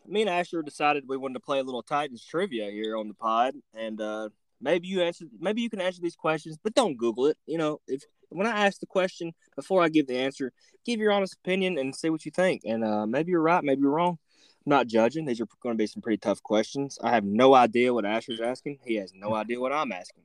Me 0.08 0.22
and 0.22 0.30
Asher 0.30 0.64
decided 0.64 1.04
we 1.08 1.18
wanted 1.18 1.36
to 1.36 1.40
play 1.40 1.60
a 1.60 1.64
little 1.64 1.84
Titans 1.84 2.26
trivia 2.26 2.72
here 2.72 2.98
on 2.98 3.08
the 3.08 3.14
pod, 3.14 3.54
and 3.74 4.02
uh, 4.02 4.30
maybe 4.60 4.88
you 4.88 5.02
answer, 5.02 5.26
maybe 5.40 5.62
you 5.62 5.70
can 5.70 5.82
answer 5.82 6.02
these 6.02 6.16
questions, 6.16 6.58
but 6.64 6.74
don't 6.74 6.98
Google 6.98 7.28
it. 7.28 7.38
You 7.46 7.58
know, 7.58 7.82
if 7.88 8.04
when 8.30 8.48
I 8.48 8.66
ask 8.66 8.80
the 8.80 8.88
question 8.88 9.34
before 9.56 9.84
I 9.84 9.90
give 9.90 10.08
the 10.08 10.18
answer, 10.18 10.54
give 10.86 11.00
your 11.00 11.12
honest 11.12 11.36
opinion 11.36 11.78
and 11.78 11.96
say 11.96 12.10
what 12.10 12.26
you 12.26 12.32
think. 12.32 12.62
And 12.66 12.84
uh, 12.84 13.06
maybe 13.06 13.32
you're 13.32 13.42
right, 13.42 13.64
maybe 13.64 13.82
you're 13.82 13.92
wrong. 13.92 14.18
I'm 14.66 14.70
not 14.70 14.88
judging. 14.88 15.26
These 15.26 15.42
are 15.42 15.48
going 15.62 15.76
to 15.76 15.82
be 15.82 15.88
some 15.88 16.02
pretty 16.02 16.18
tough 16.18 16.42
questions. 16.44 16.98
I 17.04 17.12
have 17.12 17.24
no 17.24 17.56
idea 17.56 17.94
what 17.94 18.06
Asher's 18.06 18.42
asking. 18.42 18.80
He 18.86 18.96
has 18.96 19.12
no 19.14 19.34
idea 19.36 19.60
what 19.60 19.74
I'm 19.74 19.92
asking. 19.92 20.24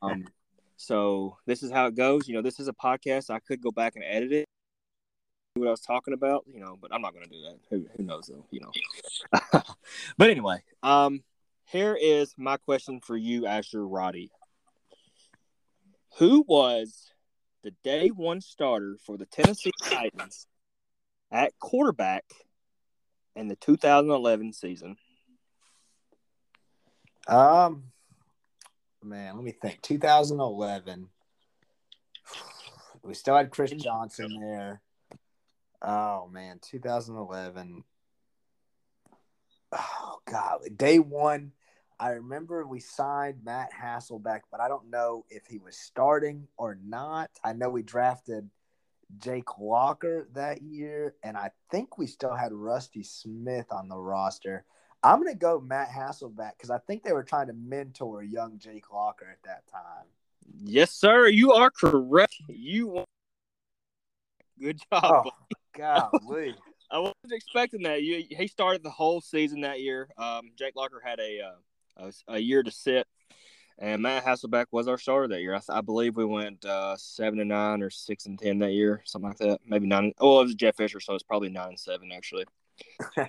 Um, 0.00 0.26
so 0.76 1.38
this 1.46 1.62
is 1.62 1.70
how 1.70 1.86
it 1.86 1.94
goes. 1.94 2.28
You 2.28 2.34
know, 2.34 2.42
this 2.42 2.60
is 2.60 2.68
a 2.68 2.72
podcast. 2.72 3.30
I 3.30 3.40
could 3.40 3.60
go 3.60 3.70
back 3.70 3.96
and 3.96 4.04
edit 4.04 4.32
it. 4.32 4.44
What 5.54 5.68
I 5.68 5.70
was 5.70 5.80
talking 5.80 6.12
about, 6.12 6.44
you 6.52 6.60
know, 6.60 6.76
but 6.80 6.92
I'm 6.92 7.00
not 7.00 7.14
going 7.14 7.24
to 7.24 7.30
do 7.30 7.42
that. 7.42 7.58
Who, 7.70 7.86
who 7.96 8.02
knows, 8.02 8.26
though, 8.26 8.44
you 8.50 8.60
know. 8.60 9.62
but 10.18 10.30
anyway, 10.30 10.62
um, 10.82 11.24
here 11.64 11.96
is 11.98 12.34
my 12.36 12.58
question 12.58 13.00
for 13.00 13.16
you, 13.16 13.46
Asher 13.46 13.86
Roddy. 13.86 14.30
Who 16.18 16.44
was 16.46 17.10
the 17.62 17.72
day 17.82 18.08
one 18.08 18.42
starter 18.42 18.98
for 19.04 19.16
the 19.16 19.26
Tennessee 19.26 19.72
Titans 19.82 20.46
at 21.32 21.58
quarterback 21.58 22.24
in 23.34 23.48
the 23.48 23.56
2011 23.56 24.52
season? 24.52 24.96
Um, 27.26 27.84
man, 29.02 29.36
let 29.36 29.44
me 29.44 29.52
think. 29.52 29.82
2011. 29.82 31.08
We 33.02 33.14
still 33.14 33.36
had 33.36 33.50
Chris 33.50 33.70
Johnson 33.72 34.40
there. 34.40 34.80
Oh 35.82 36.28
man, 36.32 36.58
2011. 36.62 37.84
Oh 39.72 40.18
god, 40.30 40.60
day 40.76 40.98
one. 40.98 41.52
I 41.98 42.10
remember 42.10 42.66
we 42.66 42.80
signed 42.80 43.38
Matt 43.44 43.70
Hasselbeck, 43.72 44.40
but 44.50 44.60
I 44.60 44.68
don't 44.68 44.90
know 44.90 45.24
if 45.30 45.46
he 45.46 45.58
was 45.58 45.76
starting 45.76 46.46
or 46.58 46.78
not. 46.84 47.30
I 47.42 47.54
know 47.54 47.70
we 47.70 47.82
drafted 47.82 48.50
Jake 49.18 49.58
Locker 49.58 50.28
that 50.34 50.60
year, 50.62 51.14
and 51.22 51.36
I 51.36 51.52
think 51.70 51.96
we 51.96 52.06
still 52.06 52.34
had 52.34 52.52
Rusty 52.52 53.02
Smith 53.02 53.66
on 53.70 53.88
the 53.88 53.96
roster. 53.96 54.64
I'm 55.06 55.22
going 55.22 55.32
to 55.32 55.38
go 55.38 55.60
Matt 55.60 55.88
Hasselbeck 55.88 56.52
because 56.56 56.70
I 56.70 56.78
think 56.78 57.04
they 57.04 57.12
were 57.12 57.22
trying 57.22 57.46
to 57.46 57.52
mentor 57.52 58.24
young 58.24 58.58
Jake 58.58 58.92
Locker 58.92 59.28
at 59.30 59.38
that 59.44 59.62
time. 59.70 60.06
Yes, 60.64 60.90
sir. 60.90 61.28
You 61.28 61.52
are 61.52 61.70
correct. 61.70 62.34
You 62.48 63.04
good 64.60 64.80
job. 64.92 65.28
Oh, 65.28 65.30
golly. 65.76 66.56
I 66.90 66.98
wasn't 66.98 67.14
expecting 67.30 67.82
that. 67.82 68.02
You, 68.02 68.24
he 68.28 68.48
started 68.48 68.82
the 68.82 68.90
whole 68.90 69.20
season 69.20 69.60
that 69.60 69.80
year. 69.80 70.08
Um, 70.18 70.50
Jake 70.56 70.74
Locker 70.74 71.00
had 71.04 71.20
a, 71.20 71.40
uh, 71.40 72.10
a, 72.28 72.34
a 72.34 72.38
year 72.38 72.64
to 72.64 72.70
sit, 72.72 73.06
and 73.78 74.02
Matt 74.02 74.24
Hasselbeck 74.24 74.66
was 74.72 74.88
our 74.88 74.98
starter 74.98 75.28
that 75.28 75.40
year. 75.40 75.54
I, 75.54 75.60
I 75.68 75.80
believe 75.82 76.16
we 76.16 76.24
went 76.24 76.64
uh, 76.64 76.96
seven 76.96 77.38
and 77.38 77.50
nine 77.50 77.82
or 77.82 77.90
six 77.90 78.26
and 78.26 78.38
ten 78.38 78.58
that 78.58 78.72
year, 78.72 79.02
something 79.04 79.28
like 79.28 79.38
that. 79.38 79.60
Maybe 79.66 79.86
nine. 79.86 80.12
Oh, 80.18 80.40
it 80.40 80.44
was 80.44 80.54
Jeff 80.56 80.76
Fisher, 80.76 81.00
so 81.00 81.14
it's 81.14 81.22
probably 81.22 81.48
nine 81.48 81.70
and 81.70 81.80
seven 81.80 82.10
actually. 82.12 82.44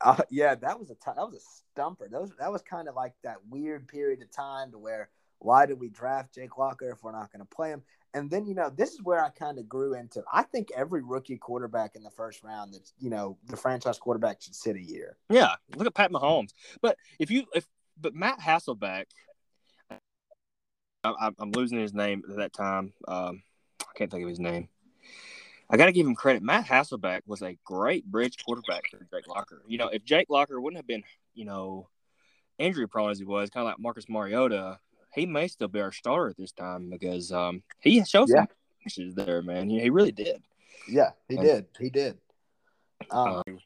Uh, 0.00 0.22
yeah, 0.30 0.54
that 0.54 0.78
was 0.78 0.90
a 0.90 0.94
t- 0.94 1.00
that 1.06 1.16
was 1.16 1.34
a 1.34 1.40
stumper. 1.72 2.08
That 2.10 2.20
was 2.20 2.30
that 2.38 2.52
was 2.52 2.62
kind 2.62 2.88
of 2.88 2.94
like 2.94 3.14
that 3.22 3.36
weird 3.48 3.88
period 3.88 4.22
of 4.22 4.30
time 4.30 4.70
to 4.72 4.78
where 4.78 5.08
why 5.38 5.66
did 5.66 5.80
we 5.80 5.88
draft 5.88 6.34
Jake 6.34 6.56
Locker 6.56 6.90
if 6.90 7.02
we're 7.02 7.12
not 7.12 7.32
going 7.32 7.40
to 7.40 7.56
play 7.56 7.70
him? 7.70 7.82
And 8.14 8.30
then 8.30 8.46
you 8.46 8.54
know 8.54 8.70
this 8.70 8.92
is 8.92 9.02
where 9.02 9.24
I 9.24 9.30
kind 9.30 9.58
of 9.58 9.68
grew 9.68 9.94
into. 9.94 10.22
I 10.32 10.42
think 10.42 10.68
every 10.76 11.02
rookie 11.02 11.38
quarterback 11.38 11.96
in 11.96 12.02
the 12.02 12.10
first 12.10 12.42
round 12.42 12.74
that's 12.74 12.92
you 12.98 13.10
know 13.10 13.38
the 13.46 13.56
franchise 13.56 13.98
quarterback 13.98 14.42
should 14.42 14.54
sit 14.54 14.76
a 14.76 14.82
year. 14.82 15.16
Yeah, 15.30 15.54
look 15.76 15.86
at 15.86 15.94
Pat 15.94 16.12
Mahomes. 16.12 16.52
But 16.80 16.96
if 17.18 17.30
you 17.30 17.44
if 17.54 17.66
but 18.00 18.14
Matt 18.14 18.40
Hasselbeck, 18.40 19.06
I, 21.04 21.30
am 21.40 21.52
losing 21.52 21.78
his 21.78 21.94
name 21.94 22.22
at 22.28 22.36
that 22.36 22.52
time. 22.52 22.92
Um, 23.08 23.42
I 23.80 23.92
can't 23.96 24.10
think 24.10 24.22
of 24.22 24.28
his 24.28 24.40
name. 24.40 24.68
I 25.72 25.78
got 25.78 25.86
to 25.86 25.92
give 25.92 26.06
him 26.06 26.14
credit. 26.14 26.42
Matt 26.42 26.66
Hasselbeck 26.66 27.22
was 27.26 27.40
a 27.40 27.56
great 27.64 28.04
bridge 28.04 28.36
quarterback 28.44 28.82
for 28.90 28.98
Jake 29.10 29.26
Locker. 29.26 29.62
You 29.66 29.78
know, 29.78 29.88
if 29.88 30.04
Jake 30.04 30.26
Locker 30.28 30.60
wouldn't 30.60 30.78
have 30.78 30.86
been, 30.86 31.02
you 31.34 31.46
know, 31.46 31.88
injury 32.58 32.86
prone 32.86 33.10
as 33.10 33.18
he 33.18 33.24
was, 33.24 33.48
kind 33.48 33.66
of 33.66 33.70
like 33.70 33.80
Marcus 33.80 34.04
Mariota, 34.06 34.78
he 35.14 35.24
may 35.24 35.48
still 35.48 35.68
be 35.68 35.80
our 35.80 35.90
starter 35.90 36.28
at 36.28 36.36
this 36.36 36.52
time 36.52 36.90
because 36.90 37.32
um, 37.32 37.62
he 37.80 38.04
showed 38.04 38.28
some 38.28 38.48
issues 38.84 39.14
there, 39.14 39.40
man. 39.40 39.70
He, 39.70 39.80
he, 39.80 39.88
really 39.88 40.12
did. 40.12 40.42
Yeah, 40.86 41.10
he 41.26 41.38
um, 41.38 41.44
did. 41.44 41.66
He 41.80 41.88
did. 41.88 42.18
Um, 43.10 43.42
um, 43.46 43.58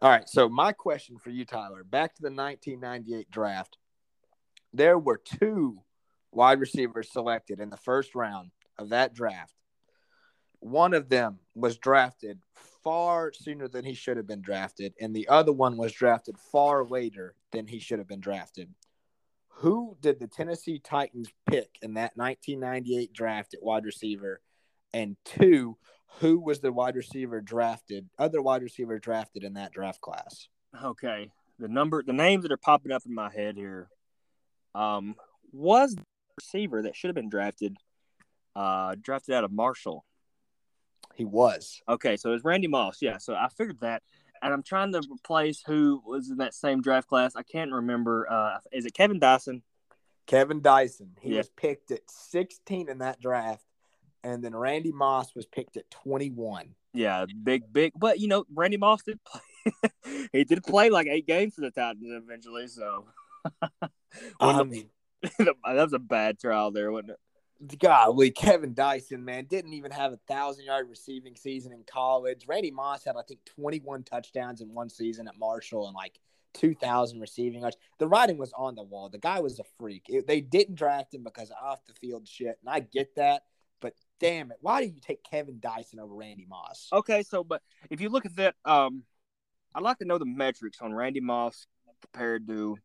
all 0.00 0.10
right. 0.10 0.26
So 0.26 0.48
my 0.48 0.72
question 0.72 1.18
for 1.18 1.28
you, 1.28 1.44
Tyler, 1.44 1.84
back 1.84 2.14
to 2.14 2.22
the 2.22 2.30
1998 2.30 3.30
draft. 3.30 3.76
There 4.72 4.98
were 4.98 5.18
two 5.18 5.82
wide 6.30 6.60
receivers 6.60 7.12
selected 7.12 7.60
in 7.60 7.68
the 7.68 7.76
first 7.76 8.14
round 8.14 8.52
of 8.78 8.88
that 8.88 9.12
draft 9.12 9.52
one 10.62 10.94
of 10.94 11.08
them 11.08 11.38
was 11.54 11.76
drafted 11.76 12.38
far 12.84 13.32
sooner 13.32 13.68
than 13.68 13.84
he 13.84 13.94
should 13.94 14.16
have 14.16 14.26
been 14.26 14.42
drafted, 14.42 14.94
and 15.00 15.14
the 15.14 15.28
other 15.28 15.52
one 15.52 15.76
was 15.76 15.92
drafted 15.92 16.38
far 16.38 16.84
later 16.84 17.34
than 17.50 17.66
he 17.66 17.78
should 17.78 17.98
have 17.98 18.08
been 18.08 18.20
drafted. 18.20 18.72
Who 19.56 19.96
did 20.00 20.18
the 20.18 20.26
Tennessee 20.26 20.78
Titans 20.78 21.28
pick 21.46 21.78
in 21.82 21.94
that 21.94 22.16
1998 22.16 23.12
draft 23.12 23.54
at 23.54 23.62
wide 23.62 23.84
receiver? 23.84 24.40
And 24.94 25.16
two, 25.24 25.76
who 26.20 26.38
was 26.38 26.60
the 26.60 26.72
wide 26.72 26.96
receiver 26.96 27.40
drafted, 27.40 28.08
other 28.18 28.40
wide 28.40 28.62
receiver 28.62 28.98
drafted 28.98 29.44
in 29.44 29.54
that 29.54 29.72
draft 29.72 30.00
class? 30.00 30.48
Okay. 30.82 31.30
The 31.58 31.68
number, 31.68 32.02
the 32.02 32.12
names 32.12 32.42
that 32.42 32.52
are 32.52 32.56
popping 32.56 32.92
up 32.92 33.02
in 33.06 33.14
my 33.14 33.30
head 33.30 33.56
here 33.56 33.88
um, 34.74 35.16
was 35.52 35.94
the 35.94 36.04
receiver 36.36 36.82
that 36.82 36.96
should 36.96 37.08
have 37.08 37.14
been 37.14 37.28
drafted, 37.28 37.76
uh, 38.56 38.94
drafted 39.00 39.34
out 39.34 39.44
of 39.44 39.52
Marshall. 39.52 40.04
He 41.14 41.24
was. 41.24 41.80
Okay, 41.88 42.16
so 42.16 42.30
it 42.30 42.34
was 42.34 42.44
Randy 42.44 42.68
Moss. 42.68 42.98
Yeah, 43.00 43.18
so 43.18 43.34
I 43.34 43.48
figured 43.48 43.80
that. 43.80 44.02
And 44.42 44.52
I'm 44.52 44.62
trying 44.62 44.92
to 44.92 45.02
replace 45.10 45.62
who 45.64 46.02
was 46.04 46.30
in 46.30 46.38
that 46.38 46.54
same 46.54 46.82
draft 46.82 47.08
class. 47.08 47.36
I 47.36 47.42
can't 47.42 47.70
remember. 47.72 48.26
Uh, 48.30 48.58
is 48.72 48.86
it 48.86 48.94
Kevin 48.94 49.20
Dyson? 49.20 49.62
Kevin 50.26 50.60
Dyson. 50.60 51.10
He 51.20 51.30
yeah. 51.30 51.38
was 51.38 51.50
picked 51.50 51.90
at 51.92 52.10
16 52.10 52.88
in 52.88 52.98
that 52.98 53.20
draft. 53.20 53.64
And 54.24 54.42
then 54.42 54.54
Randy 54.54 54.92
Moss 54.92 55.34
was 55.34 55.46
picked 55.46 55.76
at 55.76 55.90
21. 55.90 56.74
Yeah, 56.92 57.26
big, 57.42 57.72
big. 57.72 57.92
But, 57.96 58.20
you 58.20 58.28
know, 58.28 58.44
Randy 58.54 58.76
Moss 58.76 59.02
did 59.02 59.18
play. 59.24 59.90
he 60.32 60.44
did 60.44 60.62
play 60.62 60.90
like 60.90 61.06
eight 61.06 61.26
games 61.26 61.54
for 61.54 61.60
the 61.62 61.70
Titans 61.70 62.10
eventually. 62.10 62.68
So, 62.68 63.06
I 64.40 64.62
mean, 64.62 64.90
that 65.38 65.56
was 65.64 65.92
a 65.92 65.98
bad 65.98 66.38
trial 66.38 66.70
there, 66.70 66.90
wasn't 66.90 67.10
it? 67.10 67.18
Golly, 67.78 68.30
Kevin 68.30 68.74
Dyson, 68.74 69.24
man, 69.24 69.44
didn't 69.44 69.74
even 69.74 69.90
have 69.90 70.12
a 70.12 70.18
thousand 70.28 70.64
yard 70.64 70.88
receiving 70.88 71.36
season 71.36 71.72
in 71.72 71.84
college. 71.84 72.46
Randy 72.46 72.70
Moss 72.70 73.04
had, 73.04 73.16
I 73.16 73.22
think, 73.22 73.40
21 73.56 74.02
touchdowns 74.04 74.60
in 74.60 74.74
one 74.74 74.90
season 74.90 75.28
at 75.28 75.38
Marshall 75.38 75.86
and 75.86 75.94
like 75.94 76.18
2,000 76.54 77.20
receiving 77.20 77.60
yards. 77.60 77.76
The 77.98 78.08
writing 78.08 78.38
was 78.38 78.52
on 78.56 78.74
the 78.74 78.82
wall. 78.82 79.08
The 79.08 79.18
guy 79.18 79.40
was 79.40 79.58
a 79.58 79.64
freak. 79.78 80.06
It, 80.08 80.26
they 80.26 80.40
didn't 80.40 80.74
draft 80.74 81.14
him 81.14 81.22
because 81.24 81.50
of 81.50 81.56
off 81.62 81.84
the 81.86 81.94
field 81.94 82.26
shit, 82.28 82.58
and 82.60 82.68
I 82.68 82.80
get 82.80 83.14
that. 83.16 83.42
But 83.80 83.94
damn 84.20 84.50
it, 84.50 84.58
why 84.60 84.80
do 84.80 84.86
you 84.86 85.00
take 85.00 85.24
Kevin 85.24 85.58
Dyson 85.58 85.98
over 85.98 86.14
Randy 86.14 86.46
Moss? 86.48 86.88
Okay, 86.92 87.22
so 87.22 87.42
but 87.42 87.62
if 87.90 88.00
you 88.00 88.08
look 88.08 88.26
at 88.26 88.36
that, 88.36 88.54
um, 88.64 89.02
I'd 89.74 89.82
like 89.82 89.98
to 89.98 90.04
know 90.04 90.18
the 90.18 90.26
metrics 90.26 90.80
on 90.80 90.94
Randy 90.94 91.20
Moss 91.20 91.66
compared 92.00 92.46
to 92.48 92.76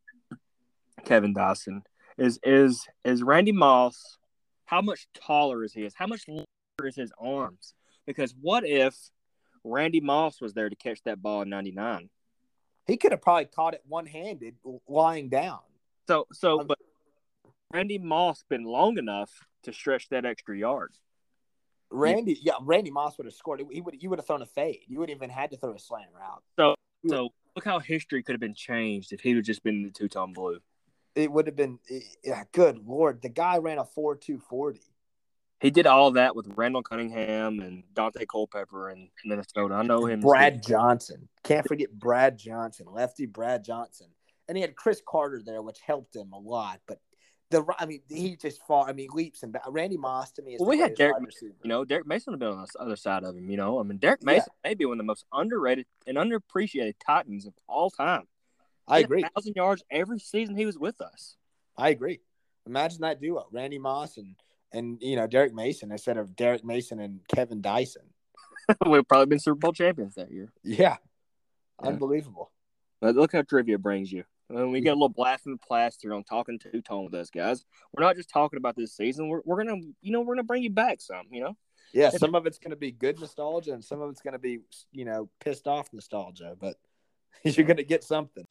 Kevin 1.06 1.34
Dyson. 1.34 1.84
Is 2.18 2.40
is 2.44 2.88
is 3.06 3.22
Randy 3.22 3.52
Moss 3.52 4.18
how 4.68 4.82
much 4.82 5.07
taller 5.13 5.63
is 5.63 5.74
he? 5.74 5.89
How 5.95 6.07
much 6.07 6.28
longer 6.28 6.45
is 6.84 6.95
his 6.95 7.11
arms? 7.20 7.74
Because 8.05 8.36
what 8.39 8.65
if 8.65 8.95
Randy 9.63 10.01
Moss 10.01 10.39
was 10.39 10.53
there 10.53 10.70
to 10.70 10.76
catch 10.76 11.01
that 11.03 11.22
ball 11.22 11.41
in 11.41 11.49
'99? 11.49 12.09
He 12.86 12.97
could 12.97 13.11
have 13.11 13.22
probably 13.22 13.45
caught 13.45 13.74
it 13.74 13.82
one 13.88 14.05
handed 14.05 14.55
lying 14.88 15.30
down. 15.30 15.59
So, 16.07 16.28
so, 16.32 16.61
um, 16.61 16.68
but 16.68 16.78
Randy 17.74 17.97
Moss 17.97 18.43
been 18.49 18.63
long 18.63 18.97
enough 18.97 19.32
to 19.63 19.74
stretch 19.74 20.09
that 20.09 20.26
extra 20.26 20.57
yard. 20.57 20.93
Randy, 21.89 22.38
yeah, 22.41 22.53
Randy 22.61 22.91
Moss 22.91 23.18
would 23.18 23.26
have 23.26 23.34
scored. 23.34 23.61
He 23.72 23.82
would, 23.82 24.01
you 24.01 24.09
would 24.09 24.20
have 24.20 24.28
thrown 24.28 24.41
a 24.41 24.45
fade. 24.45 24.84
You 24.88 24.99
wouldn't 24.99 25.18
even 25.18 25.30
had 25.30 25.51
to 25.51 25.57
throw 25.57 25.74
a 25.74 25.80
slant 25.80 26.09
route. 26.13 26.43
So, 26.57 26.76
so 27.07 27.30
look 27.55 27.63
how 27.63 27.80
history 27.80 28.22
could 28.24 28.34
have 28.34 28.41
been 28.41 28.53
changed 28.53 29.13
if 29.13 29.22
he 29.22 29.36
would 29.36 29.45
just 29.45 29.63
been 29.63 29.84
the 29.84 29.91
two 29.91 30.09
tone 30.09 30.34
blue. 30.34 30.59
It 31.18 31.32
would 31.32 31.47
have 31.47 31.55
been. 31.55 31.80
Yeah, 32.24 32.43
good 32.51 32.86
lord, 32.86 33.22
the 33.24 33.30
guy 33.30 33.57
ran 33.57 33.80
a 33.80 33.86
four 33.86 34.15
two 34.15 34.39
forty. 34.39 34.82
He 35.59 35.72
did 35.72 35.88
all 35.88 36.11
that 36.11 36.36
with 36.36 36.47
Randall 36.55 36.84
Cunningham 36.84 37.59
and 37.59 37.84
Daunte 37.95 38.28
Culpepper 38.28 38.91
in 38.91 39.09
Minnesota. 39.26 39.74
I 39.74 39.82
know 39.82 40.05
him. 40.05 40.20
Brad 40.20 40.61
Johnson. 40.61 41.28
Can't 41.43 41.68
forget 41.68 41.91
Brad 41.91 42.38
Johnson, 42.38 42.86
lefty 42.91 43.26
Brad 43.26 43.63
Johnson. 43.63 44.07
And 44.47 44.55
he 44.55 44.61
had 44.61 44.76
Cris 44.76 45.01
Carter 45.05 45.41
there, 45.43 45.63
which 45.63 45.80
helped 45.80 46.15
him 46.15 46.32
a 46.32 46.38
lot. 46.38 46.80
But 46.88 46.99
the 47.49 47.65
I 47.80 47.88
mean, 47.88 48.01
he 48.07 48.36
just 48.36 48.61
fought. 48.68 48.88
I 48.88 48.93
mean, 48.93 49.09
leaps 49.11 49.41
and 49.41 49.57
Randy 49.68 49.97
Moss 49.97 50.32
to 50.34 50.43
me 50.43 50.53
is. 50.53 50.59
Well, 50.59 50.70
we 50.70 50.78
had 50.78 50.93
Derrick, 50.93 51.20
Mason, 51.20 51.53
you 51.63 51.68
know, 51.68 51.84
Derrick 51.84 52.05
Mason 52.05 52.34
would 52.34 52.39
be 52.39 52.45
on 52.45 52.61
the 52.61 52.80
other 52.80 52.95
side 52.95 53.24
of 53.24 53.36
him. 53.36 53.49
You 53.49 53.57
know, 53.57 53.80
I 53.80 53.84
mean, 53.84 53.97
Derrick 53.97 54.24
Mason 54.24 54.51
yeah. 54.63 54.70
may 54.70 54.76
be 54.76 54.86
one 54.86 54.93
of 54.93 54.97
the 54.99 55.03
most 55.05 55.26
underrated 55.34 55.88
and 56.05 56.18
underappreciated 56.18 56.93
Titans 57.03 57.47
of 57.47 57.53
all 57.68 57.89
time. 57.89 58.28
I 58.88 59.00
agree. 59.00 59.24
Thousand 59.36 59.56
yards 59.56 59.84
every 59.92 60.20
season 60.20 60.56
he 60.56 60.66
was 60.66 60.78
with 60.78 61.02
us. 61.02 61.36
I 61.78 61.90
agree. 61.90 62.22
Imagine 62.66 63.02
that 63.02 63.22
duo, 63.22 63.48
Randy 63.52 63.80
Moss 63.80 64.18
and 64.18 64.36
and 64.74 64.98
you 65.02 65.16
know 65.16 65.28
Derrick 65.28 65.54
Mason 65.54 65.92
instead 65.92 66.18
of 66.18 66.36
Derrick 66.36 66.64
Mason 66.64 67.00
and 67.00 67.22
Kevin 67.34 67.62
Dyson. 67.62 68.04
We've 68.86 69.08
probably 69.08 69.28
been 69.28 69.40
Super 69.40 69.60
Bowl 69.60 69.74
champions 69.74 70.16
that 70.16 70.32
year. 70.32 70.52
Yeah, 70.64 70.98
yeah. 71.84 71.90
unbelievable. 71.90 72.52
But 73.00 73.16
look 73.16 73.32
how 73.34 73.44
trivia 73.44 73.78
brings 73.78 74.12
you. 74.12 74.24
And 74.50 74.72
we 74.72 74.82
get 74.82 74.92
a 74.92 74.94
little 74.94 75.10
blast 75.10 75.44
from 75.44 75.54
the 75.54 75.58
plaster 75.58 76.14
on 76.14 76.24
talking 76.24 76.58
two 76.58 76.82
tone 76.82 77.06
with 77.06 77.14
us 77.14 77.30
guys. 77.30 77.66
We're 77.94 78.04
not 78.04 78.16
just 78.16 78.30
talking 78.30 78.58
about 78.58 78.76
this 78.76 78.96
season. 78.96 79.28
We're, 79.28 79.42
we're 79.44 79.58
gonna, 79.58 79.82
you 80.02 80.12
know, 80.12 80.22
we're 80.22 80.36
gonna 80.36 80.44
bring 80.44 80.64
you 80.64 80.70
back 80.70 81.02
some. 81.02 81.28
You 81.32 81.42
know. 81.42 81.58
Yeah, 81.94 82.10
some 82.10 82.36
of 82.36 82.46
it's 82.46 82.58
gonna 82.58 82.76
be 82.76 82.92
good 82.92 83.20
nostalgia, 83.20 83.74
and 83.74 83.84
some 83.84 84.02
of 84.02 84.10
it's 84.10 84.22
gonna 84.22 84.40
be, 84.40 84.60
you 84.92 85.06
know, 85.06 85.30
pissed 85.40 85.68
off 85.68 85.90
nostalgia. 85.94 86.56
But 86.60 86.76
you're 87.44 87.66
gonna 87.66 87.84
get 87.84 88.04
something. 88.04 88.46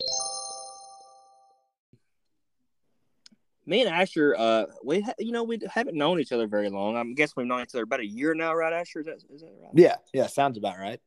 Me 3.67 3.81
and 3.83 3.91
Asher, 3.91 4.35
uh, 4.39 4.67
we 4.85 5.01
ha- 5.01 5.15
you 5.19 5.33
know 5.33 5.43
we 5.43 5.59
haven't 5.69 5.97
known 5.97 6.21
each 6.21 6.33
other 6.33 6.47
very 6.47 6.71
long. 6.71 6.97
I 6.97 7.05
guess 7.15 7.35
we've 7.37 7.47
known 7.47 7.63
each 7.63 7.75
other 7.75 7.83
about 7.83 8.01
a 8.01 8.07
year 8.07 8.35
now, 8.35 8.55
right, 8.55 8.73
Asher? 8.73 9.01
Is 9.01 9.07
that, 9.07 9.17
is 9.17 9.41
that 9.41 9.51
right? 9.61 9.71
Yeah, 9.75 9.97
yeah, 10.15 10.27
sounds 10.27 10.57
about 10.57 10.79
right. 10.79 11.01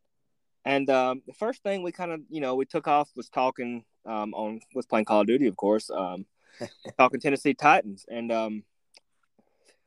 And 0.65 0.89
um, 0.89 1.21
the 1.25 1.33
first 1.33 1.63
thing 1.63 1.81
we 1.81 1.91
kind 1.91 2.11
of 2.11 2.21
you 2.29 2.41
know 2.41 2.55
we 2.55 2.65
took 2.65 2.87
off 2.87 3.09
was 3.15 3.29
talking 3.29 3.85
um, 4.05 4.33
on 4.33 4.59
was 4.75 4.85
playing 4.85 5.05
Call 5.05 5.21
of 5.21 5.27
Duty, 5.27 5.47
of 5.47 5.55
course, 5.55 5.89
um, 5.89 6.25
talking 6.97 7.19
Tennessee 7.19 7.53
Titans, 7.53 8.05
and 8.09 8.31
um, 8.31 8.63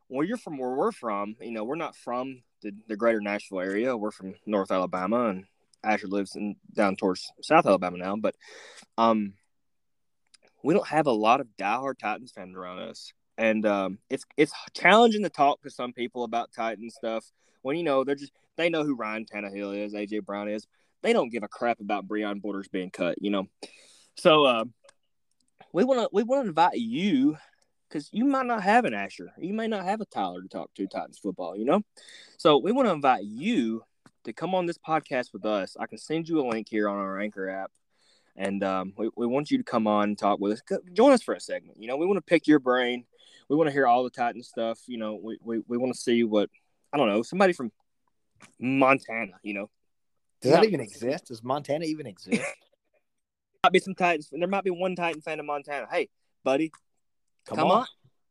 where 0.09 0.27
you're 0.27 0.39
from, 0.39 0.59
where 0.59 0.71
we're 0.71 0.93
from, 0.93 1.37
you 1.41 1.53
know, 1.53 1.65
we're 1.65 1.75
not 1.77 1.95
from 1.95 2.43
the, 2.63 2.73
the 2.89 2.97
greater 2.97 3.21
Nashville 3.21 3.61
area. 3.61 3.97
We're 3.97 4.11
from 4.11 4.35
North 4.47 4.71
Alabama, 4.71 5.29
and 5.29 5.45
Asher 5.85 6.07
lives 6.07 6.37
in 6.37 6.57
down 6.73 6.97
towards 6.97 7.31
South 7.43 7.67
Alabama 7.67 7.99
now, 7.99 8.17
but 8.17 8.35
um 8.97 9.35
we 10.63 10.75
don't 10.75 10.87
have 10.87 11.07
a 11.07 11.13
lot 11.13 11.41
of 11.41 11.49
diehard 11.59 11.99
Titans 11.99 12.33
fans 12.33 12.57
around 12.57 12.81
us, 12.81 13.13
and 13.39 13.67
um, 13.67 13.99
it's 14.11 14.25
it's 14.37 14.53
challenging 14.75 15.23
to 15.23 15.31
talk 15.31 15.63
to 15.63 15.71
some 15.71 15.93
people 15.93 16.25
about 16.25 16.53
Titan 16.53 16.91
stuff 16.91 17.25
when 17.63 17.77
you 17.77 17.83
know 17.83 18.05
they're 18.05 18.15
just 18.15 18.33
they 18.57 18.69
know 18.69 18.85
who 18.85 18.95
Ryan 18.95 19.25
Tannehill 19.25 19.77
is, 19.85 19.95
AJ 19.95 20.25
Brown 20.25 20.49
is. 20.49 20.67
They 21.03 21.13
don't 21.13 21.31
give 21.31 21.43
a 21.43 21.49
crap 21.49 21.81
about 21.81 22.07
Breon 22.07 22.41
Borders 22.41 22.69
being 22.69 22.91
cut, 22.91 23.21
you 23.21 23.31
know. 23.31 23.49
So 24.17 24.45
uh, 24.45 24.65
we 25.73 25.85
want 25.85 26.01
to 26.01 26.09
we 26.13 26.23
want 26.23 26.45
to 26.45 26.49
invite 26.49 26.77
you 26.77 27.37
because 27.89 28.09
you 28.13 28.25
might 28.25 28.47
not 28.47 28.63
have 28.63 28.85
an 28.85 28.95
Asher, 28.95 29.33
you 29.39 29.53
may 29.53 29.69
not 29.69 29.85
have 29.85 30.01
a 30.01 30.07
Tyler 30.07 30.41
to 30.41 30.49
talk 30.49 30.73
to 30.75 30.87
Titans 30.87 31.19
football, 31.19 31.57
you 31.57 31.65
know. 31.65 31.83
So 32.39 32.59
we 32.59 32.73
want 32.73 32.89
to 32.89 32.93
invite 32.93 33.25
you 33.25 33.83
to 34.25 34.33
come 34.33 34.55
on 34.55 34.67
this 34.67 34.79
podcast 34.79 35.33
with 35.33 35.45
us. 35.45 35.77
I 35.79 35.87
can 35.87 35.99
send 35.99 36.29
you 36.29 36.41
a 36.41 36.49
link 36.49 36.69
here 36.71 36.89
on 36.89 36.97
our 36.97 37.21
Anchor 37.21 37.51
app 37.51 37.71
and 38.37 38.63
um, 38.65 38.93
we, 38.97 39.11
we 39.17 39.27
want 39.27 39.51
you 39.51 39.59
to 39.59 39.65
come 39.65 39.87
on 39.87 40.11
and 40.11 40.19
talk 40.19 40.41
with 40.41 40.53
us. 40.53 40.79
Join 40.93 41.13
us 41.13 41.23
for 41.23 41.35
a 41.35 41.41
segment. 41.41 41.81
You 41.81 41.89
know, 41.89 41.97
we 41.97 42.07
want 42.07 42.19
to 42.19 42.23
pick 42.23 42.47
your 42.47 42.59
brain. 42.59 43.05
We 43.49 43.57
want 43.57 43.69
to 43.69 43.73
hear 43.73 43.87
all 43.87 44.05
the 44.05 44.11
Titan 44.11 44.43
stuff. 44.43 44.81
You 44.87 44.99
know, 44.99 45.19
we, 45.23 45.39
we, 45.43 45.61
we 45.67 45.77
want 45.77 45.93
to 45.95 46.01
see 46.01 46.25
what, 46.25 46.49
I 46.93 46.97
don't 46.97 47.09
know, 47.09 47.23
somebody 47.23 47.53
from 47.53 47.71
Montana, 48.59 49.33
you 49.43 49.55
know. 49.55 49.71
Does 50.41 50.53
that 50.53 50.65
even 50.65 50.81
exist? 50.81 51.27
Does 51.27 51.43
Montana 51.43 51.85
even 51.85 52.07
exist? 52.07 52.43
might 53.65 53.73
be 53.73 53.79
some 53.79 53.95
Titans. 53.95 54.29
There 54.33 54.49
might 54.49 54.65
be 54.65 54.71
one 54.71 54.97
Titan 54.97 55.21
fan 55.21 55.39
in 55.39 55.47
Montana. 55.47 55.87
Hey, 55.89 56.09
buddy, 56.43 56.73
come, 57.47 57.59
come 57.59 57.71
on. 57.71 57.81
on. 57.81 57.87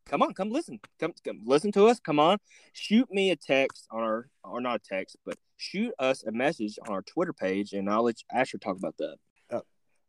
Come 0.07 0.23
on, 0.23 0.33
come 0.33 0.51
listen. 0.51 0.79
Come, 0.99 1.13
come 1.23 1.41
listen 1.45 1.71
to 1.73 1.87
us. 1.87 2.01
Come 2.01 2.19
on. 2.19 2.37
Shoot 2.73 3.09
me 3.09 3.31
a 3.31 3.37
text 3.37 3.87
on 3.91 4.01
our, 4.01 4.27
or 4.43 4.59
not 4.59 4.75
a 4.75 4.79
text, 4.79 5.15
but 5.25 5.35
shoot 5.55 5.93
us 5.99 6.23
a 6.23 6.33
message 6.33 6.77
on 6.85 6.93
our 6.93 7.01
Twitter 7.01 7.31
page, 7.31 7.71
and 7.71 7.89
I'll 7.89 8.03
let 8.03 8.17
Asher 8.29 8.57
talk 8.57 8.77
about 8.77 8.97
that. 8.97 9.15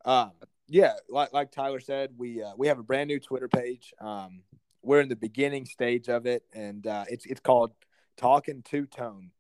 Um, 0.05 0.33
yeah, 0.69 0.95
like 1.09 1.33
like 1.33 1.53
Tyler 1.53 1.81
said, 1.81 2.11
we 2.17 2.43
uh, 2.43 2.53
we 2.57 2.69
have 2.69 2.79
a 2.79 2.83
brand 2.83 3.09
new 3.09 3.21
Twitter 3.21 3.49
page. 3.49 3.93
Um, 4.01 4.43
we're 4.83 5.01
in 5.01 5.09
the 5.09 5.17
beginning 5.17 5.67
stage 5.67 6.09
of 6.09 6.27
it, 6.27 6.45
and 6.53 6.87
uh, 6.87 7.05
it's 7.09 7.27
it's 7.27 7.41
called 7.41 7.73
Talking 8.17 8.63
Two 8.63 8.87
Tone. 8.87 9.31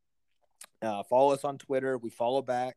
Uh, 0.80 1.02
follow 1.04 1.32
us 1.32 1.44
on 1.44 1.58
Twitter. 1.58 1.96
We 1.96 2.10
follow 2.10 2.42
back. 2.42 2.76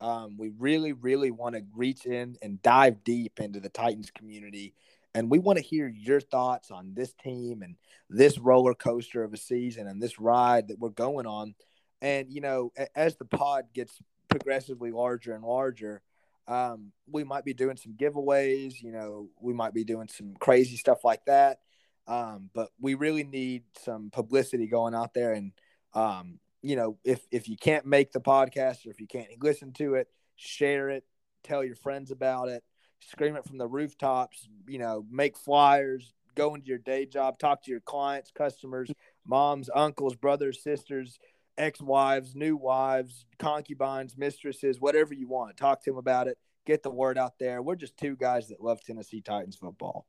Um, 0.00 0.36
we 0.36 0.50
really, 0.58 0.92
really 0.92 1.30
want 1.30 1.54
to 1.54 1.62
reach 1.74 2.04
in 2.04 2.36
and 2.42 2.60
dive 2.60 3.02
deep 3.02 3.40
into 3.40 3.60
the 3.60 3.70
Titans 3.70 4.10
community, 4.10 4.74
and 5.14 5.30
we 5.30 5.38
want 5.38 5.58
to 5.58 5.64
hear 5.64 5.88
your 5.88 6.20
thoughts 6.20 6.70
on 6.70 6.92
this 6.94 7.14
team 7.14 7.62
and 7.62 7.76
this 8.10 8.38
roller 8.38 8.74
coaster 8.74 9.24
of 9.24 9.32
a 9.32 9.38
season 9.38 9.86
and 9.86 10.02
this 10.02 10.20
ride 10.20 10.68
that 10.68 10.78
we're 10.78 10.90
going 10.90 11.26
on. 11.26 11.54
And 12.02 12.30
you 12.30 12.42
know, 12.42 12.72
as 12.94 13.16
the 13.16 13.24
pod 13.24 13.66
gets 13.72 13.98
progressively 14.28 14.90
larger 14.90 15.32
and 15.32 15.42
larger, 15.42 16.02
um, 16.48 16.92
we 17.10 17.24
might 17.24 17.44
be 17.44 17.54
doing 17.54 17.76
some 17.76 17.94
giveaways, 17.94 18.80
you 18.80 18.92
know, 18.92 19.28
we 19.40 19.52
might 19.52 19.74
be 19.74 19.84
doing 19.84 20.08
some 20.08 20.34
crazy 20.38 20.76
stuff 20.76 21.04
like 21.04 21.24
that. 21.26 21.60
Um, 22.06 22.50
but 22.54 22.70
we 22.80 22.94
really 22.94 23.24
need 23.24 23.64
some 23.82 24.10
publicity 24.10 24.68
going 24.68 24.94
out 24.94 25.12
there. 25.12 25.32
And, 25.32 25.52
um, 25.92 26.38
you 26.62 26.76
know, 26.76 26.98
if, 27.04 27.26
if 27.32 27.48
you 27.48 27.56
can't 27.56 27.84
make 27.84 28.12
the 28.12 28.20
podcast 28.20 28.86
or 28.86 28.90
if 28.90 29.00
you 29.00 29.08
can't 29.08 29.28
listen 29.42 29.72
to 29.74 29.94
it, 29.94 30.08
share 30.36 30.88
it, 30.88 31.04
tell 31.42 31.64
your 31.64 31.74
friends 31.74 32.10
about 32.12 32.48
it, 32.48 32.62
scream 33.00 33.36
it 33.36 33.44
from 33.44 33.58
the 33.58 33.66
rooftops, 33.66 34.48
you 34.68 34.78
know, 34.78 35.04
make 35.10 35.36
flyers, 35.36 36.12
go 36.36 36.54
into 36.54 36.68
your 36.68 36.78
day 36.78 37.06
job, 37.06 37.38
talk 37.38 37.62
to 37.64 37.70
your 37.70 37.80
clients, 37.80 38.30
customers, 38.30 38.90
moms, 39.26 39.68
uncles, 39.74 40.14
brothers, 40.14 40.62
sisters, 40.62 41.18
ex-wives, 41.58 42.34
new 42.34 42.56
wives, 42.56 43.26
concubines, 43.38 44.16
mistresses, 44.16 44.80
whatever 44.80 45.14
you 45.14 45.28
want. 45.28 45.56
Talk 45.56 45.82
to 45.84 45.90
them 45.90 45.98
about 45.98 46.28
it. 46.28 46.38
Get 46.66 46.82
the 46.82 46.90
word 46.90 47.16
out 47.18 47.38
there. 47.38 47.62
We're 47.62 47.76
just 47.76 47.96
two 47.96 48.16
guys 48.16 48.48
that 48.48 48.60
love 48.60 48.80
Tennessee 48.82 49.20
Titans 49.20 49.56
football. 49.56 50.06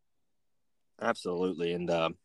Absolutely, 0.99 1.73
and 1.73 1.91
um, 1.91 2.15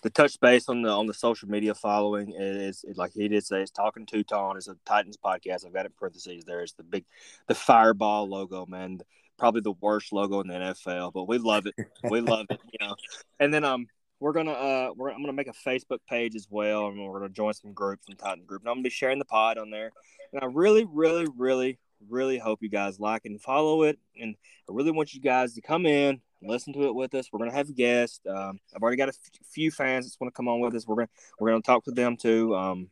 the 0.00 0.08
touch 0.08 0.40
base 0.40 0.70
on 0.70 0.80
the 0.80 0.88
on 0.88 1.06
the 1.06 1.12
social 1.12 1.46
media 1.46 1.74
following 1.74 2.32
is, 2.34 2.82
is 2.82 2.96
like 2.96 3.12
he 3.12 3.28
did 3.28 3.44
say, 3.44 3.60
it's 3.60 3.70
talking 3.70 4.06
two 4.06 4.24
tone. 4.24 4.56
It's 4.56 4.66
a 4.66 4.76
Titans 4.86 5.18
podcast. 5.22 5.66
I've 5.66 5.74
got 5.74 5.84
it 5.84 5.86
in 5.86 5.92
parentheses. 5.98 6.44
There, 6.46 6.62
it's 6.62 6.72
the 6.72 6.84
big, 6.84 7.04
the 7.48 7.54
fireball 7.54 8.26
logo, 8.26 8.64
man. 8.64 9.00
Probably 9.38 9.60
the 9.60 9.74
worst 9.78 10.10
logo 10.10 10.40
in 10.40 10.46
the 10.46 10.54
NFL, 10.54 11.12
but 11.12 11.28
we 11.28 11.36
love 11.36 11.66
it. 11.66 11.74
we 12.10 12.22
love 12.22 12.46
it, 12.48 12.60
you 12.72 12.86
know. 12.86 12.94
And 13.40 13.52
then 13.52 13.62
um, 13.62 13.88
we're 14.24 14.32
gonna 14.32 14.52
uh 14.52 14.90
we're, 14.96 15.10
I'm 15.10 15.20
gonna 15.20 15.34
make 15.34 15.48
a 15.48 15.68
Facebook 15.68 15.98
page 16.08 16.34
as 16.34 16.46
well, 16.48 16.86
and 16.86 16.98
we're 16.98 17.18
gonna 17.18 17.28
join 17.28 17.52
some 17.52 17.74
groups 17.74 18.06
and 18.08 18.18
Titan 18.18 18.46
group. 18.46 18.62
And 18.62 18.70
I'm 18.70 18.76
gonna 18.76 18.84
be 18.84 18.88
sharing 18.88 19.18
the 19.18 19.26
pod 19.26 19.58
on 19.58 19.70
there. 19.70 19.90
And 20.32 20.42
I 20.42 20.46
really, 20.46 20.86
really, 20.90 21.26
really, 21.36 21.78
really 22.08 22.38
hope 22.38 22.62
you 22.62 22.70
guys 22.70 22.98
like 22.98 23.26
and 23.26 23.38
follow 23.38 23.82
it. 23.82 23.98
And 24.18 24.34
I 24.66 24.72
really 24.72 24.92
want 24.92 25.12
you 25.12 25.20
guys 25.20 25.52
to 25.52 25.60
come 25.60 25.84
in, 25.84 26.22
listen 26.40 26.72
to 26.72 26.84
it 26.84 26.94
with 26.94 27.12
us. 27.14 27.28
We're 27.30 27.40
gonna 27.40 27.52
have 27.52 27.74
guests. 27.74 28.20
Um, 28.26 28.60
I've 28.74 28.80
already 28.80 28.96
got 28.96 29.10
a 29.10 29.12
f- 29.12 29.46
few 29.52 29.70
fans 29.70 30.06
that's 30.06 30.18
want 30.18 30.32
to 30.32 30.36
come 30.36 30.48
on 30.48 30.60
with 30.60 30.74
us. 30.74 30.86
We're 30.86 30.96
gonna 30.96 31.08
we're 31.38 31.50
gonna 31.50 31.60
talk 31.60 31.84
to 31.84 31.90
them 31.90 32.16
too. 32.16 32.56
Um, 32.56 32.88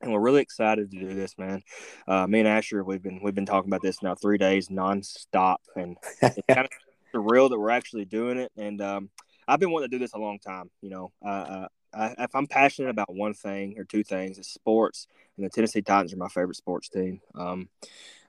and 0.00 0.12
we're 0.12 0.18
really 0.18 0.42
excited 0.42 0.90
to 0.90 0.98
do 0.98 1.14
this, 1.14 1.38
man. 1.38 1.62
Uh, 2.08 2.26
me 2.26 2.40
and 2.40 2.48
Asher, 2.48 2.82
we've 2.82 3.04
been 3.04 3.20
we've 3.22 3.36
been 3.36 3.46
talking 3.46 3.70
about 3.70 3.82
this 3.82 4.02
now 4.02 4.16
three 4.16 4.36
days 4.36 4.66
nonstop, 4.66 5.58
and 5.76 5.96
it's 6.22 6.40
kind 6.48 6.66
of 6.66 6.70
surreal 7.14 7.50
that 7.50 7.58
we're 7.60 7.70
actually 7.70 8.04
doing 8.04 8.36
it. 8.36 8.50
And 8.56 8.82
um, 8.82 9.10
I've 9.48 9.60
been 9.60 9.70
wanting 9.70 9.90
to 9.90 9.96
do 9.96 10.02
this 10.02 10.14
a 10.14 10.18
long 10.18 10.38
time. 10.38 10.70
You 10.80 10.90
know, 10.90 11.12
uh, 11.24 11.68
I, 11.94 12.14
if 12.18 12.34
I'm 12.34 12.46
passionate 12.46 12.90
about 12.90 13.14
one 13.14 13.34
thing 13.34 13.78
or 13.78 13.84
two 13.84 14.02
things, 14.02 14.38
it's 14.38 14.52
sports, 14.52 15.06
and 15.36 15.46
the 15.46 15.50
Tennessee 15.50 15.82
Titans 15.82 16.12
are 16.12 16.18
my 16.18 16.28
favorite 16.28 16.56
sports 16.56 16.88
team. 16.88 17.20
Um, 17.34 17.68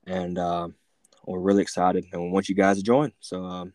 and 0.06 0.38
uh, 0.38 0.70
we're 1.26 1.40
really 1.40 1.62
excited, 1.62 2.06
and 2.12 2.22
we 2.22 2.30
want 2.30 2.50
you 2.50 2.56
guys 2.56 2.78
to 2.78 2.84
join. 2.84 3.12
So 3.20 3.44
um, 3.44 3.74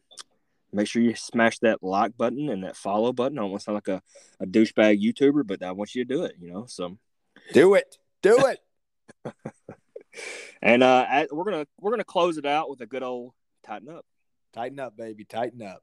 make 0.72 0.86
sure 0.86 1.02
you 1.02 1.14
smash 1.14 1.58
that 1.60 1.82
like 1.82 2.16
button 2.16 2.48
and 2.48 2.64
that 2.64 2.76
follow 2.76 3.12
button. 3.12 3.38
I 3.38 3.42
don't 3.42 3.50
want 3.50 3.60
to 3.60 3.64
sound 3.64 3.76
like 3.76 3.88
a, 3.88 4.02
a 4.40 4.46
douchebag 4.46 5.02
YouTuber, 5.02 5.46
but 5.46 5.62
I 5.62 5.72
want 5.72 5.94
you 5.94 6.04
to 6.04 6.14
do 6.14 6.24
it. 6.24 6.36
You 6.40 6.52
know, 6.52 6.66
so 6.66 6.98
do 7.52 7.74
it, 7.74 7.98
do 8.22 8.38
it. 8.46 8.60
and 10.62 10.82
uh, 10.82 11.26
we're 11.30 11.44
gonna 11.44 11.66
we're 11.80 11.90
gonna 11.90 12.04
close 12.04 12.38
it 12.38 12.46
out 12.46 12.70
with 12.70 12.80
a 12.80 12.86
good 12.86 13.02
old 13.02 13.32
tighten 13.64 13.88
up. 13.88 14.06
Tighten 14.52 14.80
up, 14.80 14.96
baby. 14.96 15.24
Tighten 15.24 15.62
up. 15.62 15.82